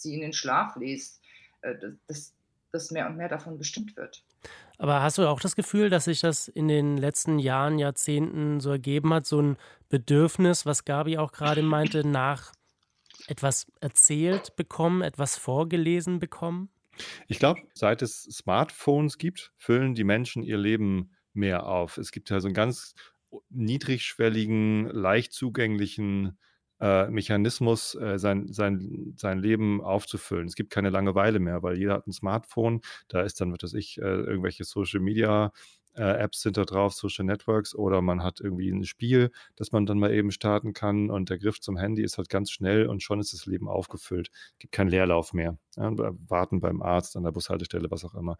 sie 0.00 0.14
in 0.14 0.20
den 0.20 0.32
Schlaf 0.32 0.76
liest, 0.76 1.20
äh, 1.62 1.74
dass, 2.06 2.34
dass 2.72 2.90
mehr 2.90 3.06
und 3.06 3.16
mehr 3.16 3.28
davon 3.28 3.58
bestimmt 3.58 3.96
wird. 3.96 4.24
Aber 4.78 5.02
hast 5.02 5.18
du 5.18 5.26
auch 5.26 5.40
das 5.40 5.56
Gefühl, 5.56 5.90
dass 5.90 6.04
sich 6.04 6.20
das 6.20 6.46
in 6.46 6.68
den 6.68 6.96
letzten 6.96 7.38
Jahren, 7.38 7.78
Jahrzehnten 7.78 8.60
so 8.60 8.70
ergeben 8.70 9.12
hat, 9.12 9.26
so 9.26 9.42
ein 9.42 9.56
Bedürfnis, 9.88 10.66
was 10.66 10.84
Gabi 10.84 11.18
auch 11.18 11.32
gerade 11.32 11.62
meinte, 11.62 12.06
nach 12.06 12.52
etwas 13.26 13.66
erzählt 13.80 14.54
bekommen, 14.54 15.02
etwas 15.02 15.36
vorgelesen 15.36 16.20
bekommen? 16.20 16.70
Ich 17.26 17.38
glaube, 17.38 17.62
seit 17.74 18.02
es 18.02 18.22
Smartphones 18.22 19.18
gibt, 19.18 19.52
füllen 19.56 19.94
die 19.94 20.04
Menschen 20.04 20.42
ihr 20.42 20.58
Leben 20.58 21.16
mehr 21.32 21.66
auf. 21.66 21.98
Es 21.98 22.12
gibt 22.12 22.30
ja 22.30 22.40
so 22.40 22.48
einen 22.48 22.54
ganz 22.54 22.94
niedrigschwelligen, 23.50 24.86
leicht 24.86 25.32
zugänglichen 25.32 26.38
äh, 26.80 27.08
Mechanismus, 27.08 27.94
äh, 27.94 28.18
sein, 28.18 28.52
sein, 28.52 29.14
sein 29.16 29.38
Leben 29.38 29.82
aufzufüllen. 29.82 30.46
Es 30.46 30.54
gibt 30.54 30.70
keine 30.70 30.90
Langeweile 30.90 31.38
mehr, 31.38 31.62
weil 31.62 31.76
jeder 31.78 31.94
hat 31.94 32.06
ein 32.06 32.12
Smartphone. 32.12 32.80
Da 33.08 33.22
ist 33.22 33.40
dann, 33.40 33.52
was 33.52 33.62
weiß 33.62 33.74
ich, 33.74 33.98
äh, 33.98 34.02
irgendwelche 34.02 34.64
Social 34.64 35.00
Media 35.00 35.52
äh, 35.98 36.22
Apps 36.22 36.42
sind 36.42 36.56
da 36.56 36.64
drauf, 36.64 36.94
Social 36.94 37.24
Networks, 37.24 37.74
oder 37.74 38.00
man 38.02 38.22
hat 38.22 38.40
irgendwie 38.40 38.70
ein 38.70 38.84
Spiel, 38.84 39.30
das 39.56 39.72
man 39.72 39.84
dann 39.84 39.98
mal 39.98 40.12
eben 40.12 40.30
starten 40.30 40.72
kann 40.72 41.10
und 41.10 41.28
der 41.28 41.38
Griff 41.38 41.60
zum 41.60 41.76
Handy 41.76 42.02
ist 42.02 42.18
halt 42.18 42.28
ganz 42.28 42.50
schnell 42.50 42.86
und 42.86 43.02
schon 43.02 43.20
ist 43.20 43.32
das 43.32 43.46
Leben 43.46 43.68
aufgefüllt. 43.68 44.30
Gibt 44.58 44.72
keinen 44.72 44.88
Leerlauf 44.88 45.32
mehr. 45.32 45.58
Ja, 45.76 45.92
warten 46.28 46.60
beim 46.60 46.82
Arzt, 46.82 47.16
an 47.16 47.24
der 47.24 47.32
Bushaltestelle, 47.32 47.90
was 47.90 48.04
auch 48.04 48.14
immer. 48.14 48.36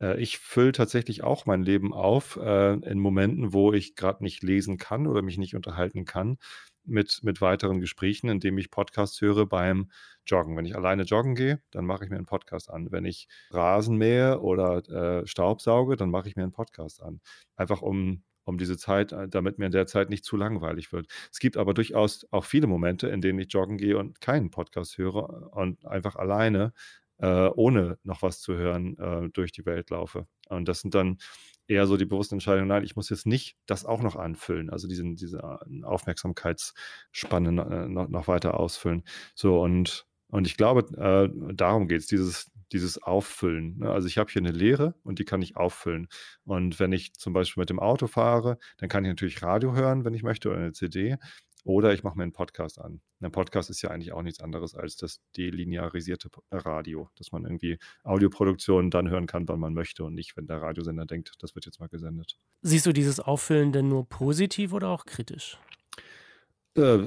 Äh, 0.00 0.20
ich 0.20 0.38
fülle 0.38 0.72
tatsächlich 0.72 1.22
auch 1.22 1.46
mein 1.46 1.62
Leben 1.62 1.92
auf 1.92 2.36
äh, 2.36 2.74
in 2.74 2.98
Momenten, 2.98 3.52
wo 3.52 3.72
ich 3.72 3.94
gerade 3.94 4.22
nicht 4.22 4.42
lesen 4.42 4.78
kann 4.78 5.06
oder 5.06 5.22
mich 5.22 5.38
nicht 5.38 5.54
unterhalten 5.54 6.04
kann 6.04 6.38
mit, 6.84 7.20
mit 7.22 7.40
weiteren 7.40 7.80
Gesprächen, 7.80 8.28
indem 8.28 8.58
ich 8.58 8.70
Podcasts 8.70 9.20
höre 9.20 9.46
beim 9.46 9.90
Joggen. 10.26 10.56
Wenn 10.56 10.64
ich 10.64 10.76
alleine 10.76 11.02
joggen 11.02 11.34
gehe, 11.34 11.60
dann 11.70 11.86
mache 11.86 12.04
ich 12.04 12.10
mir 12.10 12.16
einen 12.16 12.26
Podcast 12.26 12.70
an. 12.70 12.90
Wenn 12.92 13.04
ich 13.04 13.28
Rasen 13.50 13.96
mähe 13.96 14.40
oder 14.40 14.88
äh, 15.22 15.26
Staubsauge, 15.26 15.96
dann 15.96 16.10
mache 16.10 16.28
ich 16.28 16.36
mir 16.36 16.42
einen 16.42 16.52
Podcast 16.52 17.02
an. 17.02 17.20
Einfach 17.56 17.82
um, 17.82 18.22
um 18.44 18.58
diese 18.58 18.76
Zeit, 18.76 19.12
äh, 19.12 19.28
damit 19.28 19.58
mir 19.58 19.66
in 19.66 19.72
der 19.72 19.86
Zeit 19.86 20.10
nicht 20.10 20.24
zu 20.24 20.36
langweilig 20.36 20.92
wird. 20.92 21.06
Es 21.30 21.38
gibt 21.38 21.56
aber 21.56 21.74
durchaus 21.74 22.26
auch 22.30 22.44
viele 22.44 22.66
Momente, 22.66 23.08
in 23.08 23.20
denen 23.20 23.38
ich 23.38 23.52
joggen 23.52 23.76
gehe 23.78 23.98
und 23.98 24.20
keinen 24.20 24.50
Podcast 24.50 24.98
höre 24.98 25.52
und 25.54 25.84
einfach 25.86 26.16
alleine, 26.16 26.72
äh, 27.18 27.48
ohne 27.54 27.98
noch 28.02 28.22
was 28.22 28.40
zu 28.40 28.54
hören, 28.54 28.98
äh, 28.98 29.28
durch 29.30 29.52
die 29.52 29.66
Welt 29.66 29.90
laufe. 29.90 30.26
Und 30.48 30.68
das 30.68 30.80
sind 30.80 30.94
dann 30.94 31.18
eher 31.68 31.86
so 31.86 31.96
die 31.96 32.04
bewusste 32.04 32.34
Entscheidung, 32.34 32.66
nein, 32.66 32.84
ich 32.84 32.96
muss 32.96 33.10
jetzt 33.10 33.26
nicht 33.26 33.56
das 33.66 33.84
auch 33.84 34.02
noch 34.02 34.16
anfüllen, 34.16 34.70
also 34.70 34.88
diesen, 34.88 35.16
diese 35.16 35.38
äh, 35.38 35.84
Aufmerksamkeitsspanne 35.84 37.48
äh, 37.48 37.88
noch, 37.88 38.08
noch 38.08 38.28
weiter 38.28 38.58
ausfüllen. 38.58 39.04
So, 39.34 39.60
und, 39.60 40.06
und 40.28 40.46
ich 40.46 40.56
glaube, 40.56 40.80
äh, 40.98 41.54
darum 41.54 41.88
geht 41.88 42.00
es, 42.00 42.06
dieses, 42.06 42.50
dieses 42.72 43.02
Auffüllen. 43.02 43.78
Ne? 43.78 43.90
Also 43.90 44.08
ich 44.08 44.18
habe 44.18 44.30
hier 44.30 44.42
eine 44.42 44.50
Lehre 44.50 44.94
und 45.02 45.18
die 45.18 45.24
kann 45.24 45.42
ich 45.42 45.56
auffüllen. 45.56 46.08
Und 46.44 46.80
wenn 46.80 46.92
ich 46.92 47.14
zum 47.14 47.32
Beispiel 47.32 47.60
mit 47.60 47.70
dem 47.70 47.78
Auto 47.78 48.06
fahre, 48.06 48.58
dann 48.78 48.88
kann 48.88 49.04
ich 49.04 49.10
natürlich 49.10 49.42
Radio 49.42 49.74
hören, 49.74 50.04
wenn 50.04 50.14
ich 50.14 50.22
möchte, 50.22 50.50
oder 50.50 50.58
eine 50.58 50.72
CD. 50.72 51.16
Oder 51.64 51.92
ich 51.92 52.02
mache 52.02 52.16
mir 52.16 52.24
einen 52.24 52.32
Podcast 52.32 52.80
an. 52.80 53.00
Ein 53.20 53.30
Podcast 53.30 53.70
ist 53.70 53.82
ja 53.82 53.90
eigentlich 53.90 54.12
auch 54.12 54.22
nichts 54.22 54.40
anderes 54.40 54.74
als 54.74 54.96
das 54.96 55.20
delinearisierte 55.36 56.28
Radio, 56.50 57.08
dass 57.16 57.30
man 57.30 57.44
irgendwie 57.44 57.78
Audioproduktionen 58.02 58.90
dann 58.90 59.08
hören 59.08 59.26
kann, 59.26 59.46
wann 59.46 59.60
man 59.60 59.72
möchte 59.72 60.02
und 60.04 60.14
nicht, 60.14 60.36
wenn 60.36 60.46
der 60.46 60.60
Radiosender 60.60 61.06
denkt, 61.06 61.32
das 61.38 61.54
wird 61.54 61.66
jetzt 61.66 61.78
mal 61.78 61.88
gesendet. 61.88 62.36
Siehst 62.62 62.86
du 62.86 62.92
dieses 62.92 63.20
Auffüllen 63.20 63.70
denn 63.70 63.88
nur 63.88 64.08
positiv 64.08 64.72
oder 64.72 64.88
auch 64.88 65.04
kritisch? 65.04 65.58
Äh, 66.74 67.06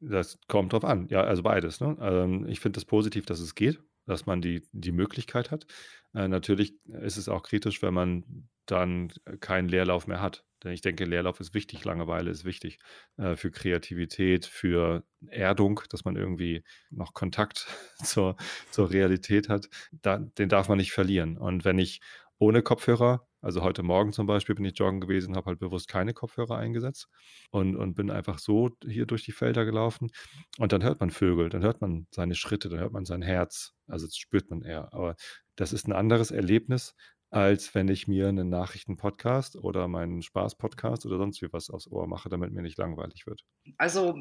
das 0.00 0.38
kommt 0.46 0.72
drauf 0.72 0.84
an. 0.84 1.08
Ja, 1.08 1.22
also 1.22 1.42
beides. 1.42 1.80
Ne? 1.80 1.96
Ähm, 2.00 2.46
ich 2.48 2.60
finde 2.60 2.78
es 2.78 2.84
das 2.84 2.88
positiv, 2.88 3.24
dass 3.24 3.40
es 3.40 3.54
geht, 3.54 3.80
dass 4.06 4.26
man 4.26 4.42
die, 4.42 4.68
die 4.72 4.92
Möglichkeit 4.92 5.50
hat. 5.50 5.66
Äh, 6.14 6.28
natürlich 6.28 6.74
ist 6.84 7.16
es 7.16 7.28
auch 7.28 7.42
kritisch, 7.42 7.82
wenn 7.82 7.94
man 7.94 8.48
dann 8.70 9.12
keinen 9.40 9.68
Leerlauf 9.68 10.06
mehr 10.06 10.20
hat. 10.20 10.44
Denn 10.62 10.72
ich 10.72 10.80
denke, 10.80 11.04
Leerlauf 11.04 11.40
ist 11.40 11.54
wichtig, 11.54 11.84
Langeweile 11.84 12.30
ist 12.30 12.44
wichtig 12.44 12.78
äh, 13.16 13.36
für 13.36 13.50
Kreativität, 13.50 14.44
für 14.44 15.04
Erdung, 15.28 15.80
dass 15.90 16.04
man 16.04 16.16
irgendwie 16.16 16.64
noch 16.90 17.14
Kontakt 17.14 17.66
zur, 18.04 18.36
zur 18.70 18.90
Realität 18.90 19.48
hat. 19.48 19.68
Da, 19.92 20.18
den 20.18 20.48
darf 20.48 20.68
man 20.68 20.78
nicht 20.78 20.92
verlieren. 20.92 21.38
Und 21.38 21.64
wenn 21.64 21.78
ich 21.78 22.00
ohne 22.38 22.62
Kopfhörer, 22.62 23.26
also 23.40 23.62
heute 23.62 23.84
Morgen 23.84 24.12
zum 24.12 24.26
Beispiel 24.26 24.56
bin 24.56 24.64
ich 24.64 24.76
joggen 24.76 25.00
gewesen, 25.00 25.36
habe 25.36 25.46
halt 25.46 25.60
bewusst 25.60 25.88
keine 25.88 26.12
Kopfhörer 26.12 26.56
eingesetzt 26.56 27.08
und, 27.50 27.76
und 27.76 27.94
bin 27.94 28.10
einfach 28.10 28.38
so 28.38 28.70
hier 28.84 29.06
durch 29.06 29.24
die 29.24 29.32
Felder 29.32 29.64
gelaufen. 29.64 30.10
Und 30.58 30.72
dann 30.72 30.82
hört 30.82 30.98
man 31.00 31.10
Vögel, 31.10 31.48
dann 31.48 31.62
hört 31.62 31.80
man 31.80 32.08
seine 32.10 32.34
Schritte, 32.34 32.68
dann 32.68 32.80
hört 32.80 32.92
man 32.92 33.04
sein 33.04 33.22
Herz. 33.22 33.74
Also 33.86 34.06
das 34.06 34.16
spürt 34.16 34.50
man 34.50 34.62
eher. 34.62 34.92
Aber 34.92 35.14
das 35.54 35.72
ist 35.72 35.86
ein 35.86 35.92
anderes 35.92 36.30
Erlebnis, 36.30 36.94
als 37.30 37.74
wenn 37.74 37.88
ich 37.88 38.08
mir 38.08 38.28
einen 38.28 38.48
Nachrichtenpodcast 38.48 39.56
oder 39.56 39.88
meinen 39.88 40.22
Spaß-Podcast 40.22 41.04
oder 41.06 41.18
sonst 41.18 41.42
wie 41.42 41.52
was 41.52 41.70
aufs 41.70 41.86
Ohr 41.88 42.06
mache, 42.06 42.28
damit 42.28 42.52
mir 42.52 42.62
nicht 42.62 42.78
langweilig 42.78 43.26
wird. 43.26 43.44
Also 43.76 44.18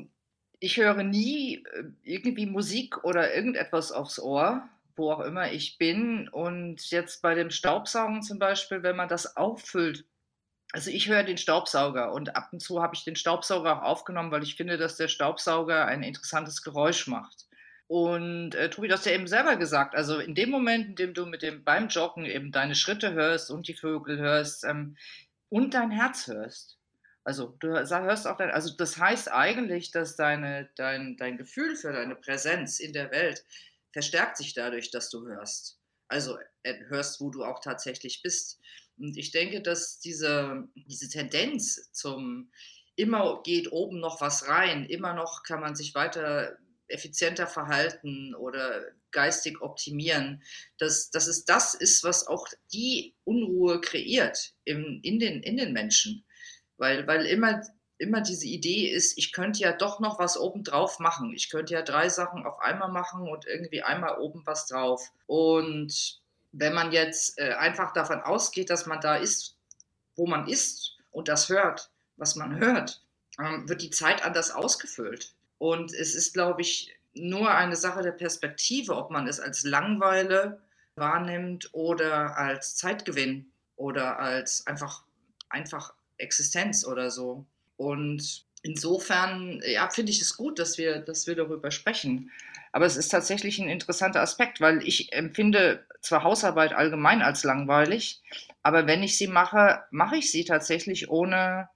ich 0.60 0.78
höre 0.78 1.04
nie 1.04 1.64
äh, 1.74 1.84
irgendwie 2.04 2.46
Musik 2.46 3.04
oder 3.04 3.34
irgendetwas 3.34 3.92
aufs 3.92 4.20
Ohr, 4.20 4.68
wo 4.96 5.12
auch 5.12 5.22
immer 5.22 5.52
ich 5.52 5.78
bin. 5.78 6.28
Und 6.28 6.90
jetzt 6.90 7.22
bei 7.22 7.36
dem 7.36 7.50
Staubsaugen 7.50 8.24
zum 8.24 8.40
Beispiel, 8.40 8.84
wenn 8.84 8.96
man 8.96 9.08
das 9.08 9.38
auffüllt, 9.38 10.06
also 10.74 10.92
ich 10.92 11.08
höre 11.08 11.24
den 11.24 11.38
Staubsauger 11.38 12.12
und 12.12 12.36
ab 12.36 12.50
und 12.52 12.60
zu 12.60 12.82
habe 12.82 12.94
ich 12.94 13.06
den 13.06 13.16
Staubsauger 13.16 13.78
auch 13.78 13.86
aufgenommen, 13.86 14.32
weil 14.32 14.44
ich 14.44 14.56
finde, 14.56 14.78
dass 14.78 14.98
der 14.98 15.08
Staubsauger 15.08 15.86
ein 15.86 16.04
interessantes 16.04 16.62
Geräusch 16.62 17.08
macht. 17.08 17.48
Und 17.88 18.54
äh, 18.54 18.70
Tobi, 18.70 18.90
du 18.90 18.94
hast 18.96 19.06
ja 19.06 19.14
eben 19.14 19.28
selber 19.28 19.56
gesagt, 19.56 19.96
also 19.96 20.20
in 20.20 20.36
dem 20.36 20.50
Moment, 20.50 20.88
in 20.90 20.96
dem 20.96 21.14
du 21.14 21.26
mit 21.26 21.42
dem 21.42 21.64
beim 21.64 21.88
Joggen 21.88 22.26
eben 22.26 22.52
deine 22.52 22.76
Schritte 22.76 23.14
hörst 23.14 23.50
und 23.50 23.68
die 23.68 23.76
Vögel 23.76 24.18
hörst 24.20 24.66
ähm, 24.66 24.98
und 25.50 25.74
dein 25.74 25.92
Herz 25.92 26.28
hörst. 26.28 26.78
Also 27.24 27.56
du 27.60 27.70
hörst 27.70 28.28
auch 28.28 28.38
dein, 28.38 28.52
also 28.52 28.76
das 28.76 28.98
heißt 28.98 29.32
eigentlich, 29.32 29.92
dass 29.92 30.18
deine, 30.18 30.70
dein, 30.76 31.16
dein 31.18 31.38
Gefühl 31.38 31.76
für 31.76 31.94
deine 31.94 32.16
Präsenz 32.16 32.80
in 32.80 32.92
der 32.92 33.12
Welt 33.12 33.46
verstärkt 33.94 34.38
sich 34.38 34.54
dadurch, 34.54 34.92
dass 34.92 35.10
du 35.10 35.26
hörst. 35.26 35.80
Also 36.10 36.38
äh, 36.64 36.76
hörst, 36.88 37.22
wo 37.22 37.30
du 37.30 37.46
auch 37.46 37.62
tatsächlich 37.62 38.22
bist. 38.22 38.60
Und 38.98 39.16
ich 39.16 39.32
denke, 39.32 39.62
dass 39.62 40.00
diese, 40.00 40.68
diese 40.76 41.08
Tendenz 41.08 41.92
zum 41.94 42.52
immer 42.96 43.42
geht 43.44 43.72
oben 43.72 44.00
noch 44.00 44.20
was 44.22 44.48
rein, 44.48 44.86
immer 44.86 45.14
noch 45.14 45.44
kann 45.44 45.62
man 45.62 45.76
sich 45.76 45.96
weiter 45.96 46.58
effizienter 46.88 47.48
verhalten 47.48 48.36
oder 48.36 48.84
geistig 49.12 49.62
optimieren, 49.62 50.44
dass, 50.78 51.10
dass 51.10 51.28
es 51.28 51.46
das 51.46 51.74
ist, 51.74 52.04
was 52.04 52.28
auch 52.28 52.48
die 52.72 53.16
Unruhe 53.24 53.82
kreiert 53.82 54.54
im, 54.64 55.00
in, 55.04 55.20
den, 55.20 55.42
in 55.44 55.58
den 55.58 55.74
Menschen. 55.74 56.26
Weil, 56.78 57.08
weil 57.08 57.26
immer, 57.26 57.62
immer 57.98 58.22
diese 58.22 58.46
Idee 58.46 58.90
ist, 58.90 59.18
ich 59.18 59.32
könnte 59.32 59.60
ja 59.60 59.74
doch 59.74 60.00
noch 60.00 60.20
was 60.20 60.38
obendrauf 60.38 61.00
machen. 61.00 61.34
Ich 61.34 61.50
könnte 61.50 61.74
ja 61.74 61.82
drei 61.82 62.10
Sachen 62.10 62.46
auf 62.46 62.60
einmal 62.60 62.92
machen 62.92 63.28
und 63.28 63.46
irgendwie 63.48 63.82
einmal 63.82 64.20
oben 64.20 64.44
was 64.46 64.68
drauf. 64.68 65.12
Und 65.26 66.22
wenn 66.52 66.74
man 66.74 66.92
jetzt 66.92 67.40
äh, 67.40 67.54
einfach 67.54 67.94
davon 67.94 68.22
ausgeht, 68.22 68.70
dass 68.70 68.86
man 68.86 69.02
da 69.02 69.16
ist, 69.16 69.56
wo 70.16 70.28
man 70.28 70.48
ist 70.48 70.98
und 71.12 71.28
das 71.28 71.50
hört, 71.50 71.92
was 72.18 72.36
man 72.36 72.60
hört, 72.60 73.02
ähm, 73.40 73.68
wird 73.70 73.82
die 73.82 73.90
Zeit 73.90 74.24
anders 74.24 74.52
ausgefüllt. 74.52 75.34
Und 75.58 75.94
es 75.94 76.16
ist, 76.16 76.34
glaube 76.34 76.62
ich, 76.62 76.96
nur 77.14 77.50
eine 77.52 77.76
Sache 77.76 78.04
der 78.04 78.12
Perspektive, 78.12 78.96
ob 78.96 79.12
man 79.12 79.28
es 79.28 79.40
als 79.40 79.64
Langweile 79.64 80.62
wahrnimmt 80.96 81.70
oder 81.74 82.38
als 82.38 82.76
Zeitgewinn 82.76 83.52
oder 83.76 84.20
als 84.20 84.66
einfach, 84.68 85.04
einfach 85.50 85.94
Existenz 86.18 86.86
oder 86.86 87.12
so. 87.12 87.46
Und 87.78 88.46
insofern, 88.64 89.62
ja, 89.66 89.90
finde 89.90 90.12
ich 90.12 90.22
es 90.22 90.36
gut, 90.36 90.60
dass 90.60 90.78
wir, 90.78 91.00
dass 91.00 91.28
wir 91.28 91.36
darüber 91.36 91.72
sprechen. 91.72 92.32
Aber 92.72 92.86
es 92.86 92.98
ist 92.98 93.10
tatsächlich 93.10 93.60
ein 93.60 93.70
interessanter 93.70 94.22
Aspekt, 94.22 94.62
weil 94.62 94.86
ich 94.88 95.14
empfinde 95.14 95.86
zwar 96.02 96.24
Hausarbeit 96.24 96.74
allgemein 96.74 97.22
als 97.22 97.44
langweilig, 97.44 98.22
aber 98.62 98.88
wenn 98.88 99.04
ich 99.04 99.18
sie 99.18 99.28
mache, 99.28 99.84
mache 99.92 100.18
ich 100.18 100.32
sie 100.32 100.44
tatsächlich 100.44 101.10
ohne, 101.10 101.70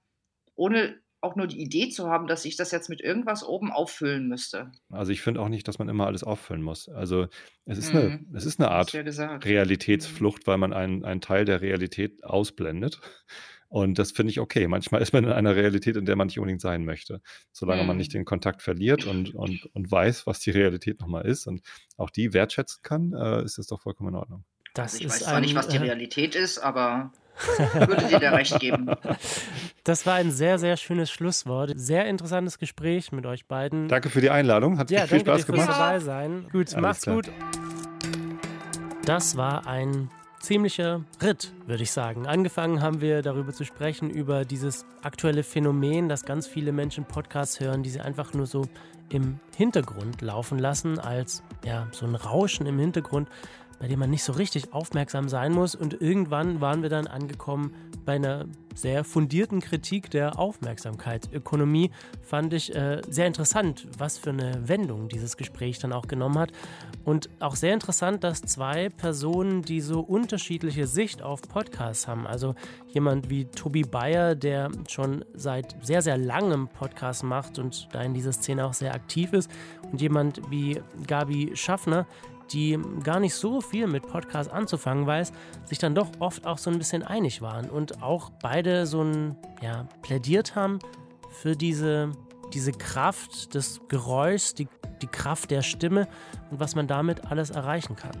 ohne 0.54 0.98
auch 1.22 1.36
nur 1.36 1.46
die 1.46 1.60
Idee 1.60 1.88
zu 1.88 2.08
haben, 2.08 2.26
dass 2.26 2.44
ich 2.44 2.56
das 2.56 2.72
jetzt 2.72 2.90
mit 2.90 3.00
irgendwas 3.00 3.44
oben 3.44 3.70
auffüllen 3.70 4.28
müsste. 4.28 4.72
Also 4.90 5.12
ich 5.12 5.22
finde 5.22 5.40
auch 5.40 5.48
nicht, 5.48 5.66
dass 5.68 5.78
man 5.78 5.88
immer 5.88 6.06
alles 6.06 6.24
auffüllen 6.24 6.62
muss. 6.62 6.88
Also 6.88 7.28
es 7.64 7.78
ist, 7.78 7.94
mhm. 7.94 8.00
eine, 8.00 8.26
es 8.34 8.44
ist 8.44 8.60
eine 8.60 8.70
Art 8.70 8.92
ja 8.92 9.36
Realitätsflucht, 9.36 10.46
weil 10.46 10.58
man 10.58 10.72
einen, 10.72 11.04
einen 11.04 11.20
Teil 11.20 11.44
der 11.44 11.60
Realität 11.60 12.24
ausblendet. 12.24 13.00
Und 13.68 13.98
das 13.98 14.12
finde 14.12 14.32
ich 14.32 14.40
okay. 14.40 14.66
Manchmal 14.66 15.00
ist 15.00 15.14
man 15.14 15.24
in 15.24 15.32
einer 15.32 15.56
Realität, 15.56 15.96
in 15.96 16.04
der 16.04 16.16
man 16.16 16.26
nicht 16.26 16.38
unbedingt 16.38 16.60
sein 16.60 16.84
möchte. 16.84 17.22
Solange 17.52 17.82
mhm. 17.82 17.88
man 17.88 17.96
nicht 17.96 18.12
den 18.12 18.24
Kontakt 18.24 18.60
verliert 18.60 19.06
und, 19.06 19.34
und, 19.34 19.64
und 19.72 19.90
weiß, 19.90 20.26
was 20.26 20.40
die 20.40 20.50
Realität 20.50 21.00
nochmal 21.00 21.24
ist 21.24 21.46
und 21.46 21.62
auch 21.96 22.10
die 22.10 22.34
wertschätzen 22.34 22.82
kann, 22.82 23.14
äh, 23.14 23.42
ist 23.44 23.58
das 23.58 23.68
doch 23.68 23.80
vollkommen 23.80 24.10
in 24.10 24.16
Ordnung. 24.16 24.44
Das 24.74 24.94
also 24.94 25.04
ich 25.04 25.10
weiß 25.10 25.20
zwar 25.20 25.34
ein, 25.36 25.42
nicht, 25.42 25.54
was 25.54 25.68
die 25.68 25.76
äh, 25.76 25.80
Realität 25.80 26.34
ist, 26.34 26.58
aber 26.58 27.12
würde 27.74 28.06
dir 28.06 28.20
da 28.20 28.30
recht 28.30 28.58
geben. 28.60 28.90
Das 29.84 30.06
war 30.06 30.14
ein 30.14 30.30
sehr, 30.30 30.58
sehr 30.58 30.76
schönes 30.76 31.10
Schlusswort. 31.10 31.72
Sehr 31.76 32.06
interessantes 32.06 32.58
Gespräch 32.58 33.12
mit 33.12 33.26
euch 33.26 33.46
beiden. 33.46 33.88
Danke 33.88 34.10
für 34.10 34.20
die 34.20 34.30
Einladung. 34.30 34.78
Hat 34.78 34.90
ja, 34.90 35.06
viel 35.06 35.20
Spaß 35.20 35.46
gemacht. 35.46 35.68
Ja, 35.68 35.78
dabei 35.78 35.98
sein. 35.98 36.46
Gut, 36.52 36.72
Alles 36.72 36.76
macht's 36.76 37.02
klar. 37.02 37.16
gut. 37.16 37.30
Das 39.04 39.36
war 39.36 39.66
ein 39.66 40.08
ziemlicher 40.42 41.04
Ritt, 41.22 41.52
würde 41.66 41.82
ich 41.82 41.92
sagen. 41.92 42.26
Angefangen 42.26 42.82
haben 42.82 43.00
wir 43.00 43.22
darüber 43.22 43.52
zu 43.52 43.64
sprechen, 43.64 44.10
über 44.10 44.44
dieses 44.44 44.84
aktuelle 45.02 45.42
Phänomen, 45.42 46.08
dass 46.08 46.24
ganz 46.24 46.46
viele 46.46 46.72
Menschen 46.72 47.04
Podcasts 47.04 47.60
hören, 47.60 47.82
die 47.82 47.90
sie 47.90 48.00
einfach 48.00 48.34
nur 48.34 48.46
so 48.46 48.66
im 49.08 49.38
Hintergrund 49.56 50.20
laufen 50.20 50.58
lassen, 50.58 50.98
als 50.98 51.42
ja, 51.64 51.86
so 51.92 52.06
ein 52.06 52.14
Rauschen 52.14 52.66
im 52.66 52.78
Hintergrund 52.78 53.28
bei 53.82 53.88
dem 53.88 53.98
man 53.98 54.10
nicht 54.10 54.22
so 54.22 54.32
richtig 54.32 54.72
aufmerksam 54.72 55.28
sein 55.28 55.52
muss. 55.52 55.74
Und 55.74 56.00
irgendwann 56.00 56.60
waren 56.60 56.82
wir 56.82 56.88
dann 56.88 57.08
angekommen 57.08 57.74
bei 58.04 58.12
einer 58.14 58.46
sehr 58.76 59.02
fundierten 59.02 59.60
Kritik 59.60 60.08
der 60.08 60.38
Aufmerksamkeitsökonomie. 60.38 61.90
Fand 62.22 62.54
ich 62.54 62.72
äh, 62.76 63.02
sehr 63.08 63.26
interessant, 63.26 63.88
was 63.98 64.18
für 64.18 64.30
eine 64.30 64.68
Wendung 64.68 65.08
dieses 65.08 65.36
Gespräch 65.36 65.80
dann 65.80 65.92
auch 65.92 66.06
genommen 66.06 66.38
hat. 66.38 66.52
Und 67.04 67.28
auch 67.40 67.56
sehr 67.56 67.74
interessant, 67.74 68.22
dass 68.22 68.42
zwei 68.42 68.88
Personen, 68.88 69.62
die 69.62 69.80
so 69.80 69.98
unterschiedliche 69.98 70.86
Sicht 70.86 71.20
auf 71.20 71.42
Podcasts 71.42 72.06
haben, 72.06 72.24
also 72.24 72.54
jemand 72.86 73.30
wie 73.30 73.46
Tobi 73.46 73.82
Bayer, 73.82 74.36
der 74.36 74.70
schon 74.88 75.24
seit 75.34 75.76
sehr, 75.84 76.02
sehr 76.02 76.18
langem 76.18 76.68
Podcast 76.68 77.24
macht 77.24 77.58
und 77.58 77.88
da 77.90 78.00
in 78.02 78.14
dieser 78.14 78.32
Szene 78.32 78.64
auch 78.64 78.74
sehr 78.74 78.94
aktiv 78.94 79.32
ist, 79.32 79.50
und 79.90 80.00
jemand 80.00 80.40
wie 80.50 80.80
Gabi 81.06 81.50
Schaffner, 81.54 82.06
die 82.50 82.78
gar 83.02 83.20
nicht 83.20 83.34
so 83.34 83.60
viel 83.60 83.86
mit 83.86 84.06
Podcasts 84.06 84.52
anzufangen 84.52 85.06
weiß, 85.06 85.32
sich 85.64 85.78
dann 85.78 85.94
doch 85.94 86.08
oft 86.18 86.46
auch 86.46 86.58
so 86.58 86.70
ein 86.70 86.78
bisschen 86.78 87.02
einig 87.02 87.42
waren 87.42 87.70
und 87.70 88.02
auch 88.02 88.30
beide 88.42 88.86
so 88.86 89.02
ein, 89.02 89.36
ja, 89.62 89.86
plädiert 90.02 90.54
haben 90.54 90.78
für 91.30 91.56
diese, 91.56 92.10
diese 92.52 92.72
Kraft 92.72 93.54
des 93.54 93.80
Geräuschs, 93.88 94.54
die, 94.54 94.68
die 95.00 95.06
Kraft 95.06 95.50
der 95.50 95.62
Stimme 95.62 96.08
und 96.50 96.60
was 96.60 96.74
man 96.74 96.86
damit 96.86 97.30
alles 97.30 97.50
erreichen 97.50 97.96
kann. 97.96 98.12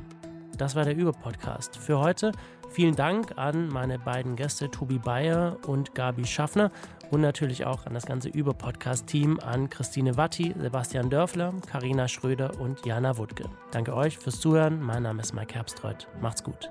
Das 0.62 0.76
war 0.76 0.84
der 0.84 0.94
Über-Podcast. 0.94 1.76
Für 1.76 1.98
heute 1.98 2.30
vielen 2.70 2.94
Dank 2.94 3.36
an 3.36 3.66
meine 3.66 3.98
beiden 3.98 4.36
Gäste 4.36 4.70
Tobi 4.70 4.98
Bayer 4.98 5.56
und 5.66 5.96
Gabi 5.96 6.24
Schaffner 6.24 6.70
und 7.10 7.20
natürlich 7.20 7.66
auch 7.66 7.84
an 7.84 7.94
das 7.94 8.06
ganze 8.06 8.28
Über-Podcast-Team, 8.28 9.40
an 9.40 9.68
Christine 9.68 10.16
Watti, 10.16 10.54
Sebastian 10.56 11.10
Dörfler, 11.10 11.52
Karina 11.68 12.06
Schröder 12.06 12.60
und 12.60 12.86
Jana 12.86 13.18
Wuttke. 13.18 13.46
Danke 13.72 13.92
euch 13.92 14.16
fürs 14.16 14.38
Zuhören. 14.38 14.80
Mein 14.80 15.02
Name 15.02 15.20
ist 15.20 15.34
Mike 15.34 15.52
Herbstreuth. 15.52 16.06
Macht's 16.20 16.44
gut. 16.44 16.70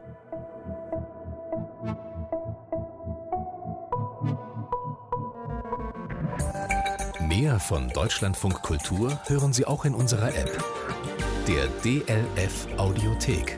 Mehr 7.28 7.60
von 7.60 7.90
Deutschlandfunk 7.90 8.62
Kultur 8.62 9.20
hören 9.28 9.52
Sie 9.52 9.66
auch 9.66 9.84
in 9.84 9.94
unserer 9.94 10.30
App, 10.30 10.64
der 11.46 11.68
DLF 11.84 12.68
Audiothek. 12.78 13.58